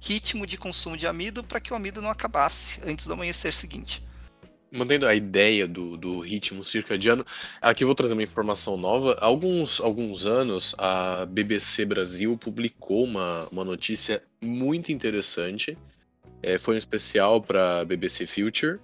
ritmo 0.00 0.46
de 0.46 0.56
consumo 0.56 0.96
de 0.96 1.06
amido 1.06 1.44
para 1.44 1.60
que 1.60 1.70
o 1.70 1.76
amido 1.76 2.00
não 2.00 2.08
acabasse 2.08 2.80
antes 2.86 3.06
do 3.06 3.12
amanhecer 3.12 3.52
seguinte 3.52 4.02
mantendo 4.74 5.06
a 5.06 5.14
ideia 5.14 5.66
do, 5.66 5.96
do 5.96 6.18
ritmo 6.18 6.64
circadiano, 6.64 7.24
aqui 7.62 7.84
vou 7.84 7.94
trazer 7.94 8.12
uma 8.12 8.22
informação 8.22 8.76
nova. 8.76 9.16
Há 9.20 9.26
alguns, 9.26 9.80
alguns 9.80 10.26
anos, 10.26 10.74
a 10.76 11.24
BBC 11.26 11.84
Brasil 11.84 12.36
publicou 12.36 13.04
uma, 13.04 13.48
uma 13.50 13.64
notícia 13.64 14.22
muito 14.42 14.90
interessante. 14.90 15.78
É, 16.42 16.58
foi 16.58 16.74
um 16.74 16.78
especial 16.78 17.40
para 17.40 17.84
BBC 17.84 18.26
Future, 18.26 18.78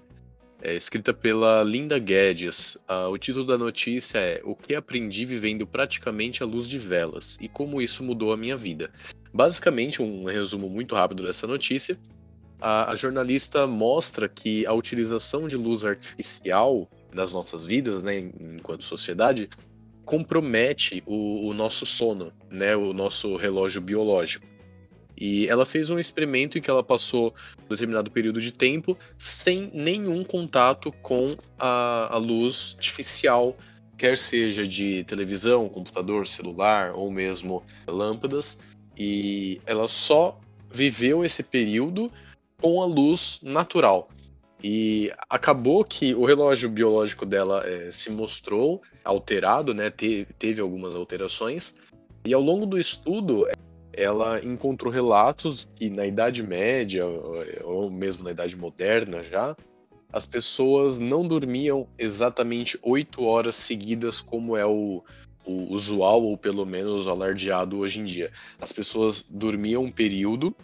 é, 0.63 0.75
escrita 0.75 1.13
pela 1.13 1.63
Linda 1.65 1.99
Guedes. 1.99 2.79
Ah, 2.87 3.09
o 3.09 3.19
título 3.19 3.45
da 3.45 3.59
notícia 3.59 4.19
é 4.19 4.41
O 4.45 4.55
que 4.55 4.75
aprendi 4.75 5.25
vivendo 5.25 5.67
praticamente 5.67 6.43
à 6.43 6.47
luz 6.47 6.69
de 6.69 6.79
velas 6.79 7.37
e 7.41 7.49
como 7.49 7.83
isso 7.83 8.05
mudou 8.05 8.33
a 8.33 8.37
minha 8.37 8.57
vida. 8.57 8.91
Basicamente, 9.33 10.01
um 10.01 10.25
resumo 10.25 10.69
muito 10.69 10.95
rápido 10.95 11.25
dessa 11.25 11.47
notícia 11.47 11.99
a, 12.61 12.93
a 12.93 12.97
jornalista 12.97 13.67
mostra 13.67 14.29
que 14.29 14.67
a 14.67 14.73
utilização 14.73 15.49
de 15.49 15.57
luz 15.57 15.85
artificial 15.85 16.89
nas 17.13 17.33
nossas 17.33 17.65
vidas, 17.65 18.03
né, 18.03 18.19
enquanto 18.19 18.85
sociedade, 18.85 19.49
compromete 20.05 21.03
o, 21.07 21.49
o, 21.49 21.55
nosso 21.55 21.87
sono, 21.87 22.33
né, 22.51 22.77
o 22.77 22.93
nosso 22.93 23.37
relógio 23.37 23.81
biológico. 23.81 24.47
E 25.17 25.47
ela 25.49 25.67
fez 25.67 25.91
um 25.91 25.99
experimento 25.99 26.57
em 26.57 26.63
que 26.63 26.71
ela 26.71 26.83
passou 26.83 27.35
um 27.65 27.69
determinado 27.69 28.11
período 28.11 28.41
de 28.41 28.53
tempo 28.53 28.97
sem 29.19 29.71
nenhum 29.75 30.25
contato 30.25 30.91
com 31.03 31.37
a, 31.59 32.15
a 32.15 32.17
luz 32.17 32.75
artificial, 32.77 33.57
quer 33.99 34.17
seja 34.17 34.67
de 34.67 35.05
televisão, 35.05 35.69
computador, 35.69 36.27
celular 36.27 36.93
ou 36.95 37.11
mesmo 37.11 37.63
lâmpadas. 37.87 38.59
E 38.97 39.61
ela 39.67 39.89
só 39.89 40.41
viveu 40.73 41.23
esse 41.25 41.43
período 41.43 42.11
com 42.61 42.83
a 42.83 42.87
luz 42.87 43.41
natural. 43.43 44.09
E 44.63 45.11
acabou 45.29 45.83
que 45.83 46.15
o 46.15 46.25
relógio 46.25 46.69
biológico 46.69 47.25
dela 47.25 47.63
é, 47.67 47.91
se 47.91 48.11
mostrou 48.11 48.83
alterado, 49.03 49.73
né? 49.73 49.91
Te, 49.91 50.27
teve 50.39 50.61
algumas 50.61 50.95
alterações. 50.95 51.75
E 52.25 52.35
ao 52.35 52.43
longo 52.43 52.67
do 52.67 52.79
estudo, 52.79 53.47
ela 53.93 54.45
encontrou 54.45 54.93
relatos 54.93 55.67
que 55.77 55.89
na 55.89 56.07
Idade 56.07 56.43
Média, 56.43 57.07
ou 57.65 57.91
mesmo 57.91 58.25
na 58.25 58.33
Idade 58.33 58.57
Moderna 58.57 59.23
já, 59.23 59.57
as 60.13 60.27
pessoas 60.27 60.99
não 60.99 61.27
dormiam 61.27 61.89
exatamente 61.99 62.79
oito 62.83 63.25
horas 63.25 63.57
seguidas, 63.57 64.21
como 64.21 64.57
é 64.57 64.67
o, 64.67 65.03
o 65.47 65.73
usual, 65.73 66.23
ou 66.23 66.37
pelo 66.37 66.67
menos 66.67 67.07
alardeado 67.07 67.79
hoje 67.79 68.01
em 68.01 68.05
dia. 68.05 68.31
As 68.61 68.73
pessoas 68.73 69.25
dormiam 69.29 69.85
um 69.85 69.91
período 69.91 70.55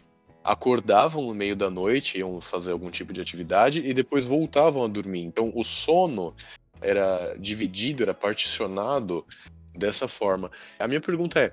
acordavam 0.46 1.22
no 1.22 1.34
meio 1.34 1.56
da 1.56 1.68
noite, 1.68 2.18
iam 2.18 2.40
fazer 2.40 2.70
algum 2.70 2.90
tipo 2.90 3.12
de 3.12 3.20
atividade 3.20 3.82
e 3.84 3.92
depois 3.92 4.26
voltavam 4.26 4.84
a 4.84 4.88
dormir. 4.88 5.22
Então 5.22 5.52
o 5.54 5.64
sono 5.64 6.34
era 6.80 7.34
dividido, 7.38 8.04
era 8.04 8.14
particionado 8.14 9.26
dessa 9.74 10.06
forma. 10.06 10.50
A 10.78 10.86
minha 10.86 11.00
pergunta 11.00 11.40
é: 11.40 11.52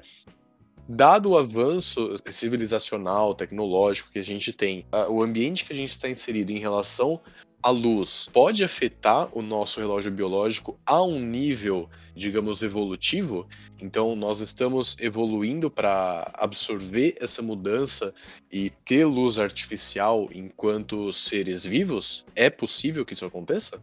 dado 0.88 1.32
o 1.32 1.38
avanço 1.38 2.14
civilizacional, 2.30 3.34
tecnológico 3.34 4.12
que 4.12 4.20
a 4.20 4.24
gente 4.24 4.54
tem, 4.54 4.86
o 5.10 5.24
ambiente 5.24 5.66
que 5.66 5.74
a 5.74 5.76
gente 5.76 5.89
está 5.89 6.08
inserido 6.08 6.52
em 6.52 6.60
relação 6.60 7.20
a 7.64 7.70
luz 7.70 8.30
pode 8.32 8.61
afetar 8.61 9.30
o 9.32 9.41
nosso 9.41 9.80
relógio 9.80 10.11
biológico 10.11 10.78
a 10.86 11.01
um 11.01 11.18
nível, 11.18 11.89
digamos, 12.14 12.61
evolutivo? 12.61 13.47
Então, 13.82 14.18
nós 14.18 14.41
estamos 14.41 14.97
evoluindo 14.99 15.72
para 15.72 16.30
absorver 16.34 17.16
essa 17.22 17.41
mudança 17.41 18.14
e 18.51 18.70
ter 18.70 19.05
luz 19.05 19.39
artificial 19.39 20.28
enquanto 20.34 21.14
seres 21.14 21.66
vivos? 21.66 22.26
É 22.36 22.49
possível 22.49 23.05
que 23.05 23.14
isso 23.14 23.26
aconteça? 23.26 23.82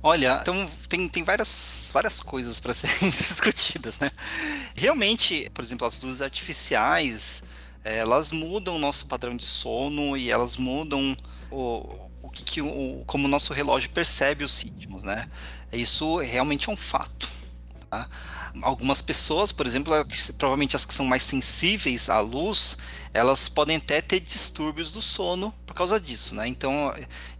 Olha, 0.00 0.38
então 0.40 0.70
tem, 0.88 1.08
tem 1.08 1.24
várias, 1.24 1.90
várias 1.92 2.22
coisas 2.22 2.60
para 2.60 2.72
serem 2.74 3.10
discutidas, 3.10 3.98
né? 3.98 4.12
Realmente, 4.76 5.50
por 5.52 5.64
exemplo, 5.64 5.84
as 5.84 6.00
luzes 6.00 6.22
artificiais, 6.22 7.42
elas 7.82 8.30
mudam 8.30 8.76
o 8.76 8.78
nosso 8.78 9.06
padrão 9.06 9.36
de 9.36 9.44
sono 9.44 10.16
e 10.16 10.30
elas 10.30 10.56
mudam 10.56 11.16
o 11.50 12.07
que, 12.44 12.60
o, 12.60 13.02
como 13.06 13.26
o 13.26 13.30
nosso 13.30 13.52
relógio 13.52 13.90
percebe 13.90 14.44
os 14.44 14.60
ritmos, 14.62 15.02
né? 15.02 15.26
Isso 15.72 16.18
realmente 16.18 16.68
é 16.68 16.72
um 16.72 16.76
fato. 16.76 17.28
Tá? 17.90 18.08
Algumas 18.62 19.00
pessoas, 19.00 19.52
por 19.52 19.66
exemplo, 19.66 19.92
provavelmente 20.36 20.76
as 20.76 20.84
que 20.84 20.94
são 20.94 21.06
mais 21.06 21.22
sensíveis 21.22 22.08
à 22.08 22.20
luz, 22.20 22.76
elas 23.12 23.48
podem 23.48 23.76
até 23.76 24.00
ter 24.00 24.20
distúrbios 24.20 24.92
do 24.92 25.00
sono 25.00 25.52
por 25.66 25.74
causa 25.74 26.00
disso, 26.00 26.34
né? 26.34 26.46
Então, 26.48 26.92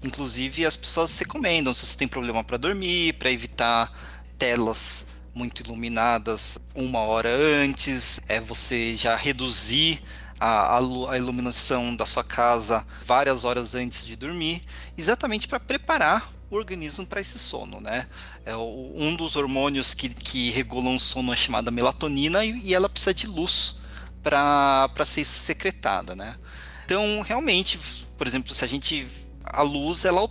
inclusive, 0.03 0.65
as 0.65 0.77
pessoas 0.77 1.19
recomendam 1.19 1.75
se 1.75 1.87
você 1.87 1.97
tem 1.97 2.09
problema 2.09 2.45
para 2.45 2.57
dormir, 2.57 3.15
para 3.15 3.31
evitar 3.31 3.91
telas 4.39 5.07
muito 5.35 5.63
iluminadas 5.63 6.59
uma 6.75 7.01
hora 7.01 7.31
antes, 7.31 8.21
é 8.29 8.41
você 8.41 8.95
já 8.95 9.15
reduzir 9.15 10.03
a, 10.39 10.79
a, 10.79 11.17
iluminação 11.17 11.95
da 11.95 12.07
sua 12.07 12.23
casa 12.23 12.87
várias 13.05 13.45
horas 13.45 13.75
antes 13.75 14.07
de 14.07 14.17
dormir, 14.17 14.63
exatamente 14.97 15.49
para 15.49 15.59
preparar 15.59 16.31
o 16.51 16.57
organismo 16.57 17.07
para 17.07 17.21
esse 17.21 17.39
sono, 17.39 17.81
né? 17.81 18.07
É 18.45 18.57
um 18.57 19.15
dos 19.17 19.37
hormônios 19.37 19.95
que, 19.95 20.09
que 20.09 20.51
regulam 20.51 20.97
o 20.97 21.01
sono 21.01 21.33
é 21.33 21.37
chamada 21.37 21.71
melatonina 21.71 22.45
e, 22.45 22.59
e 22.61 22.75
ela 22.75 22.89
precisa 22.89 23.13
de 23.13 23.27
luz 23.27 23.77
para 24.23 25.05
ser 25.05 25.25
secretada, 25.25 26.15
né? 26.15 26.37
Então, 26.85 27.21
realmente, 27.21 27.79
por 28.17 28.27
exemplo, 28.27 28.55
se 28.55 28.65
a 28.65 28.69
gente 28.69 29.07
a 29.45 29.63
luz 29.63 30.05
ela 30.05 30.29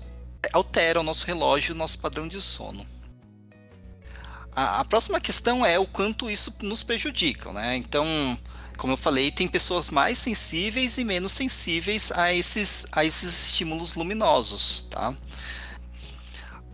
altera 0.53 0.99
o 0.99 1.03
nosso 1.03 1.25
relógio, 1.25 1.73
o 1.73 1.77
nosso 1.77 1.99
padrão 1.99 2.27
de 2.27 2.41
sono. 2.41 2.85
A, 4.57 4.79
a 4.79 4.85
próxima 4.85 5.21
questão 5.21 5.63
é 5.63 5.77
o 5.77 5.85
quanto 5.85 6.31
isso 6.31 6.51
nos 6.63 6.81
prejudica, 6.81 7.53
né? 7.53 7.77
Então, 7.77 8.07
como 8.75 8.93
eu 8.93 8.97
falei, 8.97 9.29
tem 9.29 9.47
pessoas 9.47 9.91
mais 9.91 10.17
sensíveis 10.17 10.97
e 10.97 11.03
menos 11.03 11.33
sensíveis 11.33 12.11
a 12.11 12.33
esses, 12.33 12.87
a 12.91 13.05
esses 13.05 13.49
estímulos 13.49 13.93
luminosos, 13.93 14.87
tá? 14.89 15.13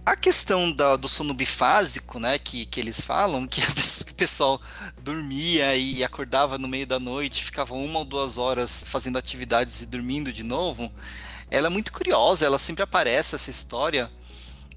A 0.05 0.15
questão 0.15 0.71
da, 0.71 0.95
do 0.95 1.09
sono 1.09 1.33
bifásico, 1.33 2.21
né, 2.21 2.39
que, 2.39 2.65
que 2.65 2.79
eles 2.79 3.01
falam, 3.01 3.45
que, 3.45 3.59
que 4.05 4.11
o 4.13 4.15
pessoal 4.15 4.61
dormia 5.01 5.75
e 5.75 6.05
acordava 6.05 6.57
no 6.57 6.69
meio 6.69 6.87
da 6.87 7.01
noite, 7.01 7.43
ficava 7.43 7.73
uma 7.73 7.99
ou 7.99 8.05
duas 8.05 8.37
horas 8.37 8.85
fazendo 8.87 9.17
atividades 9.17 9.81
e 9.81 9.85
dormindo 9.85 10.31
de 10.31 10.43
novo, 10.43 10.89
ela 11.51 11.67
é 11.67 11.69
muito 11.69 11.91
curiosa, 11.91 12.45
ela 12.45 12.57
sempre 12.57 12.81
aparece 12.83 13.35
essa 13.35 13.49
história, 13.49 14.09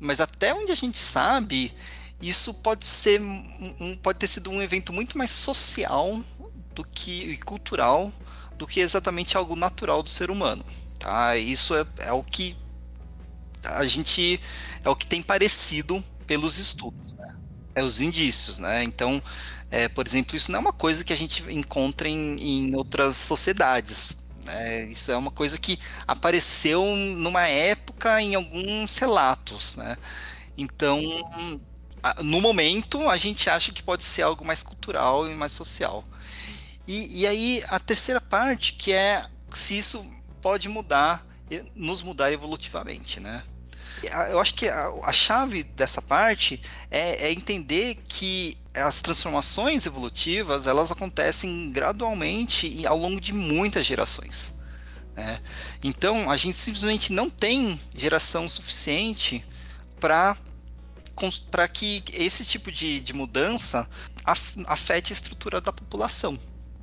mas 0.00 0.20
até 0.20 0.52
onde 0.52 0.72
a 0.72 0.76
gente 0.76 0.98
sabe, 0.98 1.72
isso 2.20 2.54
pode 2.54 2.86
ser 2.86 3.20
um, 3.20 3.96
pode 4.02 4.18
ter 4.18 4.26
sido 4.26 4.50
um 4.50 4.62
evento 4.62 4.92
muito 4.92 5.18
mais 5.18 5.30
social 5.30 6.20
do 6.74 6.84
que 6.84 7.32
e 7.32 7.36
cultural 7.36 8.12
do 8.56 8.66
que 8.66 8.80
exatamente 8.80 9.36
algo 9.36 9.54
natural 9.54 10.02
do 10.02 10.10
ser 10.10 10.30
humano. 10.30 10.64
Tá? 10.98 11.36
Isso 11.36 11.74
é, 11.74 11.86
é 11.98 12.12
o 12.12 12.22
que 12.22 12.56
a 13.64 13.84
gente 13.84 14.40
é 14.84 14.88
o 14.88 14.96
que 14.96 15.06
tem 15.06 15.22
parecido 15.22 16.02
pelos 16.26 16.58
estudos, 16.58 17.12
né? 17.14 17.34
é 17.74 17.82
os 17.82 18.00
indícios, 18.00 18.58
né? 18.58 18.82
Então, 18.82 19.22
é, 19.70 19.88
por 19.88 20.06
exemplo, 20.06 20.36
isso 20.36 20.50
não 20.50 20.58
é 20.58 20.60
uma 20.60 20.72
coisa 20.72 21.04
que 21.04 21.12
a 21.12 21.16
gente 21.16 21.42
encontra 21.52 22.08
em, 22.08 22.38
em 22.40 22.74
outras 22.74 23.16
sociedades. 23.16 24.18
Né? 24.44 24.84
Isso 24.84 25.10
é 25.10 25.16
uma 25.16 25.30
coisa 25.30 25.58
que 25.58 25.78
apareceu 26.06 26.84
numa 26.94 27.48
época 27.48 28.22
em 28.22 28.34
alguns 28.34 28.96
relatos, 28.98 29.76
né? 29.76 29.96
Então, 30.56 30.98
no 32.22 32.40
momento, 32.40 33.08
a 33.08 33.16
gente 33.16 33.48
acha 33.48 33.72
que 33.72 33.82
pode 33.82 34.04
ser 34.04 34.22
algo 34.22 34.44
mais 34.44 34.62
cultural 34.62 35.30
e 35.30 35.34
mais 35.34 35.52
social. 35.52 36.04
E, 36.86 37.22
e 37.22 37.26
aí 37.26 37.64
a 37.68 37.78
terceira 37.78 38.20
parte, 38.20 38.74
que 38.74 38.92
é 38.92 39.26
se 39.54 39.78
isso 39.78 40.04
pode 40.40 40.68
mudar, 40.68 41.26
nos 41.74 42.02
mudar 42.02 42.32
evolutivamente, 42.32 43.20
né? 43.20 43.42
Eu 44.30 44.38
acho 44.38 44.54
que 44.54 44.68
a, 44.68 44.92
a 45.02 45.12
chave 45.12 45.62
dessa 45.62 46.02
parte 46.02 46.60
é, 46.90 47.26
é, 47.26 47.32
entender 47.32 47.96
que 48.06 48.56
as 48.74 49.00
transformações 49.00 49.86
evolutivas 49.86 50.66
elas 50.66 50.92
acontecem 50.92 51.70
gradualmente 51.72 52.86
ao 52.86 52.98
longo 52.98 53.20
de 53.20 53.32
muitas 53.32 53.86
gerações. 53.86 54.54
Né? 55.14 55.40
Então 55.82 56.30
a 56.30 56.36
gente 56.36 56.58
simplesmente 56.58 57.12
não 57.12 57.30
tem 57.30 57.80
geração 57.94 58.46
suficiente 58.48 59.44
para 59.98 60.36
para 61.50 61.66
que 61.66 62.02
esse 62.12 62.44
tipo 62.44 62.70
de, 62.70 63.00
de 63.00 63.12
mudança 63.12 63.88
afete 64.66 65.12
a 65.12 65.16
estrutura 65.16 65.60
da 65.60 65.72
população. 65.72 66.38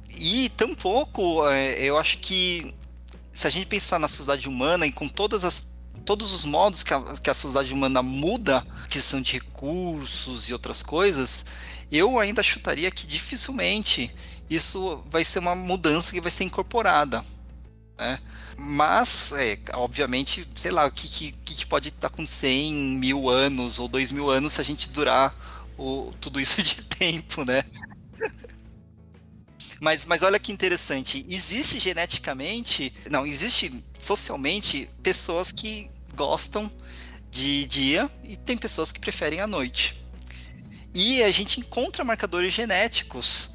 E 0.09 0.49
tampouco, 0.49 1.47
é, 1.47 1.75
eu 1.79 1.97
acho 1.97 2.19
que 2.19 2.73
se 3.31 3.47
a 3.47 3.49
gente 3.49 3.65
pensar 3.65 3.99
na 3.99 4.07
sociedade 4.07 4.47
humana 4.47 4.86
e 4.86 4.91
com 4.91 5.07
todas 5.07 5.43
as 5.43 5.71
todos 6.05 6.34
os 6.34 6.43
modos 6.43 6.84
que 6.84 6.93
a, 6.93 7.01
que 7.01 7.29
a 7.29 7.34
sociedade 7.34 7.73
humana 7.73 8.03
muda, 8.03 8.65
aquisição 8.84 9.21
de 9.21 9.34
recursos 9.34 10.49
e 10.49 10.53
outras 10.53 10.84
coisas, 10.84 11.45
eu 11.89 12.19
ainda 12.19 12.43
chutaria 12.43 12.91
que 12.91 13.07
dificilmente 13.07 14.13
isso 14.49 15.01
vai 15.05 15.23
ser 15.23 15.39
uma 15.39 15.55
mudança 15.55 16.11
que 16.11 16.19
vai 16.19 16.31
ser 16.31 16.43
incorporada. 16.43 17.23
Né? 17.97 18.19
Mas, 18.58 19.34
é, 19.34 19.58
obviamente, 19.74 20.47
sei 20.56 20.72
lá, 20.72 20.86
o 20.86 20.91
que, 20.91 21.08
que, 21.08 21.32
que 21.32 21.66
pode 21.66 21.93
acontecer 22.01 22.49
em 22.49 22.74
mil 22.74 23.30
anos 23.30 23.80
ou 23.80 23.88
dois 23.88 24.12
mil 24.12 24.30
anos 24.30 24.54
se 24.54 24.62
a 24.62 24.64
gente 24.64 24.89
durar 24.89 25.36
o, 25.78 26.14
tudo 26.22 26.39
isso 26.39 26.62
de 26.62 26.82
tempo, 26.84 27.43
né? 27.43 27.64
Mas, 29.82 30.06
mas 30.06 30.24
olha 30.24 30.39
que 30.39 30.51
interessante, 30.51 31.26
existe 31.28 31.78
geneticamente, 31.78 32.93
não, 33.12 33.26
existe 33.26 33.84
socialmente 33.99 34.89
pessoas 35.01 35.51
que 35.51 35.89
gostam 36.16 36.72
de 37.30 37.66
dia 37.66 38.10
e 38.24 38.38
tem 38.38 38.56
pessoas 38.56 38.91
que 38.93 38.99
preferem 38.99 39.41
a 39.41 39.47
noite. 39.47 39.93
E 40.93 41.22
a 41.24 41.32
gente 41.32 41.60
encontra 41.60 42.04
marcadores 42.04 42.54
genéticos 42.54 43.51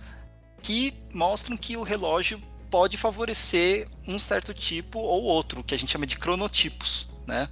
que 0.61 0.93
mostram 1.15 1.57
que 1.57 1.77
o 1.77 1.83
relógio 1.83 2.43
pode 2.71 2.97
favorecer 2.97 3.89
um 4.07 4.19
certo 4.19 4.55
tipo 4.55 4.99
ou 4.99 5.23
outro, 5.25 5.63
que 5.63 5.75
a 5.75 5.79
gente 5.79 5.91
chama 5.91 6.07
de 6.07 6.17
cronotipos, 6.17 7.09
né? 7.27 7.49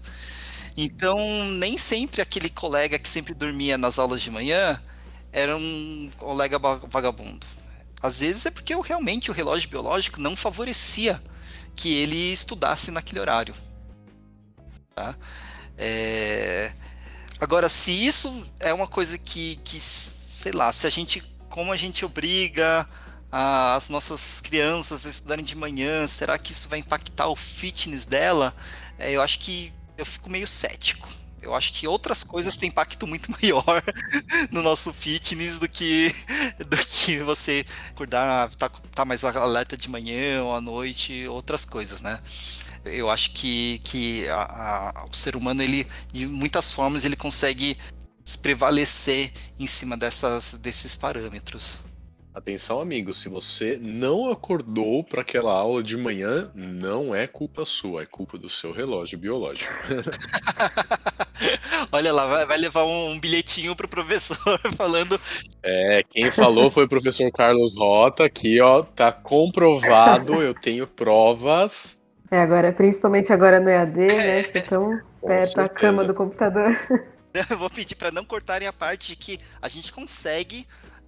Então, 0.76 1.18
nem 1.52 1.78
sempre 1.78 2.20
aquele 2.20 2.50
colega 2.50 2.98
que 2.98 3.08
sempre 3.08 3.32
dormia 3.32 3.78
nas 3.78 3.98
aulas 3.98 4.20
de 4.20 4.30
manhã 4.30 4.80
era 5.32 5.56
um 5.56 6.10
colega 6.18 6.58
vagabundo. 6.58 7.46
Às 8.02 8.20
vezes 8.20 8.46
é 8.46 8.50
porque 8.50 8.74
realmente 8.74 9.30
o 9.30 9.34
relógio 9.34 9.70
biológico 9.70 10.20
não 10.20 10.36
favorecia 10.36 11.22
que 11.74 11.94
ele 11.94 12.32
estudasse 12.32 12.90
naquele 12.90 13.20
horário. 13.20 13.54
Tá? 14.94 15.16
É... 15.76 16.72
Agora, 17.38 17.68
se 17.68 17.90
isso 17.90 18.46
é 18.60 18.72
uma 18.72 18.86
coisa 18.86 19.18
que, 19.18 19.56
que, 19.56 19.78
sei 19.78 20.52
lá, 20.52 20.72
se 20.72 20.86
a 20.86 20.90
gente, 20.90 21.22
como 21.50 21.70
a 21.70 21.76
gente 21.76 22.04
obriga 22.04 22.88
as 23.30 23.88
nossas 23.88 24.40
crianças 24.40 25.04
estudarem 25.04 25.44
de 25.44 25.56
manhã, 25.56 26.06
será 26.06 26.38
que 26.38 26.52
isso 26.52 26.68
vai 26.68 26.78
impactar 26.78 27.28
o 27.28 27.36
fitness 27.36 28.06
dela? 28.06 28.54
É, 28.98 29.12
eu 29.12 29.22
acho 29.22 29.38
que 29.40 29.72
eu 29.96 30.06
fico 30.06 30.30
meio 30.30 30.46
cético. 30.46 31.08
Eu 31.42 31.54
acho 31.54 31.72
que 31.72 31.86
outras 31.86 32.24
coisas 32.24 32.56
têm 32.56 32.68
impacto 32.68 33.06
muito 33.06 33.30
maior 33.40 33.82
no 34.50 34.62
nosso 34.62 34.92
fitness 34.92 35.58
do 35.58 35.68
que, 35.68 36.14
do 36.58 36.76
que 36.76 37.18
você 37.18 37.64
acordar, 37.90 38.50
tá, 38.56 38.68
tá 38.68 39.04
mais 39.04 39.22
alerta 39.22 39.76
de 39.76 39.88
manhã 39.88 40.42
ou 40.42 40.54
à 40.54 40.60
noite, 40.60 41.26
outras 41.28 41.64
coisas, 41.64 42.02
né? 42.02 42.18
Eu 42.84 43.10
acho 43.10 43.32
que, 43.32 43.80
que 43.84 44.28
a, 44.28 45.02
a, 45.02 45.04
o 45.10 45.14
ser 45.14 45.36
humano, 45.36 45.62
ele, 45.62 45.86
de 46.12 46.26
muitas 46.26 46.72
formas, 46.72 47.04
ele 47.04 47.16
consegue 47.16 47.76
prevalecer 48.42 49.32
em 49.58 49.66
cima 49.66 49.96
dessas, 49.96 50.54
desses 50.54 50.96
parâmetros. 50.96 51.80
Atenção, 52.36 52.80
amigos, 52.80 53.22
se 53.22 53.30
você 53.30 53.78
não 53.80 54.30
acordou 54.30 55.02
para 55.02 55.22
aquela 55.22 55.50
aula 55.54 55.82
de 55.82 55.96
manhã, 55.96 56.50
não 56.54 57.14
é 57.14 57.26
culpa 57.26 57.64
sua, 57.64 58.02
é 58.02 58.06
culpa 58.06 58.36
do 58.36 58.50
seu 58.50 58.72
relógio 58.72 59.18
biológico. 59.18 59.72
Olha 61.90 62.12
lá, 62.12 62.44
vai, 62.44 62.58
levar 62.58 62.84
um, 62.84 63.18
bilhetinho 63.18 63.74
pro 63.74 63.88
professor 63.88 64.60
falando. 64.76 65.18
É, 65.62 66.02
quem 66.10 66.30
falou 66.30 66.70
foi 66.70 66.84
o 66.84 66.88
professor 66.88 67.32
Carlos 67.32 67.74
Rota, 67.74 68.26
aqui, 68.26 68.60
ó, 68.60 68.82
tá 68.82 69.10
comprovado, 69.10 70.42
eu 70.42 70.52
tenho 70.52 70.86
provas 70.86 71.98
É, 72.30 72.38
agora, 72.38 72.70
principalmente 72.70 73.32
agora 73.32 73.58
no 73.58 73.70
EAD, 73.70 73.96
né? 73.96 74.42
Você 74.44 74.60
tão 74.60 75.00
perto 75.26 75.54
da 75.54 75.68
cama 75.70 76.04
do 76.04 76.12
computador. 76.12 76.78
Eu 77.50 77.56
vou 77.56 77.70
pedir 77.70 77.94
para 77.94 78.10
não 78.10 78.26
cortarem 78.26 78.68
a 78.68 78.72
parte 78.74 79.08
de 79.08 79.16
que 79.16 79.38
a 79.60 79.68
gente 79.68 79.90
consegue 79.90 80.66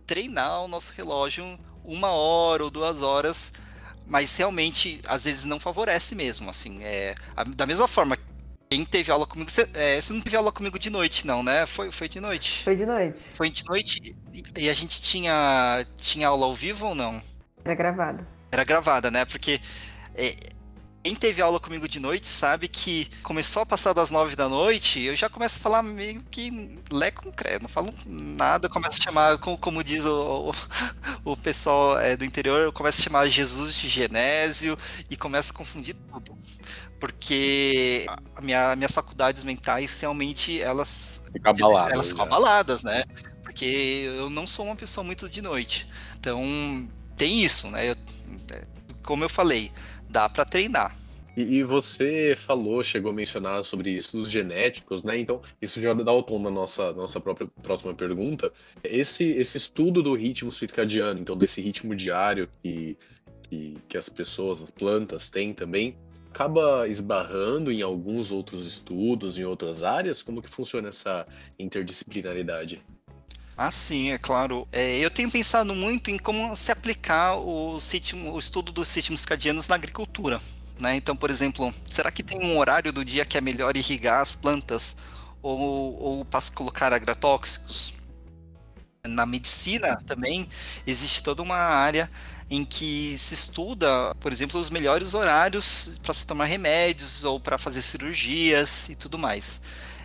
treinar 0.08 0.64
o 0.64 0.68
nosso 0.68 0.92
relógio 0.96 1.44
uma 1.84 2.08
hora 2.08 2.64
ou 2.64 2.70
duas 2.70 3.02
horas, 3.02 3.52
mas 4.06 4.34
realmente 4.36 5.00
às 5.06 5.24
vezes 5.24 5.44
não 5.44 5.60
favorece 5.60 6.14
mesmo. 6.14 6.50
Assim, 6.50 6.82
é, 6.82 7.14
da 7.54 7.66
mesma 7.66 7.86
forma 7.86 8.16
quem 8.68 8.84
teve 8.84 9.12
aula 9.12 9.26
comigo. 9.26 9.50
Você, 9.50 9.68
é, 9.74 10.00
você, 10.00 10.12
não 10.12 10.20
teve 10.20 10.36
aula 10.36 10.50
comigo 10.50 10.78
de 10.78 10.90
noite, 10.90 11.26
não, 11.26 11.42
né? 11.42 11.66
Foi, 11.66 11.92
foi 11.92 12.08
de 12.08 12.20
noite. 12.20 12.64
Foi 12.64 12.74
de 12.74 12.86
noite. 12.86 13.18
Foi 13.34 13.50
de 13.50 13.64
noite 13.66 14.16
e 14.56 14.68
a 14.68 14.74
gente 14.74 15.00
tinha, 15.00 15.86
tinha 15.96 16.28
aula 16.28 16.46
ao 16.46 16.54
vivo 16.54 16.88
ou 16.88 16.94
não? 16.94 17.20
Era 17.64 17.74
gravada. 17.74 18.26
Era 18.50 18.64
gravada, 18.64 19.10
né? 19.10 19.24
Porque 19.26 19.60
é, 20.14 20.34
quem 21.08 21.16
teve 21.16 21.40
aula 21.40 21.58
comigo 21.58 21.88
de 21.88 21.98
noite 21.98 22.28
sabe 22.28 22.68
que 22.68 23.08
começou 23.22 23.62
a 23.62 23.66
passar 23.66 23.94
das 23.94 24.10
nove 24.10 24.36
da 24.36 24.46
noite, 24.46 25.00
eu 25.00 25.16
já 25.16 25.30
começo 25.30 25.56
a 25.56 25.58
falar 25.58 25.82
meio 25.82 26.22
que 26.30 26.78
lé 26.90 27.10
com 27.10 27.32
cré, 27.32 27.58
não 27.58 27.68
falo 27.68 27.94
nada, 28.04 28.68
começo 28.68 29.00
a 29.00 29.04
chamar, 29.04 29.38
como, 29.38 29.56
como 29.56 29.82
diz 29.82 30.04
o, 30.04 30.52
o, 31.24 31.32
o 31.32 31.34
pessoal 31.34 31.98
é, 31.98 32.14
do 32.14 32.26
interior, 32.26 32.60
eu 32.60 32.70
começo 32.74 33.00
a 33.00 33.04
chamar 33.04 33.26
Jesus 33.26 33.76
de 33.76 33.88
Genésio 33.88 34.76
e 35.08 35.16
começo 35.16 35.50
a 35.50 35.54
confundir 35.54 35.96
tudo. 36.12 36.36
Porque 37.00 38.04
a 38.36 38.42
minha, 38.42 38.76
minhas 38.76 38.92
faculdades 38.92 39.44
mentais 39.44 39.98
realmente 39.98 40.60
elas 40.60 41.22
ficam 41.32 41.52
abaladas, 41.52 41.92
elas 41.92 42.08
ficam 42.08 42.24
abaladas, 42.26 42.82
né? 42.82 43.04
Porque 43.42 43.64
eu 44.18 44.28
não 44.28 44.46
sou 44.46 44.66
uma 44.66 44.76
pessoa 44.76 45.02
muito 45.02 45.26
de 45.26 45.40
noite. 45.40 45.86
Então 46.20 46.86
tem 47.16 47.42
isso, 47.42 47.70
né? 47.70 47.92
Eu, 47.92 47.96
é, 48.52 48.66
como 49.02 49.24
eu 49.24 49.28
falei, 49.30 49.72
dá 50.08 50.28
para 50.28 50.44
treinar. 50.44 50.96
E, 51.36 51.62
você 51.62 52.34
falou, 52.36 52.82
chegou 52.82 53.12
a 53.12 53.14
mencionar 53.14 53.62
sobre 53.62 53.90
estudos 53.90 54.28
genéticos, 54.28 55.04
né? 55.04 55.20
Então, 55.20 55.40
isso 55.62 55.80
já 55.80 55.94
dá 55.94 56.12
o 56.12 56.20
tom 56.20 56.42
da 56.42 56.50
nossa, 56.50 56.92
nossa 56.92 57.20
própria 57.20 57.46
próxima 57.62 57.94
pergunta. 57.94 58.52
Esse, 58.82 59.24
esse 59.24 59.56
estudo 59.56 60.02
do 60.02 60.14
ritmo 60.14 60.50
circadiano, 60.50 61.20
então 61.20 61.36
desse 61.36 61.60
ritmo 61.60 61.94
diário 61.94 62.48
que, 62.60 62.96
que, 63.48 63.74
que 63.88 63.96
as 63.96 64.08
pessoas, 64.08 64.60
as 64.60 64.70
plantas 64.70 65.28
têm 65.28 65.54
também, 65.54 65.96
acaba 66.28 66.88
esbarrando 66.88 67.70
em 67.70 67.82
alguns 67.82 68.32
outros 68.32 68.66
estudos, 68.66 69.38
em 69.38 69.44
outras 69.44 69.84
áreas? 69.84 70.24
Como 70.24 70.42
que 70.42 70.50
funciona 70.50 70.88
essa 70.88 71.24
interdisciplinaridade? 71.56 72.82
Ah, 73.60 73.70
sim, 73.72 74.10
é 74.12 74.18
claro. 74.18 74.68
É, 74.70 74.98
eu 74.98 75.10
tenho 75.10 75.30
pensado 75.30 75.74
muito 75.74 76.10
em 76.10 76.18
como 76.18 76.54
se 76.56 76.70
aplicar 76.70 77.34
o, 77.36 77.80
sítimo, 77.80 78.32
o 78.32 78.38
estudo 78.38 78.70
dos 78.70 78.94
ritmos 78.94 79.20
circadianos 79.20 79.66
na 79.68 79.74
agricultura. 79.74 80.40
Né? 80.78 80.94
Então, 80.96 81.16
por 81.16 81.28
exemplo, 81.28 81.74
será 81.90 82.10
que 82.12 82.22
tem 82.22 82.38
um 82.40 82.56
horário 82.58 82.92
do 82.92 83.04
dia 83.04 83.24
que 83.24 83.36
é 83.36 83.40
melhor 83.40 83.76
irrigar 83.76 84.20
as 84.20 84.36
plantas 84.36 84.96
ou, 85.42 86.00
ou 86.00 86.24
para 86.24 86.40
colocar 86.54 86.92
agrotóxicos? 86.92 87.94
Na 89.06 89.24
medicina 89.24 89.96
também 90.06 90.48
existe 90.86 91.22
toda 91.22 91.42
uma 91.42 91.56
área 91.56 92.10
em 92.50 92.64
que 92.64 93.16
se 93.18 93.34
estuda, 93.34 94.14
por 94.20 94.32
exemplo, 94.32 94.60
os 94.60 94.70
melhores 94.70 95.14
horários 95.14 95.98
para 96.02 96.14
se 96.14 96.26
tomar 96.26 96.46
remédios 96.46 97.24
ou 97.24 97.38
para 97.40 97.58
fazer 97.58 97.82
cirurgias 97.82 98.88
e 98.88 98.96
tudo 98.96 99.18
mais. 99.18 99.60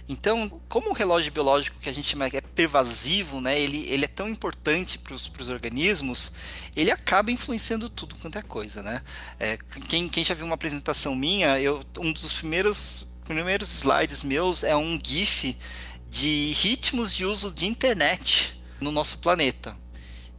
Então, 0.08 0.62
como 0.68 0.90
o 0.90 0.94
relógio 0.94 1.32
biológico 1.32 1.80
que 1.80 1.90
a 1.90 1.94
gente 1.94 2.10
chama 2.10 2.28
é 2.28 2.42
pervasivo, 2.42 3.40
né, 3.40 3.60
ele, 3.60 3.88
ele 3.88 4.04
é 4.04 4.08
tão 4.08 4.28
importante 4.28 4.98
para 4.98 5.14
os 5.14 5.50
organismos, 5.50 6.34
ele 6.76 6.92
acaba 6.92 7.32
influenciando 7.32 7.90
tudo 7.90 8.16
quanto 8.20 8.38
é 8.38 8.42
coisa, 8.42 8.84
né? 8.84 9.02
É, 9.40 9.58
quem, 9.88 10.10
quem 10.10 10.24
já 10.24 10.34
viu 10.34 10.46
uma 10.46 10.56
apresentação 10.56 11.16
minha, 11.16 11.60
eu, 11.60 11.82
um 12.00 12.12
dos 12.12 12.34
primeiros, 12.34 13.08
primeiros 13.24 13.74
slides 13.74 14.24
meus 14.24 14.64
é 14.64 14.76
um 14.76 15.00
GIF 15.02 15.58
de 16.10 16.52
ritmos 16.58 17.14
de 17.14 17.26
uso 17.26 17.50
de 17.52 17.66
internet 17.66 18.60
no 18.82 18.92
nosso 18.92 19.20
planeta. 19.20 19.76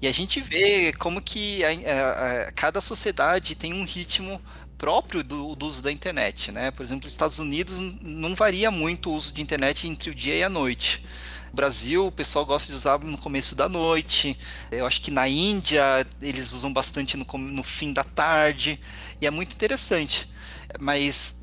E 0.00 0.06
a 0.06 0.12
gente 0.12 0.38
vê 0.38 0.92
como 0.92 1.22
que 1.22 1.64
a, 1.64 1.68
a, 1.70 2.42
a, 2.42 2.52
cada 2.52 2.80
sociedade 2.80 3.54
tem 3.54 3.72
um 3.72 3.84
ritmo 3.84 4.38
próprio 4.84 5.24
do, 5.24 5.54
do, 5.54 5.66
uso 5.66 5.82
da 5.82 5.90
internet, 5.90 6.52
né? 6.52 6.70
Por 6.70 6.82
exemplo, 6.82 7.06
nos 7.06 7.14
Estados 7.14 7.38
Unidos 7.38 7.78
não 8.02 8.34
varia 8.34 8.70
muito 8.70 9.08
o 9.08 9.14
uso 9.14 9.32
de 9.32 9.40
internet 9.40 9.88
entre 9.88 10.10
o 10.10 10.14
dia 10.14 10.34
e 10.34 10.42
a 10.42 10.48
noite. 10.50 11.02
No 11.46 11.56
Brasil, 11.56 12.06
o 12.06 12.12
pessoal 12.12 12.44
gosta 12.44 12.70
de 12.70 12.76
usar 12.76 12.98
no 12.98 13.16
começo 13.16 13.54
da 13.54 13.66
noite. 13.66 14.38
Eu 14.70 14.84
acho 14.84 15.00
que 15.00 15.10
na 15.10 15.26
Índia 15.26 16.06
eles 16.20 16.52
usam 16.52 16.70
bastante 16.70 17.16
no, 17.16 17.24
no 17.38 17.62
fim 17.62 17.94
da 17.94 18.04
tarde. 18.04 18.78
E 19.22 19.26
é 19.26 19.30
muito 19.30 19.54
interessante. 19.54 20.28
Mas 20.78 21.34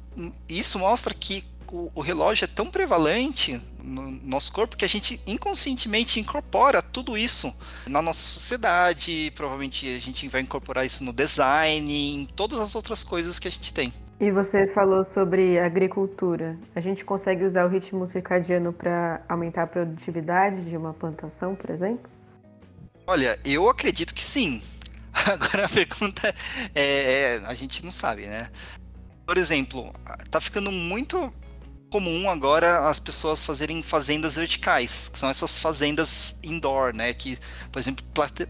isso 0.48 0.78
mostra 0.78 1.12
que 1.12 1.44
o, 1.72 1.91
o 1.95 2.01
relógio 2.01 2.45
é 2.45 2.47
tão 2.47 2.69
prevalente 2.69 3.59
no 3.82 4.11
nosso 4.24 4.51
corpo 4.51 4.76
que 4.76 4.86
a 4.86 4.88
gente 4.88 5.19
inconscientemente 5.26 6.19
incorpora 6.19 6.82
tudo 6.82 7.17
isso 7.17 7.53
na 7.88 8.01
nossa 8.01 8.19
sociedade. 8.19 9.32
Provavelmente 9.36 9.88
a 9.88 9.99
gente 9.99 10.28
vai 10.28 10.41
incorporar 10.41 10.86
isso 10.86 11.03
no 11.03 11.13
design, 11.13 11.91
em 11.91 12.26
todas 12.26 12.59
as 12.59 12.76
outras 12.76 13.03
coisas 13.03 13.39
que 13.39 13.47
a 13.47 13.51
gente 13.51 13.74
tem. 13.74 13.91
E 14.19 14.30
você 14.30 14.67
falou 14.67 15.03
sobre 15.03 15.57
agricultura. 15.59 16.55
A 16.76 16.80
gente 16.80 17.03
consegue 17.03 17.43
usar 17.43 17.65
o 17.65 17.69
ritmo 17.69 18.05
circadiano 18.05 18.72
para 18.72 19.22
aumentar 19.28 19.63
a 19.63 19.67
produtividade 19.67 20.61
de 20.61 20.78
uma 20.78 20.93
plantação, 20.93 21.55
por 21.55 21.72
exemplo? 21.72 22.09
Olha, 23.07 23.39
eu 23.43 23.67
acredito 23.67 24.13
que 24.13 24.22
sim. 24.22 24.61
Agora 25.11 25.65
a 25.65 25.69
pergunta 25.69 26.34
é, 26.76 27.36
é, 27.36 27.41
a 27.45 27.53
gente 27.55 27.84
não 27.84 27.91
sabe, 27.91 28.28
né? 28.28 28.49
Por 29.26 29.38
exemplo, 29.38 29.91
tá 30.30 30.39
ficando 30.39 30.72
muito 30.72 31.34
comum 31.92 32.30
agora 32.30 32.88
as 32.88 33.02
pessoas 33.02 33.46
fazerem 33.46 33.84
fazendas 33.84 34.36
verticais, 34.36 35.10
que 35.10 35.20
são 35.20 35.30
essas 35.30 35.60
fazendas 35.60 36.38
indoor, 36.42 36.96
né? 36.96 37.14
Que, 37.14 37.38
por 37.70 37.80
exemplo, 37.80 38.04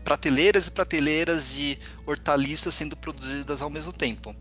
prateleiras 0.04 0.68
e 0.68 0.72
prateleiras 0.72 1.50
de 1.50 1.78
hortaliças 2.06 2.76
sendo 2.76 2.96
produzidas 2.96 3.60
ao 3.60 3.70
mesmo 3.70 3.92
tempo. 3.92 4.36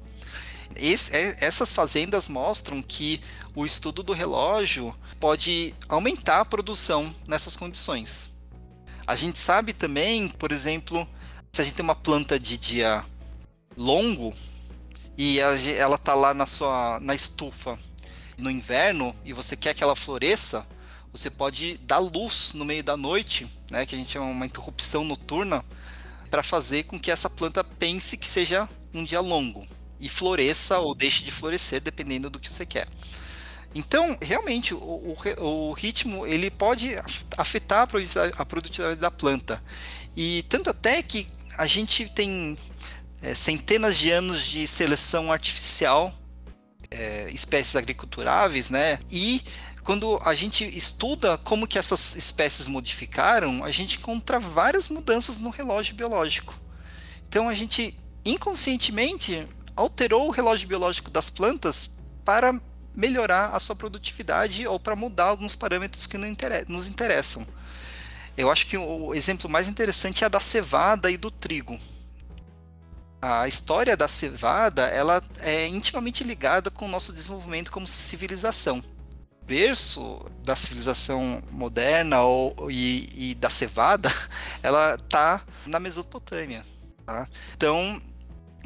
Esse, 0.77 1.17
é, 1.17 1.37
essas 1.41 1.73
fazendas 1.73 2.29
mostram 2.29 2.83
que 2.83 3.23
o 3.55 3.65
estudo 3.65 4.03
do 4.03 4.13
relógio 4.13 4.95
pode 5.19 5.75
aumentar 5.89 6.41
a 6.41 6.45
produção 6.45 7.13
nessas 7.27 7.57
condições. 7.57 8.31
A 9.07 9.17
gente 9.17 9.39
sabe 9.39 9.73
também, 9.73 10.29
por 10.29 10.53
exemplo, 10.53 11.09
se 11.51 11.63
a 11.63 11.65
gente 11.65 11.75
tem 11.75 11.83
uma 11.83 11.97
planta 11.97 12.39
de 12.39 12.59
dia 12.59 13.03
longo 13.77 14.35
e 15.17 15.41
ela 15.41 15.97
está 15.97 16.15
lá 16.15 16.35
na 16.35 16.45
sua 16.45 17.01
na 17.01 17.15
estufa 17.15 17.79
no 18.41 18.51
inverno 18.51 19.15
e 19.25 19.33
você 19.33 19.57
quer 19.57 19.75
que 19.75 19.83
ela 19.83 19.95
floresça, 19.95 20.67
você 21.13 21.31
pode 21.31 21.79
dar 21.79 21.99
luz 21.99 22.53
no 22.55 22.65
meio 22.65 22.83
da 22.83 22.97
noite, 22.97 23.47
né, 23.71 23.85
que 23.85 23.95
a 23.95 23.99
gente 23.99 24.13
chama 24.13 24.27
uma 24.27 24.47
interrupção 24.47 25.05
noturna, 25.05 25.65
para 26.31 26.43
fazer 26.43 26.85
com 26.85 26.99
que 26.99 27.11
essa 27.11 27.29
planta 27.29 27.65
pense 27.65 28.17
que 28.17 28.27
seja 28.27 28.69
um 28.95 29.05
dia 29.05 29.21
longo 29.21 29.67
e 30.01 30.09
floresça 30.09 30.79
ou 30.79 30.95
deixe 30.95 31.25
de 31.25 31.31
florescer, 31.31 31.81
dependendo 31.81 32.31
do 32.31 32.39
que 32.39 32.53
você 32.53 32.65
quer. 32.65 32.87
Então, 33.75 34.17
realmente, 34.21 34.75
o, 34.75 34.79
o, 34.79 35.17
o 35.39 35.73
ritmo 35.73 36.27
ele 36.27 36.51
pode 36.51 36.93
afetar 37.37 37.83
a 37.83 37.87
produtividade, 37.87 38.35
a 38.37 38.45
produtividade, 38.45 39.01
da 39.01 39.11
planta. 39.11 39.63
E 40.17 40.45
tanto 40.49 40.71
até 40.71 41.03
que 41.03 41.29
a 41.57 41.67
gente 41.67 42.09
tem 42.09 42.59
é, 43.23 43.35
centenas 43.35 43.97
de 43.99 44.11
anos 44.11 44.45
de 44.45 44.67
seleção 44.67 45.31
artificial 45.31 46.13
é, 46.91 47.31
espécies 47.33 47.77
agriculturáveis, 47.77 48.69
né? 48.69 48.99
E 49.11 49.43
quando 49.83 50.21
a 50.25 50.35
gente 50.35 50.65
estuda 50.77 51.39
como 51.39 51.67
que 51.67 51.79
essas 51.79 52.17
espécies 52.17 52.67
modificaram, 52.67 53.65
a 53.65 53.71
gente 53.71 53.99
encontra 53.99 54.39
várias 54.39 54.89
mudanças 54.89 55.39
no 55.39 55.51
relógio 55.51 55.95
biológico. 55.95 56.59
Então 57.29 57.49
a 57.49 57.55
gente 57.55 57.97
inconscientemente 58.25 59.47
alterou 59.77 60.29
o 60.29 60.31
relógio 60.31 60.69
biológico 60.69 61.11
das 61.11 61.31
plantas 61.31 61.91
para 62.25 62.61
melhorar 62.95 63.55
a 63.55 63.61
sua 63.61 63.77
produtividade 63.77 64.67
ou 64.67 64.79
para 64.79 64.97
mudar 64.97 65.27
alguns 65.27 65.55
parâmetros 65.55 66.07
que 66.07 66.19
nos 66.19 66.89
interessam. 66.89 67.47
Eu 68.37 68.51
acho 68.51 68.67
que 68.67 68.77
o 68.77 69.15
exemplo 69.15 69.49
mais 69.49 69.69
interessante 69.69 70.25
é 70.25 70.27
a 70.27 70.31
da 70.31 70.41
cevada 70.41 71.11
e 71.11 71.17
do 71.17 71.31
trigo 71.31 71.79
a 73.21 73.47
história 73.47 73.97
da 73.97 74.09
cevada 74.09 74.87
ela 74.87 75.23
é 75.41 75.67
intimamente 75.67 76.25
ligada 76.25 76.71
com 76.71 76.87
o 76.87 76.89
nosso 76.89 77.13
desenvolvimento 77.13 77.71
como 77.71 77.87
civilização. 77.87 78.83
O 79.43 79.45
berço 79.45 80.25
da 80.43 80.57
civilização 80.57 81.43
moderna 81.51 82.23
ou, 82.23 82.71
e, 82.71 83.31
e 83.31 83.35
da 83.35 83.51
cevada, 83.51 84.11
ela 84.63 84.95
está 84.95 85.43
na 85.67 85.79
Mesopotâmia. 85.79 86.65
Tá? 87.05 87.29
Então, 87.55 88.01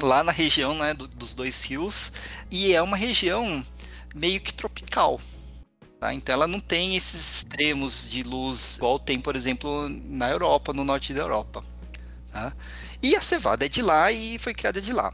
lá 0.01 0.23
na 0.23 0.31
região 0.31 0.75
né, 0.75 0.93
do, 0.93 1.07
dos 1.07 1.33
dois 1.33 1.63
rios, 1.65 2.11
e 2.49 2.73
é 2.73 2.81
uma 2.81 2.95
região 2.95 3.65
meio 4.13 4.39
que 4.39 4.53
tropical. 4.53 5.19
Tá? 5.99 6.13
Então, 6.13 6.33
ela 6.33 6.47
não 6.47 6.61
tem 6.61 6.95
esses 6.95 7.37
extremos 7.37 8.07
de 8.07 8.23
luz 8.23 8.77
igual 8.77 8.99
tem, 8.99 9.19
por 9.19 9.35
exemplo, 9.35 9.89
na 9.89 10.29
Europa, 10.29 10.71
no 10.71 10.85
norte 10.85 11.13
da 11.13 11.21
Europa. 11.21 11.63
Tá? 12.31 12.53
E 13.05 13.15
a 13.15 13.21
cevada 13.21 13.63
é 13.63 13.69
de 13.69 13.83
lá 13.83 14.11
e 14.11 14.39
foi 14.39 14.51
criada 14.51 14.81
de 14.81 14.91
lá. 14.91 15.13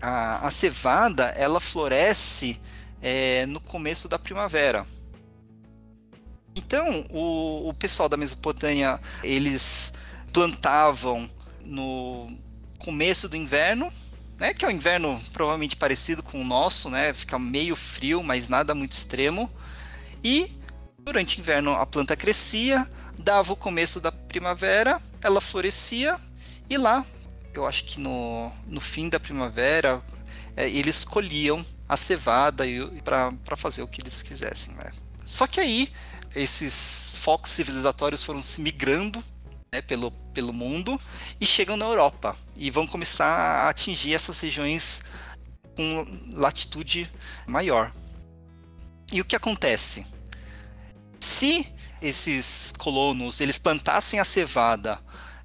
a, 0.00 0.46
a 0.46 0.50
cevada 0.50 1.24
ela 1.36 1.60
floresce 1.60 2.58
é, 3.02 3.44
no 3.44 3.60
começo 3.60 4.08
da 4.08 4.18
primavera. 4.18 4.86
Então, 6.54 7.04
o, 7.10 7.68
o 7.68 7.74
pessoal 7.74 8.08
da 8.08 8.16
Mesopotâmia, 8.16 8.98
eles 9.22 9.92
plantavam 10.32 11.28
no 11.62 12.34
começo 12.78 13.28
do 13.28 13.36
inverno, 13.36 13.92
né, 14.38 14.54
que 14.54 14.64
é 14.64 14.68
um 14.68 14.70
inverno 14.70 15.20
provavelmente 15.34 15.76
parecido 15.76 16.22
com 16.22 16.40
o 16.40 16.44
nosso, 16.44 16.88
né, 16.88 17.12
fica 17.12 17.38
meio 17.38 17.76
frio, 17.76 18.22
mas 18.22 18.48
nada 18.48 18.74
muito 18.74 18.92
extremo. 18.92 19.52
E 20.24 20.58
durante 21.00 21.36
o 21.36 21.40
inverno 21.40 21.72
a 21.72 21.84
planta 21.84 22.16
crescia, 22.16 22.90
dava 23.18 23.52
o 23.52 23.56
começo 23.56 24.00
da 24.00 24.10
primavera, 24.10 25.02
ela 25.20 25.42
florescia 25.42 26.18
e 26.70 26.78
lá, 26.78 27.04
eu 27.58 27.66
acho 27.66 27.84
que 27.84 28.00
no, 28.00 28.52
no 28.66 28.80
fim 28.80 29.08
da 29.08 29.20
primavera, 29.20 30.02
é, 30.56 30.68
eles 30.68 31.04
colhiam 31.04 31.64
a 31.88 31.96
cevada 31.96 32.64
para 33.04 33.56
fazer 33.56 33.82
o 33.82 33.88
que 33.88 34.00
eles 34.00 34.22
quisessem. 34.22 34.74
Né? 34.74 34.90
Só 35.24 35.46
que 35.46 35.60
aí 35.60 35.92
esses 36.34 37.18
focos 37.20 37.52
civilizatórios 37.52 38.22
foram 38.22 38.42
se 38.42 38.60
migrando 38.60 39.22
né, 39.72 39.80
pelo, 39.80 40.10
pelo 40.32 40.52
mundo 40.52 41.00
e 41.40 41.46
chegam 41.46 41.76
na 41.76 41.84
Europa 41.84 42.36
e 42.56 42.70
vão 42.70 42.86
começar 42.86 43.26
a 43.26 43.68
atingir 43.68 44.14
essas 44.14 44.40
regiões 44.40 45.02
com 45.76 46.06
latitude 46.32 47.10
maior. 47.46 47.92
E 49.12 49.20
o 49.20 49.24
que 49.24 49.36
acontece? 49.36 50.06
Se 51.20 51.72
esses 52.02 52.72
colonos 52.76 53.40
eles 53.40 53.58
plantassem 53.58 54.20
a 54.20 54.24
cevada 54.24 54.98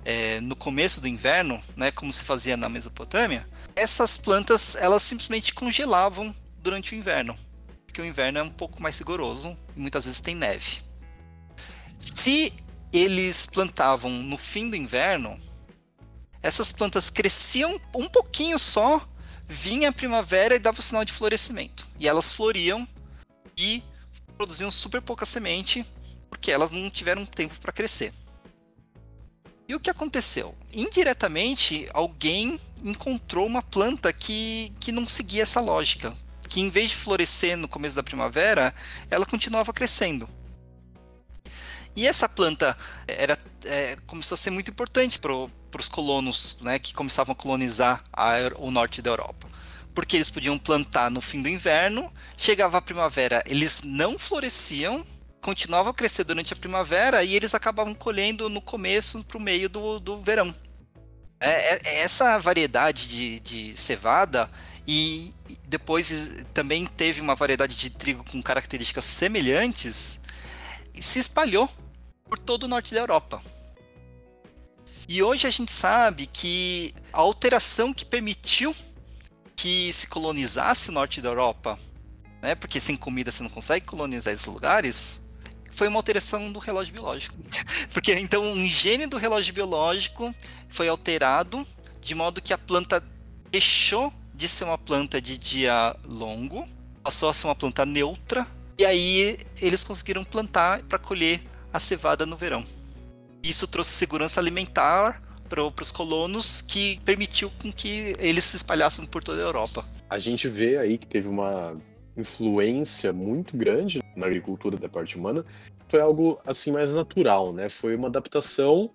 é, 0.04 0.40
no 0.42 0.56
começo 0.56 1.00
do 1.00 1.08
inverno, 1.08 1.62
né, 1.76 1.92
como 1.92 2.12
se 2.12 2.24
fazia 2.24 2.58
na 2.58 2.70
Mesopotâmia, 2.70 3.48
essas 3.76 4.18
plantas 4.18 4.76
elas 4.76 5.04
simplesmente 5.04 5.54
congelavam 5.54 6.36
durante 6.58 6.94
o 6.94 6.98
inverno, 6.98 7.38
porque 7.86 8.02
o 8.02 8.06
inverno 8.06 8.40
é 8.40 8.44
um 8.44 8.50
pouco 8.50 8.82
mais 8.82 8.98
rigoroso 8.98 9.58
e 9.76 9.80
muitas 9.80 10.06
vezes 10.06 10.20
tem 10.20 10.36
neve. 10.36 10.82
Se 12.00 12.54
eles 12.92 13.46
plantavam 13.46 14.12
no 14.12 14.38
fim 14.38 14.70
do 14.70 14.76
inverno, 14.76 15.38
essas 16.42 16.72
plantas 16.72 17.10
cresciam 17.10 17.80
um 17.96 18.10
pouquinho 18.10 18.58
só, 18.58 19.08
vinha 19.48 19.90
a 19.90 19.94
primavera 19.94 20.56
e 20.56 20.60
dava 20.60 20.80
o 20.80 20.84
sinal 20.84 21.06
de 21.06 21.14
florescimento. 21.14 21.88
E 22.00 22.08
elas 22.08 22.34
floriam 22.34 22.88
e 23.58 23.84
produziam 24.36 24.72
super 24.72 25.02
pouca 25.02 25.26
semente, 25.26 25.86
porque 26.30 26.52
elas 26.52 26.72
não 26.72 26.90
tiveram 26.90 27.26
tempo 27.26 27.60
para 27.60 27.72
crescer. 27.72 28.12
E 29.72 29.76
o 29.76 29.80
que 29.80 29.90
aconteceu? 29.90 30.54
Indiretamente, 30.74 31.88
alguém 31.94 32.60
encontrou 32.84 33.48
uma 33.48 33.62
planta 33.62 34.12
que, 34.12 34.74
que 34.82 34.92
não 34.92 35.08
seguia 35.08 35.44
essa 35.44 35.62
lógica. 35.62 36.14
Que 36.50 36.60
em 36.60 36.68
vez 36.68 36.90
de 36.90 36.98
florescer 36.98 37.56
no 37.56 37.70
começo 37.70 37.96
da 37.96 38.04
primavera, 38.04 38.76
ela 39.10 39.26
continuava 39.26 39.72
crescendo. 39.72 40.28
E 41.96 42.06
essa 42.06 42.28
planta 42.28 42.78
era, 43.08 43.40
é, 43.64 43.96
começou 44.06 44.36
a 44.36 44.38
ser 44.38 44.50
muito 44.50 44.70
importante 44.70 45.18
para 45.18 45.32
os 45.80 45.88
colonos 45.88 46.58
né, 46.60 46.78
que 46.78 46.94
começavam 46.94 47.32
a 47.32 47.36
colonizar 47.36 48.04
a, 48.12 48.34
o 48.58 48.72
norte 48.72 49.02
da 49.02 49.12
Europa. 49.12 49.48
Porque 49.96 50.18
eles 50.18 50.30
podiam 50.30 50.58
plantar 50.58 51.10
no 51.10 51.22
fim 51.22 51.42
do 51.42 51.48
inverno, 51.48 52.12
chegava 52.36 52.78
a 52.78 52.82
primavera, 52.82 53.42
eles 53.48 53.84
não 53.86 54.20
floresciam, 54.20 55.06
continuava 55.42 55.90
a 55.90 55.94
crescer 55.94 56.24
durante 56.24 56.54
a 56.54 56.56
primavera 56.56 57.24
e 57.24 57.36
eles 57.36 57.54
acabavam 57.56 57.94
colhendo 57.94 58.50
no 58.50 58.62
começo 58.62 59.24
para 59.24 59.38
o 59.38 59.42
meio 59.42 59.68
do, 59.68 60.00
do 60.00 60.22
verão. 60.22 60.54
É, 61.40 61.76
é, 61.76 62.02
essa 62.02 62.38
variedade 62.38 63.10
de, 63.10 63.40
de 63.40 63.78
cevada 63.78 64.50
e 64.88 65.34
depois 65.68 66.46
também 66.54 66.86
teve 66.86 67.20
uma 67.20 67.36
variedade 67.36 67.76
de 67.76 67.90
trigo 67.90 68.24
com 68.24 68.42
características 68.42 69.06
semelhantes 69.06 70.20
se 71.00 71.20
espalhou 71.20 71.70
por 72.26 72.38
todo 72.38 72.64
o 72.64 72.68
norte 72.68 72.94
da 72.94 73.00
Europa. 73.00 73.42
E 75.08 75.22
hoje 75.24 75.48
a 75.48 75.50
gente 75.50 75.72
sabe 75.72 76.28
que 76.28 76.94
a 77.12 77.20
alteração 77.20 77.94
que 77.94 78.06
permitiu 78.06 78.76
que 79.56 79.92
se 79.92 80.08
colonizasse 80.08 80.90
o 80.90 80.94
norte 80.94 81.22
da 81.22 81.30
Europa, 81.30 81.78
né, 82.42 82.56
porque 82.56 82.80
sem 82.80 82.96
comida 82.96 83.32
você 83.32 83.44
não 83.44 83.50
consegue 83.50 83.86
colonizar 83.86 84.34
esses 84.34 84.46
lugares, 84.46 85.22
foi 85.72 85.88
uma 85.88 85.98
alteração 85.98 86.52
do 86.52 86.60
relógio 86.60 86.94
biológico. 86.94 87.36
Porque 87.92 88.14
então 88.14 88.44
um 88.44 88.66
gene 88.68 89.08
do 89.08 89.18
relógio 89.18 89.54
biológico 89.54 90.34
foi 90.70 90.88
alterado 90.88 91.66
de 92.02 92.16
modo 92.16 92.42
que 92.42 92.54
a 92.54 92.58
planta 92.58 93.04
deixou 93.52 94.12
de 94.34 94.48
ser 94.48 94.64
uma 94.64 94.78
planta 94.78 95.22
de 95.22 95.38
dia 95.38 95.96
longo, 96.08 96.68
passou 97.04 97.30
a 97.30 97.34
ser 97.34 97.48
uma 97.48 97.56
planta 97.56 97.86
neutra, 97.86 98.48
e 98.78 98.86
aí 98.86 99.38
eles 99.62 99.84
conseguiram 99.84 100.24
plantar 100.24 100.82
para 100.84 100.98
colher 100.98 101.42
a 101.72 101.80
cevada 101.80 102.26
no 102.26 102.36
verão. 102.36 102.66
Isso 103.44 103.68
trouxe 103.68 103.92
segurança 103.92 104.40
alimentar 104.40 105.22
para 105.48 105.64
os 105.64 105.92
colonos 105.92 106.62
que 106.62 107.00
permitiu 107.04 107.52
com 107.62 107.72
que 107.72 108.16
eles 108.20 108.44
se 108.46 108.56
espalhassem 108.56 109.06
por 109.06 109.24
toda 109.24 109.42
a 109.42 109.44
Europa. 109.44 109.86
A 110.10 110.18
gente 110.18 110.48
vê 110.48 110.78
aí 110.78 110.98
que 110.98 111.06
teve 111.06 111.28
uma 111.28 111.78
influência 112.16 113.14
muito 113.14 113.56
grande 113.56 114.02
na 114.16 114.26
agricultura 114.26 114.78
da 114.78 114.90
parte 114.90 115.18
humana, 115.18 115.44
foi 115.88 116.00
algo 116.00 116.40
assim 116.46 116.72
mais 116.72 116.94
natural, 116.94 117.52
né? 117.54 117.70
Foi 117.70 117.96
uma 117.96 118.08
adaptação 118.08 118.92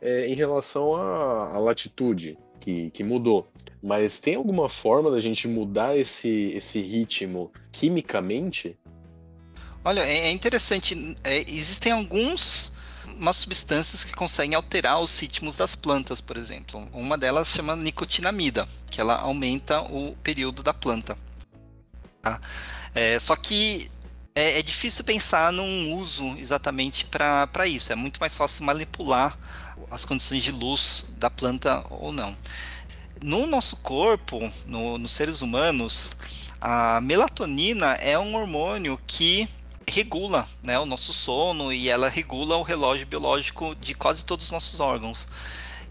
é, 0.00 0.26
em 0.26 0.34
relação 0.34 0.94
à, 0.94 1.54
à 1.54 1.58
latitude 1.58 2.38
que, 2.60 2.90
que 2.90 3.04
mudou. 3.04 3.48
Mas 3.82 4.18
tem 4.18 4.34
alguma 4.34 4.68
forma 4.68 5.10
da 5.10 5.20
gente 5.20 5.48
mudar 5.48 5.96
esse, 5.96 6.52
esse 6.54 6.80
ritmo 6.80 7.50
quimicamente? 7.72 8.76
Olha, 9.84 10.00
é, 10.00 10.26
é 10.26 10.30
interessante. 10.30 11.16
É, 11.24 11.38
existem 11.40 11.92
alguns 11.92 12.72
umas 13.20 13.36
substâncias 13.36 14.02
que 14.02 14.14
conseguem 14.14 14.54
alterar 14.54 14.98
os 14.98 15.18
ritmos 15.18 15.54
das 15.54 15.76
plantas, 15.76 16.20
por 16.22 16.38
exemplo. 16.38 16.88
Uma 16.92 17.18
delas 17.18 17.48
chama 17.48 17.76
nicotinamida, 17.76 18.66
que 18.90 19.00
ela 19.00 19.18
aumenta 19.18 19.82
o 19.82 20.16
período 20.22 20.62
da 20.62 20.72
planta. 20.72 21.16
Tá? 22.22 22.40
É, 22.94 23.18
só 23.18 23.34
que 23.36 23.90
é, 24.34 24.58
é, 24.58 24.62
difícil 24.62 25.04
pensar 25.04 25.52
num 25.52 25.94
uso 25.94 26.36
exatamente 26.38 27.04
para 27.06 27.66
isso. 27.66 27.92
É 27.92 27.96
muito 27.96 28.20
mais 28.20 28.36
fácil 28.36 28.64
manipular 28.64 29.36
as 29.90 30.04
condições 30.04 30.42
de 30.42 30.52
luz 30.52 31.06
da 31.18 31.30
planta 31.30 31.84
ou 31.90 32.12
não. 32.12 32.36
No 33.22 33.46
nosso 33.46 33.76
corpo, 33.76 34.50
no, 34.66 34.98
nos 34.98 35.12
seres 35.12 35.42
humanos, 35.42 36.12
a 36.60 37.00
melatonina 37.00 37.92
é 37.94 38.18
um 38.18 38.34
hormônio 38.34 38.98
que 39.06 39.48
regula 39.88 40.48
né, 40.62 40.78
o 40.78 40.86
nosso 40.86 41.12
sono 41.12 41.72
e 41.72 41.88
ela 41.88 42.08
regula 42.08 42.56
o 42.56 42.62
relógio 42.62 43.06
biológico 43.06 43.74
de 43.74 43.92
quase 43.94 44.24
todos 44.24 44.46
os 44.46 44.52
nossos 44.52 44.80
órgãos. 44.80 45.26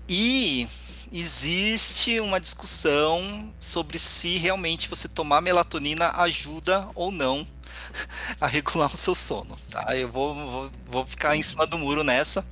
E 0.08 0.68
existe 1.12 2.20
uma 2.20 2.40
discussão 2.40 3.54
sobre 3.60 3.98
se 3.98 4.38
realmente 4.38 4.90
você 4.90 5.08
tomar 5.08 5.42
melatonina 5.42 6.12
ajuda 6.16 6.88
ou 6.96 7.12
não 7.12 7.48
a 8.40 8.48
regular 8.48 8.94
o 8.94 8.98
seu 8.98 9.16
sono. 9.16 9.58
Tá? 9.70 9.96
Eu 9.96 10.10
vou, 10.10 10.36
vou, 10.36 10.72
vou 10.88 11.06
ficar 11.06 11.36
em 11.36 11.44
cima 11.44 11.66
do 11.66 11.78
muro 11.78 12.04
nessa. 12.04 12.46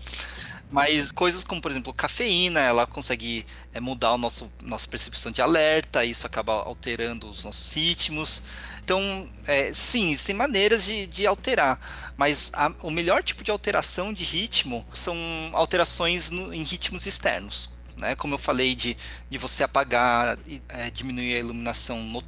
Mas 0.70 1.14
coisas 1.14 1.46
como, 1.46 1.62
por 1.62 1.72
exemplo, 1.72 1.94
cafeína, 1.94 2.60
ela 2.60 2.86
consegue 2.86 3.46
é, 3.74 3.80
mudar 3.80 4.18
nosso 4.18 4.52
nossa 4.62 4.86
percepção 4.88 5.32
de 5.32 5.42
alerta, 5.42 6.04
isso 6.04 6.28
acaba 6.28 6.54
alterando 6.54 7.30
os 7.30 7.46
nossos 7.46 7.74
ritmos. 7.74 8.44
Então, 8.84 9.30
é, 9.46 9.74
sim, 9.74 10.12
existem 10.12 10.36
maneiras 10.36 10.84
de, 10.84 11.08
de 11.08 11.26
alterar, 11.26 11.80
mas 12.18 12.52
a, 12.54 12.72
o 12.84 12.92
melhor 12.92 13.24
tipo 13.24 13.44
de 13.44 13.52
alteração 13.52 14.14
de 14.14 14.26
ritmo 14.26 14.86
são 14.94 15.16
alterações 15.54 16.30
no, 16.30 16.54
em 16.54 16.64
ritmos 16.64 17.06
externos. 17.06 17.70
Né? 17.98 18.16
Como 18.16 18.36
eu 18.36 18.38
falei, 18.38 18.76
de, 18.76 18.96
de 19.30 19.38
você 19.38 19.64
apagar, 19.64 20.38
é, 20.70 20.90
diminuir 20.92 21.36
a 21.36 21.40
iluminação 21.40 22.02
no, 22.02 22.24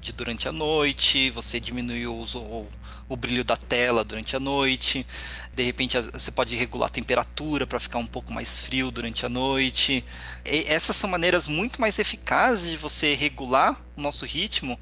de 0.00 0.12
durante 0.12 0.48
a 0.48 0.52
noite, 0.52 1.30
você 1.30 1.60
diminui 1.60 2.06
o, 2.06 2.24
o, 2.24 2.68
o 3.08 3.16
brilho 3.16 3.44
da 3.44 3.56
tela 3.56 4.02
durante 4.04 4.34
a 4.34 4.40
noite, 4.40 5.06
de 5.54 5.62
repente 5.62 5.96
você 6.00 6.30
pode 6.30 6.56
regular 6.56 6.88
a 6.88 6.90
temperatura 6.90 7.66
para 7.66 7.78
ficar 7.78 7.98
um 7.98 8.06
pouco 8.06 8.32
mais 8.32 8.58
frio 8.58 8.90
durante 8.90 9.24
a 9.24 9.28
noite. 9.28 10.04
E 10.44 10.64
essas 10.66 10.96
são 10.96 11.08
maneiras 11.08 11.46
muito 11.46 11.80
mais 11.80 11.98
eficazes 11.98 12.70
de 12.70 12.76
você 12.76 13.14
regular 13.14 13.80
o 13.96 14.00
nosso 14.00 14.26
ritmo 14.26 14.78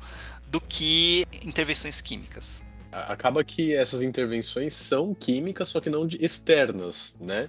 do 0.47 0.61
que 0.61 1.27
intervenções 1.45 2.01
químicas. 2.01 2.63
Acaba 2.91 3.45
que 3.45 3.75
essas 3.75 4.01
intervenções 4.01 4.75
são 4.75 5.15
químicas, 5.15 5.69
só 5.69 5.81
que 5.81 5.89
não 5.89 6.09
externas, 6.19 7.15
né? 7.21 7.49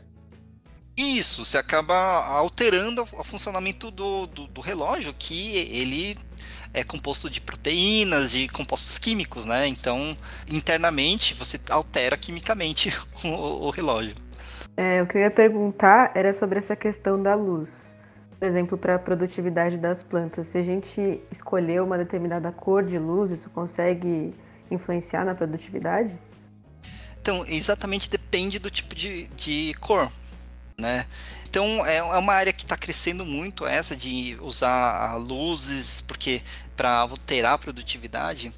Isso, 1.02 1.43
você 1.43 1.58
acaba 1.58 1.95
alterando 2.28 3.02
o 3.02 3.24
funcionamento 3.24 3.89
do, 3.89 4.28
do, 4.28 4.45
do, 4.45 4.62
relógio, 4.62 5.12
que 5.18 5.58
ele 5.74 6.16
é 6.72 6.84
composto 6.84 7.28
de 7.28 7.41
proteínas, 7.41 8.30
de 8.32 8.47
compostos 8.47 8.99
químicos, 8.99 9.47
né? 9.47 9.66
Então, 9.66 10.16
internamente, 10.47 11.34
você 11.34 11.60
altera 11.72 12.16
quimicamente 12.16 12.93
o, 13.26 13.66
o 13.66 13.70
relógio. 13.72 14.14
É, 14.78 15.02
o 15.02 15.08
que 15.08 15.18
eu 15.18 15.22
ia 15.22 15.32
perguntar 15.32 16.12
era 16.14 16.32
sobre 16.34 16.60
essa 16.60 16.76
questão 16.76 17.22
da 17.22 17.34
luz. 17.34 17.95
Por 18.38 18.45
exemplo, 18.45 18.78
para 18.78 18.95
a 18.95 18.99
produtividade 18.99 19.78
das 19.78 20.04
plantas, 20.04 20.47
se 20.47 20.60
a 20.60 20.64
gente 20.64 21.20
escolher 21.32 21.82
uma 21.82 21.97
determinada 21.97 22.52
cor 22.52 22.84
de 22.84 22.99
luz, 22.99 23.32
isso 23.32 23.49
consegue 23.49 24.36
influenciar 24.70 25.26
na 25.26 25.34
produtividade? 25.34 26.16
Então, 27.20 27.43
exatamente 27.47 28.08
depende 28.08 28.60
do 28.60 28.70
tipo 28.70 28.95
de, 28.95 29.28
de 29.30 29.74
cor, 29.80 30.12
né? 30.78 31.05
Então, 31.49 31.86
é, 31.86 31.97
é 31.97 32.03
uma 32.03 32.34
área 32.34 32.53
que 32.53 32.63
está 32.63 32.78
crescendo 32.78 33.26
muito 33.26 33.65
essa 33.65 33.95
de 33.95 34.38
usar 34.41 35.15
luzes, 35.17 36.01
porque 36.01 36.41
para 36.76 36.99
alterar 36.99 37.53
a 37.53 37.57
produtividade. 37.57 38.53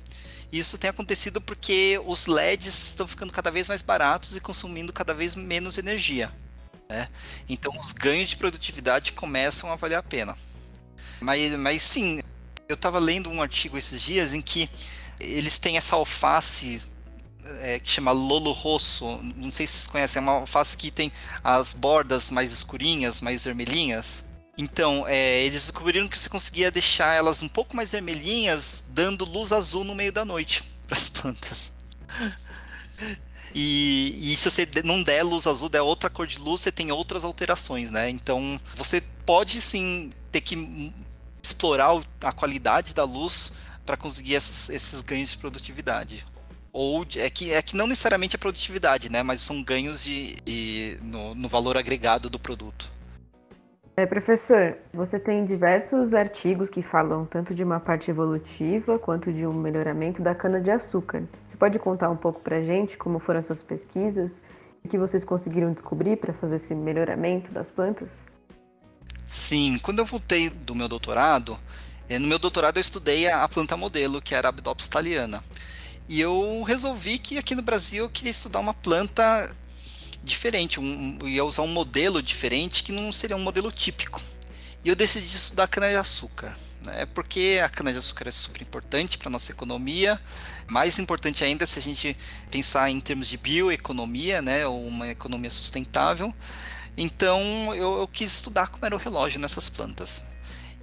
Isso 0.51 0.77
tem 0.77 0.89
acontecido 0.89 1.41
porque 1.41 1.99
os 2.05 2.27
LEDs 2.27 2.89
estão 2.89 3.07
ficando 3.07 3.33
cada 3.33 3.49
vez 3.49 3.67
mais 3.67 3.81
baratos 3.81 4.35
e 4.35 4.39
consumindo 4.39 4.93
cada 4.93 5.13
vez 5.13 5.35
menos 5.35 5.79
energia. 5.79 6.31
Né? 6.87 7.09
Então 7.49 7.75
os 7.79 7.91
ganhos 7.91 8.29
de 8.29 8.37
produtividade 8.37 9.13
começam 9.13 9.71
a 9.71 9.75
valer 9.75 9.95
a 9.95 10.03
pena. 10.03 10.37
Mas, 11.19 11.55
mas 11.55 11.81
sim, 11.81 12.21
eu 12.69 12.75
estava 12.75 12.99
lendo 12.99 13.29
um 13.29 13.41
artigo 13.41 13.77
esses 13.77 14.01
dias 14.01 14.33
em 14.33 14.41
que 14.41 14.69
eles 15.19 15.57
têm 15.57 15.75
essa 15.75 15.95
alface 15.95 16.81
é, 17.61 17.79
que 17.79 17.89
chama 17.89 18.11
Lolo 18.11 18.51
Rosso. 18.51 19.19
Não 19.35 19.51
sei 19.51 19.67
se 19.67 19.73
vocês 19.73 19.87
conhecem, 19.87 20.19
é 20.19 20.23
uma 20.23 20.33
alface 20.33 20.77
que 20.77 20.91
tem 20.91 21.11
as 21.43 21.73
bordas 21.73 22.29
mais 22.29 22.51
escurinhas, 22.51 23.21
mais 23.21 23.45
vermelhinhas. 23.45 24.23
Então, 24.57 25.05
é, 25.07 25.43
eles 25.43 25.63
descobriram 25.63 26.07
que 26.07 26.17
você 26.17 26.29
conseguia 26.29 26.69
deixar 26.69 27.15
elas 27.15 27.41
um 27.41 27.47
pouco 27.47 27.75
mais 27.75 27.91
vermelhinhas, 27.91 28.85
dando 28.89 29.25
luz 29.25 29.51
azul 29.51 29.83
no 29.83 29.95
meio 29.95 30.11
da 30.11 30.23
noite 30.23 30.63
para 30.87 30.97
as 30.97 31.09
plantas. 31.09 31.71
E, 33.55 34.31
e, 34.31 34.35
se 34.35 34.49
você 34.49 34.67
não 34.83 35.03
der 35.03 35.23
luz 35.23 35.45
azul, 35.45 35.69
der 35.69 35.81
outra 35.81 36.09
cor 36.09 36.25
de 36.25 36.39
luz, 36.39 36.61
você 36.61 36.71
tem 36.71 36.91
outras 36.91 37.23
alterações, 37.23 37.91
né? 37.91 38.09
Então, 38.09 38.59
você 38.75 39.01
pode 39.25 39.61
sim 39.61 40.09
ter 40.31 40.41
que 40.41 40.91
explorar 41.41 42.01
a 42.21 42.31
qualidade 42.31 42.93
da 42.93 43.03
luz 43.03 43.53
para 43.85 43.97
conseguir 43.97 44.35
esses, 44.35 44.69
esses, 44.69 45.01
ganhos 45.01 45.31
de 45.31 45.37
produtividade. 45.37 46.25
Ou 46.73 47.05
é 47.17 47.29
que, 47.29 47.53
é 47.53 47.61
que 47.61 47.77
não 47.77 47.85
necessariamente 47.85 48.35
a 48.35 48.39
produtividade, 48.39 49.09
né? 49.09 49.21
Mas 49.21 49.41
são 49.41 49.61
ganhos 49.63 50.03
de, 50.03 50.35
de 50.41 50.97
no, 51.03 51.35
no 51.35 51.47
valor 51.47 51.77
agregado 51.77 52.31
do 52.31 52.39
produto. 52.39 52.91
É, 53.95 54.07
professor, 54.07 54.75
você 54.91 55.19
tem 55.19 55.45
diversos 55.45 56.15
artigos 56.15 56.67
que 56.67 56.81
falam 56.81 57.27
tanto 57.27 57.53
de 57.53 57.63
uma 57.63 57.79
parte 57.79 58.09
evolutiva 58.09 58.97
quanto 58.97 59.31
de 59.31 59.45
um 59.45 59.53
melhoramento 59.53 60.19
da 60.19 60.33
cana-de-açúcar. 60.33 61.25
Você 61.47 61.55
pode 61.55 61.77
contar 61.77 62.09
um 62.09 62.15
pouco 62.15 62.41
para 62.41 62.57
a 62.57 62.63
gente 62.63 62.97
como 62.97 63.19
foram 63.19 63.37
essas 63.37 63.61
pesquisas 63.61 64.41
e 64.83 64.87
que 64.87 64.97
vocês 64.97 65.23
conseguiram 65.23 65.71
descobrir 65.71 66.17
para 66.17 66.33
fazer 66.33 66.55
esse 66.55 66.73
melhoramento 66.73 67.51
das 67.51 67.69
plantas? 67.69 68.23
Sim, 69.27 69.77
quando 69.77 69.99
eu 69.99 70.05
voltei 70.05 70.49
do 70.49 70.73
meu 70.73 70.87
doutorado, 70.87 71.59
eh, 72.09 72.17
no 72.17 72.27
meu 72.27 72.39
doutorado 72.39 72.77
eu 72.77 72.81
estudei 72.81 73.29
a 73.29 73.47
planta 73.47 73.77
modelo, 73.77 74.23
que 74.23 74.33
era 74.33 74.47
a 74.47 74.49
Abdopsis 74.49 74.87
thaliana. 74.87 75.43
E 76.13 76.21
eu 76.21 76.61
resolvi 76.61 77.17
que 77.17 77.39
aqui 77.39 77.55
no 77.55 77.63
Brasil 77.63 78.03
eu 78.03 78.09
queria 78.09 78.29
estudar 78.29 78.59
uma 78.59 78.71
planta 78.75 79.51
diferente, 80.23 80.79
um, 80.79 81.17
ia 81.27 81.43
usar 81.43 81.63
um 81.63 81.67
modelo 81.67 82.21
diferente 82.21 82.83
que 82.83 82.91
não 82.91 83.11
seria 83.11 83.35
um 83.35 83.41
modelo 83.41 83.71
típico. 83.71 84.21
E 84.85 84.89
eu 84.89 84.95
decidi 84.95 85.25
estudar 85.25 85.67
cana-de-açúcar, 85.67 86.55
né? 86.83 87.07
porque 87.15 87.59
a 87.65 87.67
cana-de-açúcar 87.67 88.27
é 88.27 88.31
super 88.31 88.61
importante 88.61 89.17
para 89.17 89.27
a 89.27 89.31
nossa 89.31 89.51
economia, 89.51 90.21
mais 90.69 90.99
importante 90.99 91.43
ainda 91.43 91.65
se 91.65 91.79
a 91.79 91.81
gente 91.81 92.15
pensar 92.51 92.91
em 92.91 92.99
termos 92.99 93.27
de 93.27 93.35
bioeconomia, 93.35 94.39
né? 94.39 94.67
ou 94.67 94.85
uma 94.85 95.07
economia 95.09 95.49
sustentável. 95.49 96.31
Então 96.95 97.73
eu, 97.73 98.01
eu 98.01 98.07
quis 98.07 98.31
estudar 98.31 98.67
como 98.67 98.85
era 98.85 98.95
o 98.95 98.99
relógio 98.99 99.39
nessas 99.39 99.67
plantas. 99.67 100.23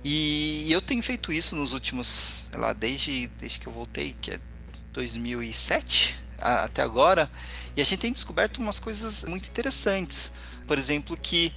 E, 0.03 0.67
eu 0.73 0.81
tenho 0.81 1.05
feito 1.05 1.33
isso 1.33 1.55
nos 1.55 1.73
últimos, 1.73 2.49
sei 2.51 2.59
lá, 2.59 2.73
desde, 2.73 3.29
desde 3.39 3.61
que 3.61 3.69
eu 3.69 3.73
voltei, 3.73 4.17
que 4.21 4.33
é 4.33 4.41
2007 4.93 6.19
a, 6.41 6.65
até 6.65 6.83
agora, 6.83 7.31
e 7.77 7.81
a 7.81 7.85
gente 7.85 7.99
tem 7.99 8.13
descoberto 8.13 8.59
umas 8.59 8.79
coisas 8.79 9.25
muito 9.25 9.49
interessantes. 9.49 10.33
Por 10.67 10.79
exemplo, 10.79 11.17
que 11.17 11.53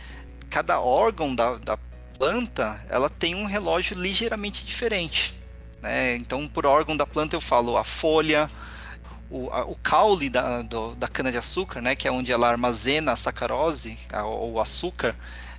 cada 0.50 0.80
órgão 0.80 1.34
da, 1.34 1.58
da 1.58 1.78
planta 2.18 2.86
ela 2.90 3.10
tem 3.10 3.36
um 3.36 3.46
relógio 3.46 3.98
ligeiramente 3.98 4.66
diferente. 4.66 5.40
Né? 5.82 6.16
Então, 6.16 6.48
por 6.48 6.66
órgão 6.66 6.96
da 6.96 7.06
planta 7.06 7.36
eu 7.36 7.42
falo 7.42 7.76
a 7.78 7.84
folha, 7.84 8.50
o, 9.30 9.50
a, 9.50 9.66
o 9.66 9.76
caule 9.76 10.30
da, 10.30 10.62
do, 10.62 10.96
da 10.96 11.08
cana-de-açúcar, 11.08 11.82
né? 11.82 11.96
que 11.96 12.08
é 12.08 12.12
onde 12.12 12.32
ela 12.32 12.48
armazena 12.48 13.12
a 13.12 13.16
sacarose, 13.16 13.98
ou 14.26 14.60
açúcar, 14.62 15.16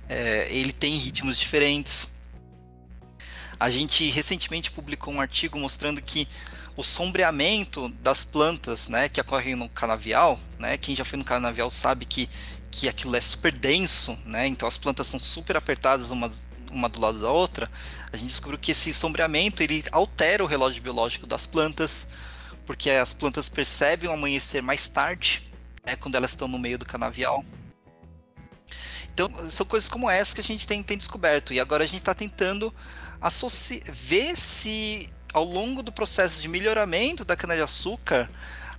é, 0.07 0.47
ele 0.49 0.71
tem 0.71 0.95
ritmos 0.95 1.37
diferentes. 1.37 2.09
A 3.59 3.69
gente 3.69 4.09
recentemente 4.09 4.71
publicou 4.71 5.13
um 5.13 5.21
artigo 5.21 5.57
mostrando 5.59 6.01
que 6.01 6.27
o 6.77 6.83
sombreamento 6.83 7.89
das 8.01 8.23
plantas, 8.23 8.89
né, 8.89 9.07
que 9.07 9.21
ocorrem 9.21 9.55
no 9.55 9.69
canavial, 9.69 10.39
né, 10.59 10.77
quem 10.77 10.95
já 10.95 11.05
foi 11.05 11.17
no 11.17 11.23
canavial 11.23 11.69
sabe 11.69 12.05
que, 12.05 12.29
que 12.69 12.89
aquilo 12.89 13.15
é 13.15 13.21
super 13.21 13.57
denso, 13.57 14.17
né, 14.25 14.45
então 14.47 14.67
as 14.67 14.77
plantas 14.77 15.07
são 15.07 15.19
super 15.19 15.55
apertadas 15.55 16.09
uma, 16.09 16.29
uma 16.69 16.89
do 16.89 16.99
lado 16.99 17.19
da 17.21 17.31
outra, 17.31 17.71
a 18.11 18.17
gente 18.17 18.27
descobriu 18.27 18.59
que 18.59 18.71
esse 18.71 18.93
sombreamento 18.93 19.63
ele 19.63 19.83
altera 19.91 20.43
o 20.43 20.47
relógio 20.47 20.81
biológico 20.81 21.25
das 21.25 21.47
plantas, 21.47 22.07
porque 22.65 22.89
as 22.89 23.13
plantas 23.13 23.47
percebem 23.47 24.09
o 24.09 24.13
amanhecer 24.13 24.61
mais 24.61 24.87
tarde, 24.89 25.49
né, 25.85 25.95
quando 25.95 26.15
elas 26.15 26.31
estão 26.31 26.47
no 26.47 26.59
meio 26.59 26.77
do 26.77 26.85
canavial. 26.85 27.45
Então, 29.13 29.29
são 29.49 29.65
coisas 29.65 29.87
como 29.87 30.09
essa 30.09 30.35
que 30.35 30.41
a 30.41 30.43
gente 30.43 30.67
tem, 30.67 30.83
tem 30.83 30.97
descoberto, 30.97 31.53
e 31.53 31.59
agora 31.59 31.85
a 31.85 31.87
gente 31.87 31.99
está 31.99 32.13
tentando 32.13 32.73
ver 33.93 34.35
se 34.35 35.09
ao 35.35 35.43
longo 35.43 35.83
do 35.83 35.91
processo 35.91 36.41
de 36.41 36.47
melhoramento 36.47 37.25
da 37.25 37.35
cana-de-açúcar, 37.35 38.29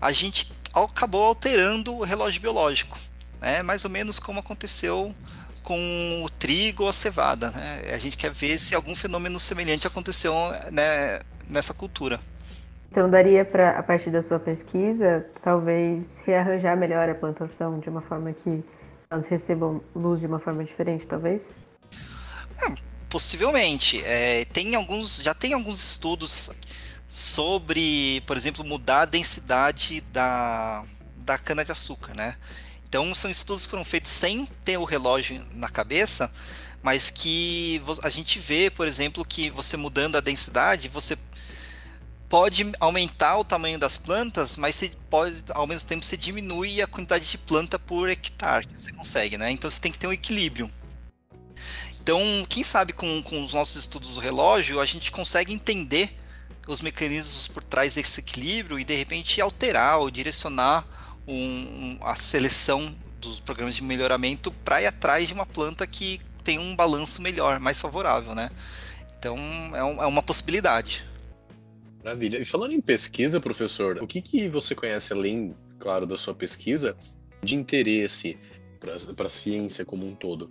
a 0.00 0.10
gente 0.10 0.50
acabou 0.72 1.22
alterando 1.22 1.94
o 1.94 2.02
relógio 2.02 2.40
biológico. 2.40 2.98
Né? 3.42 3.62
Mais 3.62 3.84
ou 3.84 3.90
menos 3.90 4.18
como 4.18 4.40
aconteceu 4.40 5.14
com 5.62 6.22
o 6.24 6.30
trigo 6.30 6.84
ou 6.84 6.88
a 6.88 6.94
cevada. 6.94 7.50
Né? 7.50 7.82
A 7.92 7.98
gente 7.98 8.16
quer 8.16 8.32
ver 8.32 8.58
se 8.58 8.74
algum 8.74 8.96
fenômeno 8.96 9.38
semelhante 9.38 9.86
aconteceu 9.86 10.32
né, 10.72 11.20
nessa 11.46 11.74
cultura. 11.74 12.18
Então 12.90 13.10
daria 13.10 13.44
para, 13.44 13.78
a 13.78 13.82
partir 13.82 14.08
da 14.08 14.22
sua 14.22 14.38
pesquisa, 14.38 15.26
talvez 15.42 16.22
rearranjar 16.24 16.74
melhor 16.74 17.06
a 17.10 17.14
plantação 17.14 17.78
de 17.78 17.90
uma 17.90 18.00
forma 18.00 18.32
que 18.32 18.64
elas 19.10 19.26
recebam 19.26 19.82
luz 19.94 20.20
de 20.20 20.26
uma 20.26 20.38
forma 20.38 20.64
diferente, 20.64 21.06
talvez? 21.06 21.54
É, 22.66 22.85
Possivelmente. 23.08 24.02
É, 24.04 24.44
tem 24.46 24.74
alguns, 24.74 25.16
já 25.16 25.34
tem 25.34 25.52
alguns 25.52 25.82
estudos 25.82 26.50
sobre, 27.08 28.20
por 28.26 28.36
exemplo, 28.36 28.64
mudar 28.64 29.02
a 29.02 29.04
densidade 29.06 30.00
da, 30.12 30.84
da 31.16 31.38
cana-de-açúcar, 31.38 32.14
né? 32.14 32.36
Então, 32.88 33.14
são 33.14 33.30
estudos 33.30 33.64
que 33.64 33.70
foram 33.70 33.84
feitos 33.84 34.12
sem 34.12 34.46
ter 34.64 34.76
o 34.76 34.84
relógio 34.84 35.44
na 35.52 35.68
cabeça, 35.68 36.30
mas 36.82 37.10
que 37.10 37.82
a 38.02 38.08
gente 38.08 38.38
vê, 38.38 38.70
por 38.70 38.86
exemplo, 38.86 39.24
que 39.24 39.50
você 39.50 39.76
mudando 39.76 40.16
a 40.16 40.20
densidade, 40.20 40.88
você 40.88 41.16
pode 42.28 42.70
aumentar 42.80 43.38
o 43.38 43.44
tamanho 43.44 43.78
das 43.78 43.98
plantas, 43.98 44.56
mas 44.56 44.74
você 44.74 44.92
pode, 45.08 45.42
ao 45.50 45.66
mesmo 45.66 45.88
tempo, 45.88 46.04
você 46.04 46.16
diminui 46.16 46.82
a 46.82 46.86
quantidade 46.86 47.28
de 47.28 47.38
planta 47.38 47.78
por 47.78 48.08
hectare 48.08 48.66
que 48.66 48.80
você 48.80 48.92
consegue, 48.92 49.36
né? 49.38 49.50
Então, 49.50 49.68
você 49.70 49.80
tem 49.80 49.92
que 49.92 49.98
ter 49.98 50.06
um 50.06 50.12
equilíbrio. 50.12 50.70
Então, 52.06 52.20
quem 52.48 52.62
sabe 52.62 52.92
com, 52.92 53.20
com 53.24 53.42
os 53.42 53.52
nossos 53.52 53.74
estudos 53.74 54.14
do 54.14 54.20
relógio, 54.20 54.78
a 54.78 54.86
gente 54.86 55.10
consegue 55.10 55.52
entender 55.52 56.08
os 56.68 56.80
mecanismos 56.80 57.48
por 57.48 57.64
trás 57.64 57.96
desse 57.96 58.20
equilíbrio 58.20 58.78
e 58.78 58.84
de 58.84 58.94
repente 58.94 59.40
alterar 59.40 59.98
ou 59.98 60.08
direcionar 60.08 60.86
um, 61.26 61.34
um, 61.34 61.98
a 62.02 62.14
seleção 62.14 62.94
dos 63.20 63.40
programas 63.40 63.74
de 63.74 63.82
melhoramento 63.82 64.52
para 64.52 64.80
ir 64.80 64.86
atrás 64.86 65.26
de 65.26 65.34
uma 65.34 65.44
planta 65.44 65.84
que 65.84 66.20
tem 66.44 66.60
um 66.60 66.76
balanço 66.76 67.20
melhor, 67.20 67.58
mais 67.58 67.80
favorável, 67.80 68.36
né? 68.36 68.50
Então 69.18 69.36
é, 69.74 69.82
um, 69.82 70.00
é 70.00 70.06
uma 70.06 70.22
possibilidade. 70.22 71.04
Maravilha. 72.04 72.40
E 72.40 72.44
falando 72.44 72.70
em 72.70 72.80
pesquisa, 72.80 73.40
professor, 73.40 74.00
o 74.00 74.06
que, 74.06 74.22
que 74.22 74.48
você 74.48 74.76
conhece 74.76 75.12
além, 75.12 75.56
claro, 75.80 76.06
da 76.06 76.16
sua 76.16 76.36
pesquisa, 76.36 76.96
de 77.42 77.56
interesse 77.56 78.38
para 79.14 79.26
a 79.26 79.30
ciência 79.30 79.84
como 79.84 80.06
um 80.06 80.14
todo. 80.14 80.48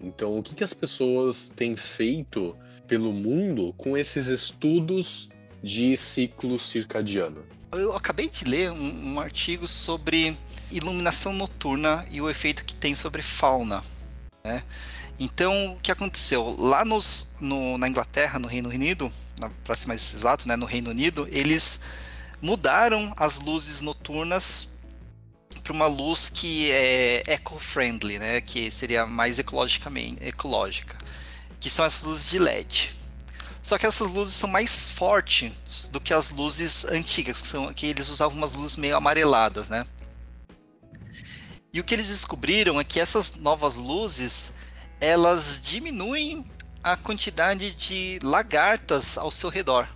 Então, 0.00 0.38
o 0.38 0.42
que, 0.42 0.54
que 0.54 0.64
as 0.64 0.74
pessoas 0.74 1.52
têm 1.54 1.76
feito 1.76 2.56
pelo 2.86 3.12
mundo 3.12 3.72
com 3.76 3.96
esses 3.96 4.26
estudos 4.26 5.30
de 5.62 5.96
ciclo 5.96 6.58
circadiano? 6.58 7.44
Eu 7.72 7.94
acabei 7.94 8.28
de 8.28 8.44
ler 8.44 8.70
um, 8.70 9.14
um 9.14 9.20
artigo 9.20 9.66
sobre 9.66 10.36
iluminação 10.70 11.32
noturna 11.32 12.06
e 12.10 12.20
o 12.20 12.30
efeito 12.30 12.64
que 12.64 12.74
tem 12.74 12.94
sobre 12.94 13.22
fauna. 13.22 13.82
Né? 14.44 14.62
Então, 15.18 15.72
o 15.72 15.80
que 15.80 15.90
aconteceu? 15.90 16.54
Lá 16.58 16.84
nos, 16.84 17.28
no, 17.40 17.78
na 17.78 17.88
Inglaterra, 17.88 18.38
no 18.38 18.48
Reino 18.48 18.68
Unido, 18.68 19.10
para 19.64 19.76
ser 19.76 19.88
mais 19.88 20.14
exato, 20.14 20.46
né, 20.46 20.56
no 20.56 20.66
Reino 20.66 20.90
Unido, 20.90 21.28
eles 21.30 21.80
mudaram 22.40 23.12
as 23.16 23.40
luzes 23.40 23.80
noturnas 23.80 24.68
para 25.66 25.72
uma 25.72 25.88
luz 25.88 26.30
que 26.30 26.70
é 26.70 27.22
eco-friendly, 27.26 28.20
né? 28.20 28.40
Que 28.40 28.70
seria 28.70 29.04
mais 29.04 29.40
ecologicamente 29.40 30.22
ecológica. 30.24 30.96
que 31.58 31.68
são 31.68 31.84
essas 31.84 32.04
luzes 32.04 32.30
de 32.30 32.38
LED. 32.38 32.94
Só 33.62 33.76
que 33.76 33.86
essas 33.86 34.06
luzes 34.06 34.36
são 34.36 34.48
mais 34.48 34.92
fortes 34.92 35.50
do 35.90 36.00
que 36.00 36.14
as 36.14 36.30
luzes 36.30 36.84
antigas, 36.84 37.42
que, 37.42 37.48
são, 37.48 37.72
que 37.74 37.86
eles 37.86 38.08
usavam 38.08 38.36
umas 38.36 38.52
luzes 38.52 38.76
meio 38.76 38.96
amareladas, 38.96 39.68
né? 39.68 39.84
E 41.72 41.80
o 41.80 41.84
que 41.84 41.94
eles 41.94 42.08
descobriram 42.08 42.78
é 42.78 42.84
que 42.84 43.00
essas 43.00 43.34
novas 43.34 43.74
luzes, 43.74 44.52
elas 45.00 45.60
diminuem 45.60 46.44
a 46.84 46.96
quantidade 46.96 47.72
de 47.72 48.20
lagartas 48.22 49.18
ao 49.18 49.32
seu 49.32 49.50
redor. 49.50 49.88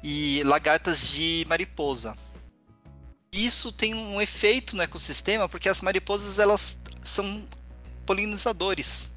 E 0.00 0.42
lagartas 0.44 1.08
de 1.08 1.44
mariposa. 1.48 2.14
Isso 3.34 3.72
tem 3.72 3.94
um 3.94 4.20
efeito 4.20 4.76
no 4.76 4.82
ecossistema 4.82 5.48
porque 5.48 5.68
as 5.68 5.80
mariposas 5.80 6.38
elas 6.38 6.78
são 7.02 7.44
polinizadores. 8.06 9.08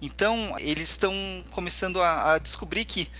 Então, 0.00 0.56
eles 0.58 0.90
estão 0.90 1.12
começando 1.50 2.00
a, 2.00 2.34
a, 2.34 2.38
descobrir 2.38 2.84
que 2.84 3.10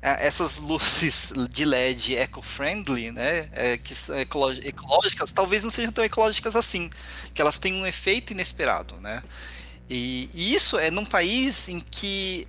é, 0.00 0.26
essas 0.26 0.56
luzes 0.58 1.32
de 1.50 1.64
LED 1.64 2.16
eco-friendly, 2.16 3.12
né, 3.12 3.48
é, 3.52 3.76
que 3.76 3.94
são 3.94 4.18
ecológicas, 4.18 5.30
talvez 5.30 5.62
não 5.62 5.70
sejam 5.70 5.92
tão 5.92 6.02
ecológicas 6.02 6.56
assim, 6.56 6.90
que 7.32 7.40
elas 7.40 7.58
têm 7.58 7.74
um 7.74 7.86
efeito 7.86 8.32
inesperado, 8.32 8.96
né? 8.96 9.22
E, 9.88 10.30
e 10.32 10.54
isso 10.54 10.78
é 10.78 10.90
num 10.90 11.04
país 11.04 11.68
em 11.68 11.78
que 11.78 12.48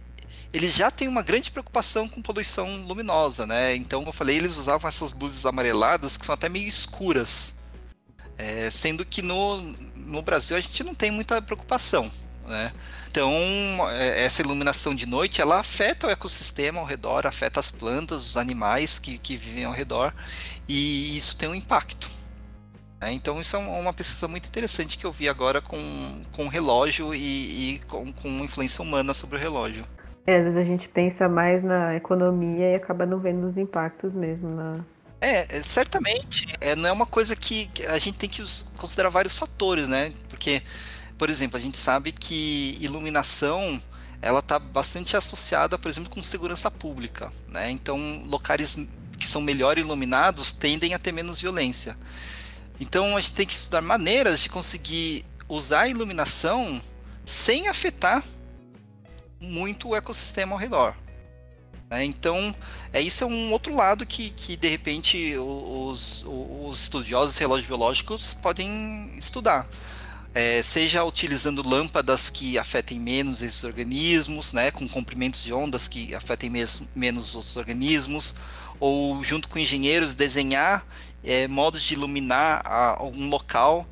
eles 0.54 0.76
já 0.76 0.92
têm 0.92 1.08
uma 1.08 1.24
grande 1.24 1.50
preocupação 1.50 2.08
com 2.08 2.22
poluição 2.22 2.86
luminosa, 2.86 3.48
né? 3.48 3.76
Então, 3.76 4.02
como 4.02 4.10
eu 4.10 4.14
falei, 4.14 4.38
eles 4.38 4.56
usavam 4.58 4.88
essas 4.88 5.12
luzes 5.12 5.46
amareladas 5.48 6.16
que 6.16 6.26
são 6.26 6.36
até 6.36 6.48
meio 6.48 6.68
escuras, 6.68 7.56
é, 8.38 8.70
sendo 8.70 9.04
que 9.04 9.24
no, 9.24 9.62
no 9.96 10.22
Brasil 10.22 10.56
a 10.56 10.60
gente 10.62 10.84
não 10.84 10.94
tem 10.94 11.10
muita 11.10 11.42
preocupação, 11.42 12.12
né? 12.48 12.72
Então, 13.10 13.32
é, 13.92 14.24
essa 14.24 14.42
iluminação 14.42 14.94
de 14.94 15.06
noite, 15.08 15.42
ela 15.42 15.60
afeta 15.60 16.08
o 16.08 16.10
ecossistema 16.10 16.80
ao 16.80 16.86
redor, 16.86 17.26
afeta 17.26 17.60
as 17.60 17.72
plantas, 17.72 18.28
os 18.28 18.38
animais 18.38 19.00
que, 19.00 19.18
que 19.18 19.36
vivem 19.36 19.66
ao 19.66 19.74
redor, 19.74 20.14
e 20.68 21.18
isso 21.18 21.36
tem 21.36 21.50
um 21.50 21.56
impacto. 21.56 22.10
Né? 23.02 23.12
Então, 23.12 23.42
isso 23.42 23.56
é 23.56 23.60
uma 23.60 23.94
pesquisa 23.94 24.28
muito 24.28 24.48
interessante 24.48 24.98
que 24.98 25.06
eu 25.06 25.12
vi 25.12 25.28
agora 25.28 25.62
com, 25.62 25.78
com 26.32 26.48
relógio 26.48 27.14
e, 27.14 27.76
e 27.76 27.80
com, 27.88 28.12
com 28.14 28.30
influência 28.44 28.82
humana 28.82 29.14
sobre 29.14 29.38
o 29.38 29.40
relógio. 29.40 29.86
É, 30.26 30.38
às 30.38 30.44
vezes 30.44 30.60
a 30.60 30.64
gente 30.64 30.88
pensa 30.88 31.28
mais 31.28 31.62
na 31.62 31.96
economia 31.96 32.72
e 32.72 32.76
acaba 32.76 33.06
não 33.06 33.20
vendo 33.20 33.46
os 33.46 33.58
impactos 33.58 34.14
mesmo 34.14 34.50
na, 34.50 34.74
é, 35.20 35.58
é, 35.58 35.62
certamente. 35.62 36.48
É, 36.60 36.76
não 36.76 36.90
é 36.90 36.92
uma 36.92 37.06
coisa 37.06 37.34
que 37.34 37.70
a 37.88 37.98
gente 37.98 38.18
tem 38.18 38.30
que 38.30 38.44
considerar 38.78 39.10
vários 39.10 39.36
fatores, 39.36 39.88
né? 39.88 40.12
Porque 40.28 40.62
por 41.18 41.30
exemplo, 41.30 41.58
a 41.58 41.60
gente 41.60 41.78
sabe 41.78 42.12
que 42.12 42.78
iluminação 42.82 43.82
ela 44.22 44.40
está 44.40 44.58
bastante 44.58 45.16
associada, 45.16 45.78
por 45.78 45.90
exemplo, 45.90 46.10
com 46.10 46.24
segurança 46.24 46.72
pública. 46.72 47.32
Né? 47.48 47.70
Então, 47.72 48.24
locais 48.26 48.78
que 49.18 49.26
são 49.26 49.42
melhor 49.42 49.78
iluminados 49.78 50.52
tendem 50.52 50.94
a 50.94 51.00
ter 51.00 51.12
menos 51.12 51.40
violência. 51.40 51.98
Então, 52.80 53.16
a 53.16 53.22
gente 53.22 53.34
tem 53.34 53.46
que 53.46 53.54
estudar 53.54 53.82
maneiras 53.82 54.42
de 54.42 54.50
conseguir 54.50 55.26
usar 55.48 55.82
a 55.82 55.88
iluminação 55.88 56.82
sem 57.26 57.68
afetar 57.68 58.24
muito 59.44 59.90
o 59.90 59.96
ecossistema 59.96 60.54
ao 60.54 60.58
redor. 60.58 60.96
Né? 61.90 62.06
Então, 62.06 62.56
é, 62.92 63.02
isso 63.02 63.24
é 63.24 63.28
um 63.28 63.52
outro 63.52 63.76
lado 63.76 64.06
que, 64.06 64.30
que 64.32 64.56
de 64.56 64.68
repente, 64.68 65.36
os, 65.38 66.24
os 66.26 66.82
estudiosos 66.82 67.36
de 67.36 67.42
relógios 67.42 67.68
biológicos 67.68 68.34
podem 68.34 69.12
estudar 69.18 69.68
é, 70.34 70.64
seja 70.64 71.04
utilizando 71.04 71.68
lâmpadas 71.68 72.30
que 72.30 72.58
afetem 72.58 73.00
menos 73.00 73.42
esses 73.42 73.64
organismos, 73.64 74.52
né, 74.52 74.72
com 74.72 74.88
comprimentos 74.88 75.44
de 75.44 75.54
ondas 75.54 75.88
que 75.88 76.16
afetem 76.16 76.50
mes 76.50 76.82
menos 76.96 77.36
os 77.36 77.56
organismos, 77.56 78.34
ou 78.80 79.24
junto 79.24 79.48
com 79.48 79.60
engenheiros 79.60 80.16
desenhar 80.16 80.86
é, 81.24 81.48
modos 81.48 81.84
de 81.84 81.94
iluminar 81.94 82.62
a, 82.66 83.04
um 83.04 83.30
local 83.30 83.88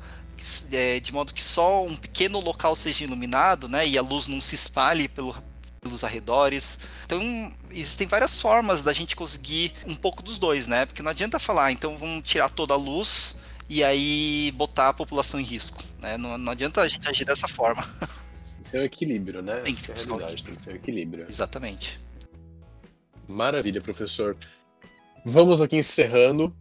é, 0.72 1.00
de 1.00 1.12
modo 1.12 1.32
que 1.32 1.42
só 1.42 1.84
um 1.84 1.96
pequeno 1.96 2.40
local 2.40 2.74
seja 2.76 3.04
iluminado, 3.04 3.68
né, 3.68 3.86
e 3.86 3.96
a 3.96 4.02
luz 4.02 4.26
não 4.26 4.40
se 4.40 4.54
espalhe 4.54 5.08
pelo, 5.08 5.34
pelos 5.80 6.04
arredores. 6.04 6.78
Então, 7.04 7.20
existem 7.70 8.06
várias 8.06 8.40
formas 8.40 8.82
da 8.82 8.92
gente 8.92 9.16
conseguir 9.16 9.72
um 9.86 9.94
pouco 9.94 10.22
dos 10.22 10.38
dois, 10.38 10.66
né? 10.66 10.86
Porque 10.86 11.02
não 11.02 11.10
adianta 11.10 11.38
falar, 11.38 11.66
ah, 11.66 11.72
então 11.72 11.96
vamos 11.96 12.22
tirar 12.24 12.48
toda 12.48 12.74
a 12.74 12.76
luz 12.76 13.36
e 13.68 13.82
aí 13.82 14.52
botar 14.54 14.90
a 14.90 14.94
população 14.94 15.40
em 15.40 15.44
risco. 15.44 15.82
Né? 15.98 16.16
Não, 16.16 16.38
não 16.38 16.52
adianta 16.52 16.80
a 16.80 16.88
gente 16.88 17.08
agir 17.08 17.24
dessa 17.24 17.48
forma. 17.48 17.82
Tem 17.82 18.64
que 18.64 18.70
ter 18.70 18.78
um 18.78 18.84
equilíbrio, 18.84 19.42
né? 19.42 19.56
Tem 19.60 19.74
que 19.74 19.82
ter 19.82 19.92
é 19.92 20.04
realidade, 20.04 20.44
tem 20.44 20.54
que 20.54 20.62
ter 20.62 20.72
um 20.72 20.76
equilíbrio. 20.76 21.26
Exatamente. 21.28 22.00
Maravilha, 23.28 23.80
professor. 23.80 24.36
Vamos 25.24 25.60
aqui 25.60 25.76
encerrando 25.76 26.54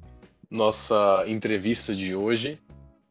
nossa 0.50 1.24
entrevista 1.28 1.96
de 1.96 2.16
hoje. 2.16 2.60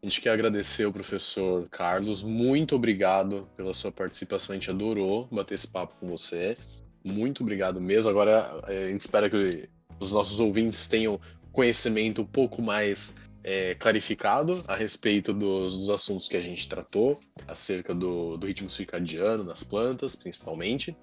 A 0.03 0.07
gente 0.07 0.23
quer 0.23 0.31
agradecer 0.31 0.87
o 0.87 0.93
professor 0.93 1.69
Carlos. 1.69 2.23
Muito 2.23 2.75
obrigado 2.75 3.47
pela 3.55 3.75
sua 3.75 3.93
participação. 3.93 4.55
A 4.55 4.59
gente 4.59 4.71
adorou 4.71 5.29
bater 5.31 5.55
esse 5.55 5.69
papo 5.69 5.95
com 6.01 6.09
você. 6.09 6.57
Muito 7.05 7.43
obrigado 7.43 7.81
mesmo. 7.83 8.11
Agora 8.11 8.63
a 8.67 8.89
gente 8.89 9.01
espera 9.01 9.29
que 9.29 9.69
os 9.99 10.11
nossos 10.11 10.41
ouvintes 10.41 10.89
tenham 10.89 11.21
conhecimento 11.53 12.23
um 12.23 12.27
pouco 12.27 12.63
mais 12.63 13.15
é, 13.45 13.75
clarificado 13.75 14.65
a 14.67 14.75
respeito 14.75 15.35
dos, 15.35 15.77
dos, 15.77 15.91
assuntos 15.91 16.29
que 16.29 16.37
a 16.37 16.41
gente 16.41 16.67
tratou, 16.67 17.21
acerca 17.47 17.95
do, 17.95 18.39
do 18.39 18.47
ritmo 18.47 18.71
circadiano 18.71 19.45
nas 19.45 19.63
plantas, 19.63 20.17
principalmente. 20.17 20.97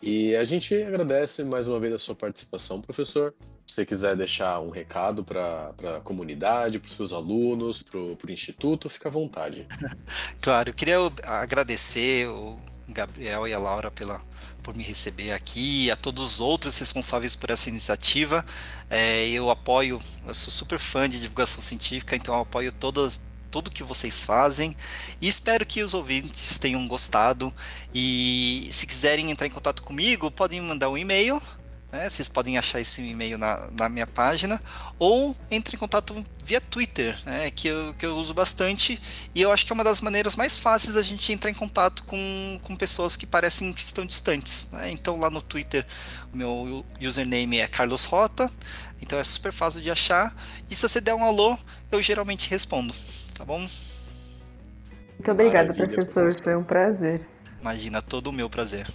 E 0.00 0.34
a 0.36 0.44
gente 0.44 0.74
agradece 0.74 1.44
mais 1.44 1.68
uma 1.68 1.78
vez 1.78 1.92
a 1.92 1.98
sua 1.98 2.14
participação, 2.14 2.80
professor. 2.80 3.34
Se 3.70 3.74
você 3.76 3.86
quiser 3.86 4.16
deixar 4.16 4.58
um 4.58 4.68
recado 4.68 5.22
para 5.22 5.72
a 5.96 6.00
comunidade, 6.00 6.80
para 6.80 6.88
os 6.88 6.92
seus 6.92 7.12
alunos, 7.12 7.84
para 7.84 8.00
o 8.00 8.18
instituto, 8.28 8.90
fica 8.90 9.08
à 9.08 9.12
vontade. 9.12 9.66
Claro, 10.40 10.70
eu 10.70 10.74
queria 10.74 10.96
agradecer 11.22 12.26
o 12.26 12.58
Gabriel 12.88 13.46
e 13.46 13.54
a 13.54 13.58
Laura 13.58 13.90
pela, 13.90 14.20
por 14.62 14.74
me 14.74 14.82
receber 14.82 15.30
aqui, 15.30 15.88
a 15.88 15.94
todos 15.94 16.24
os 16.24 16.40
outros 16.40 16.76
responsáveis 16.78 17.36
por 17.36 17.50
essa 17.50 17.68
iniciativa. 17.68 18.44
É, 18.88 19.28
eu 19.28 19.50
apoio, 19.50 20.00
eu 20.26 20.34
sou 20.34 20.50
super 20.50 20.78
fã 20.80 21.08
de 21.08 21.20
divulgação 21.20 21.62
científica, 21.62 22.16
então 22.16 22.34
eu 22.34 22.40
apoio 22.40 22.72
todas, 22.72 23.22
tudo 23.52 23.70
que 23.70 23.84
vocês 23.84 24.24
fazem 24.24 24.76
e 25.20 25.28
espero 25.28 25.64
que 25.64 25.82
os 25.82 25.94
ouvintes 25.94 26.58
tenham 26.58 26.88
gostado. 26.88 27.54
E 27.94 28.68
se 28.72 28.84
quiserem 28.84 29.30
entrar 29.30 29.46
em 29.46 29.50
contato 29.50 29.82
comigo, 29.82 30.28
podem 30.28 30.60
mandar 30.60 30.88
um 30.88 30.98
e-mail 30.98 31.40
né? 31.92 32.08
Vocês 32.08 32.28
podem 32.28 32.56
achar 32.56 32.80
esse 32.80 33.02
e-mail 33.02 33.36
na, 33.36 33.68
na 33.78 33.88
minha 33.88 34.06
página 34.06 34.60
ou 34.98 35.36
entre 35.50 35.76
em 35.76 35.78
contato 35.78 36.24
via 36.44 36.60
Twitter, 36.60 37.18
né? 37.24 37.50
que, 37.50 37.68
eu, 37.68 37.94
que 37.94 38.06
eu 38.06 38.16
uso 38.16 38.32
bastante 38.32 39.00
e 39.34 39.42
eu 39.42 39.50
acho 39.50 39.66
que 39.66 39.72
é 39.72 39.74
uma 39.74 39.84
das 39.84 40.00
maneiras 40.00 40.36
mais 40.36 40.58
fáceis 40.58 40.94
da 40.94 41.02
gente 41.02 41.32
entrar 41.32 41.50
em 41.50 41.54
contato 41.54 42.04
com, 42.04 42.60
com 42.62 42.76
pessoas 42.76 43.16
que 43.16 43.26
parecem 43.26 43.72
que 43.72 43.80
estão 43.80 44.06
distantes. 44.06 44.68
Né? 44.72 44.90
Então 44.90 45.18
lá 45.18 45.30
no 45.30 45.42
Twitter 45.42 45.86
o 46.32 46.36
meu 46.36 46.84
username 47.00 47.58
é 47.58 47.66
Carlos 47.66 48.04
Rota, 48.04 48.50
então 49.02 49.18
é 49.18 49.24
super 49.24 49.52
fácil 49.52 49.80
de 49.80 49.90
achar 49.90 50.34
e 50.70 50.74
se 50.74 50.82
você 50.82 51.00
der 51.00 51.14
um 51.14 51.24
alô 51.24 51.58
eu 51.90 52.00
geralmente 52.00 52.48
respondo, 52.48 52.94
tá 53.36 53.44
bom? 53.44 53.66
Muito 55.20 55.32
obrigada, 55.32 55.74
professor. 55.74 56.34
Foi 56.42 56.56
um 56.56 56.64
prazer. 56.64 57.20
Imagina, 57.60 58.00
todo 58.00 58.28
o 58.28 58.32
meu 58.32 58.48
prazer. 58.48 58.86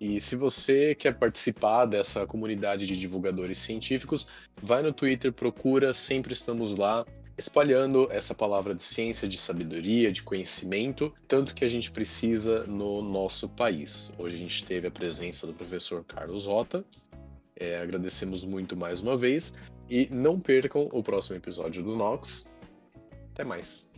E 0.00 0.20
se 0.20 0.36
você 0.36 0.94
quer 0.94 1.18
participar 1.18 1.86
dessa 1.86 2.26
comunidade 2.26 2.86
de 2.86 2.96
divulgadores 2.96 3.58
científicos, 3.58 4.26
vai 4.62 4.82
no 4.82 4.92
Twitter, 4.92 5.32
procura, 5.32 5.94
sempre 5.94 6.32
estamos 6.32 6.76
lá, 6.76 7.04
espalhando 7.38 8.08
essa 8.10 8.34
palavra 8.34 8.74
de 8.74 8.82
ciência, 8.82 9.28
de 9.28 9.38
sabedoria, 9.38 10.10
de 10.10 10.22
conhecimento, 10.22 11.12
tanto 11.28 11.54
que 11.54 11.64
a 11.64 11.68
gente 11.68 11.90
precisa 11.90 12.64
no 12.64 13.02
nosso 13.02 13.48
país. 13.48 14.12
Hoje 14.18 14.36
a 14.36 14.38
gente 14.38 14.64
teve 14.64 14.86
a 14.86 14.90
presença 14.90 15.46
do 15.46 15.52
professor 15.52 16.04
Carlos 16.04 16.46
Rota. 16.46 16.84
É, 17.58 17.80
agradecemos 17.80 18.44
muito 18.44 18.76
mais 18.76 19.00
uma 19.00 19.16
vez 19.16 19.54
e 19.88 20.08
não 20.10 20.38
percam 20.38 20.88
o 20.92 21.02
próximo 21.02 21.36
episódio 21.36 21.82
do 21.82 21.96
Nox. 21.96 22.50
Até 23.32 23.44
mais. 23.44 23.88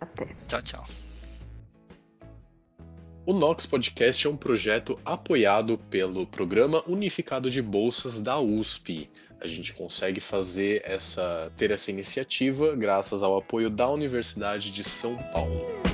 Até. 0.00 0.26
Tchau, 0.46 0.62
tchau. 0.62 1.03
O 3.26 3.32
Nox 3.32 3.64
Podcast 3.64 4.26
é 4.26 4.28
um 4.30 4.36
projeto 4.36 4.98
apoiado 5.02 5.78
pelo 5.88 6.26
Programa 6.26 6.82
Unificado 6.86 7.50
de 7.50 7.62
Bolsas 7.62 8.20
da 8.20 8.38
USP. 8.38 9.10
A 9.40 9.46
gente 9.46 9.72
consegue 9.72 10.20
fazer 10.20 10.82
essa 10.84 11.50
ter 11.56 11.70
essa 11.70 11.90
iniciativa 11.90 12.76
graças 12.76 13.22
ao 13.22 13.38
apoio 13.38 13.70
da 13.70 13.88
Universidade 13.88 14.70
de 14.70 14.84
São 14.84 15.16
Paulo. 15.32 15.93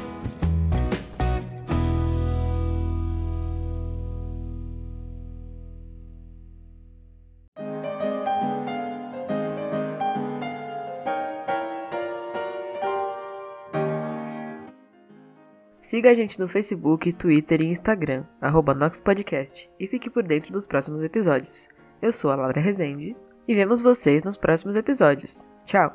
Siga 15.90 16.10
a 16.10 16.14
gente 16.14 16.38
no 16.38 16.46
Facebook, 16.46 17.12
Twitter 17.14 17.60
e 17.62 17.66
Instagram, 17.66 18.22
arroba 18.40 18.72
NoxPodcast, 18.72 19.68
e 19.76 19.88
fique 19.88 20.08
por 20.08 20.22
dentro 20.22 20.52
dos 20.52 20.64
próximos 20.64 21.02
episódios. 21.02 21.66
Eu 22.00 22.12
sou 22.12 22.30
a 22.30 22.36
Laura 22.36 22.60
Rezende 22.60 23.16
e 23.48 23.56
vemos 23.56 23.82
vocês 23.82 24.22
nos 24.22 24.36
próximos 24.36 24.76
episódios. 24.76 25.42
Tchau! 25.66 25.92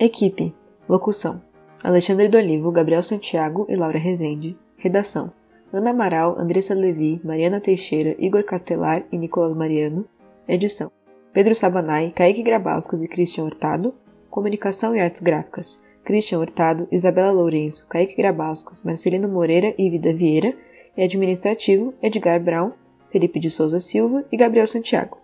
Equipe 0.00 0.54
Locução 0.88 1.40
Alexandre 1.82 2.26
Dolivo, 2.26 2.72
Gabriel 2.72 3.02
Santiago 3.02 3.66
e 3.68 3.76
Laura 3.76 3.98
Rezende 3.98 4.56
Redação 4.78 5.30
Ana 5.70 5.90
Amaral, 5.90 6.34
Andressa 6.38 6.72
Levi, 6.72 7.20
Mariana 7.22 7.60
Teixeira, 7.60 8.16
Igor 8.18 8.44
Castelar 8.44 9.04
e 9.12 9.18
Nicolas 9.18 9.54
Mariano 9.54 10.08
Edição 10.48 10.90
Pedro 11.34 11.54
Sabanai, 11.54 12.14
Kaique 12.16 12.42
Grabauskas 12.42 13.02
e 13.02 13.08
Christian 13.08 13.44
Hurtado 13.44 13.94
Comunicação 14.30 14.96
e 14.96 15.00
Artes 15.00 15.20
Gráficas 15.20 15.84
Christian 16.04 16.38
Hurtado, 16.38 16.86
Isabela 16.92 17.32
Lourenço, 17.32 17.86
Kaique 17.88 18.16
Grabauskas, 18.16 18.82
Marcelino 18.82 19.28
Moreira 19.28 19.74
e 19.78 19.88
Vida 19.88 20.12
Vieira, 20.12 20.54
e 20.96 21.02
administrativo 21.02 21.94
Edgar 22.02 22.40
Brown, 22.40 22.72
Felipe 23.10 23.40
de 23.40 23.50
Souza 23.50 23.80
Silva 23.80 24.24
e 24.30 24.36
Gabriel 24.36 24.66
Santiago. 24.66 25.23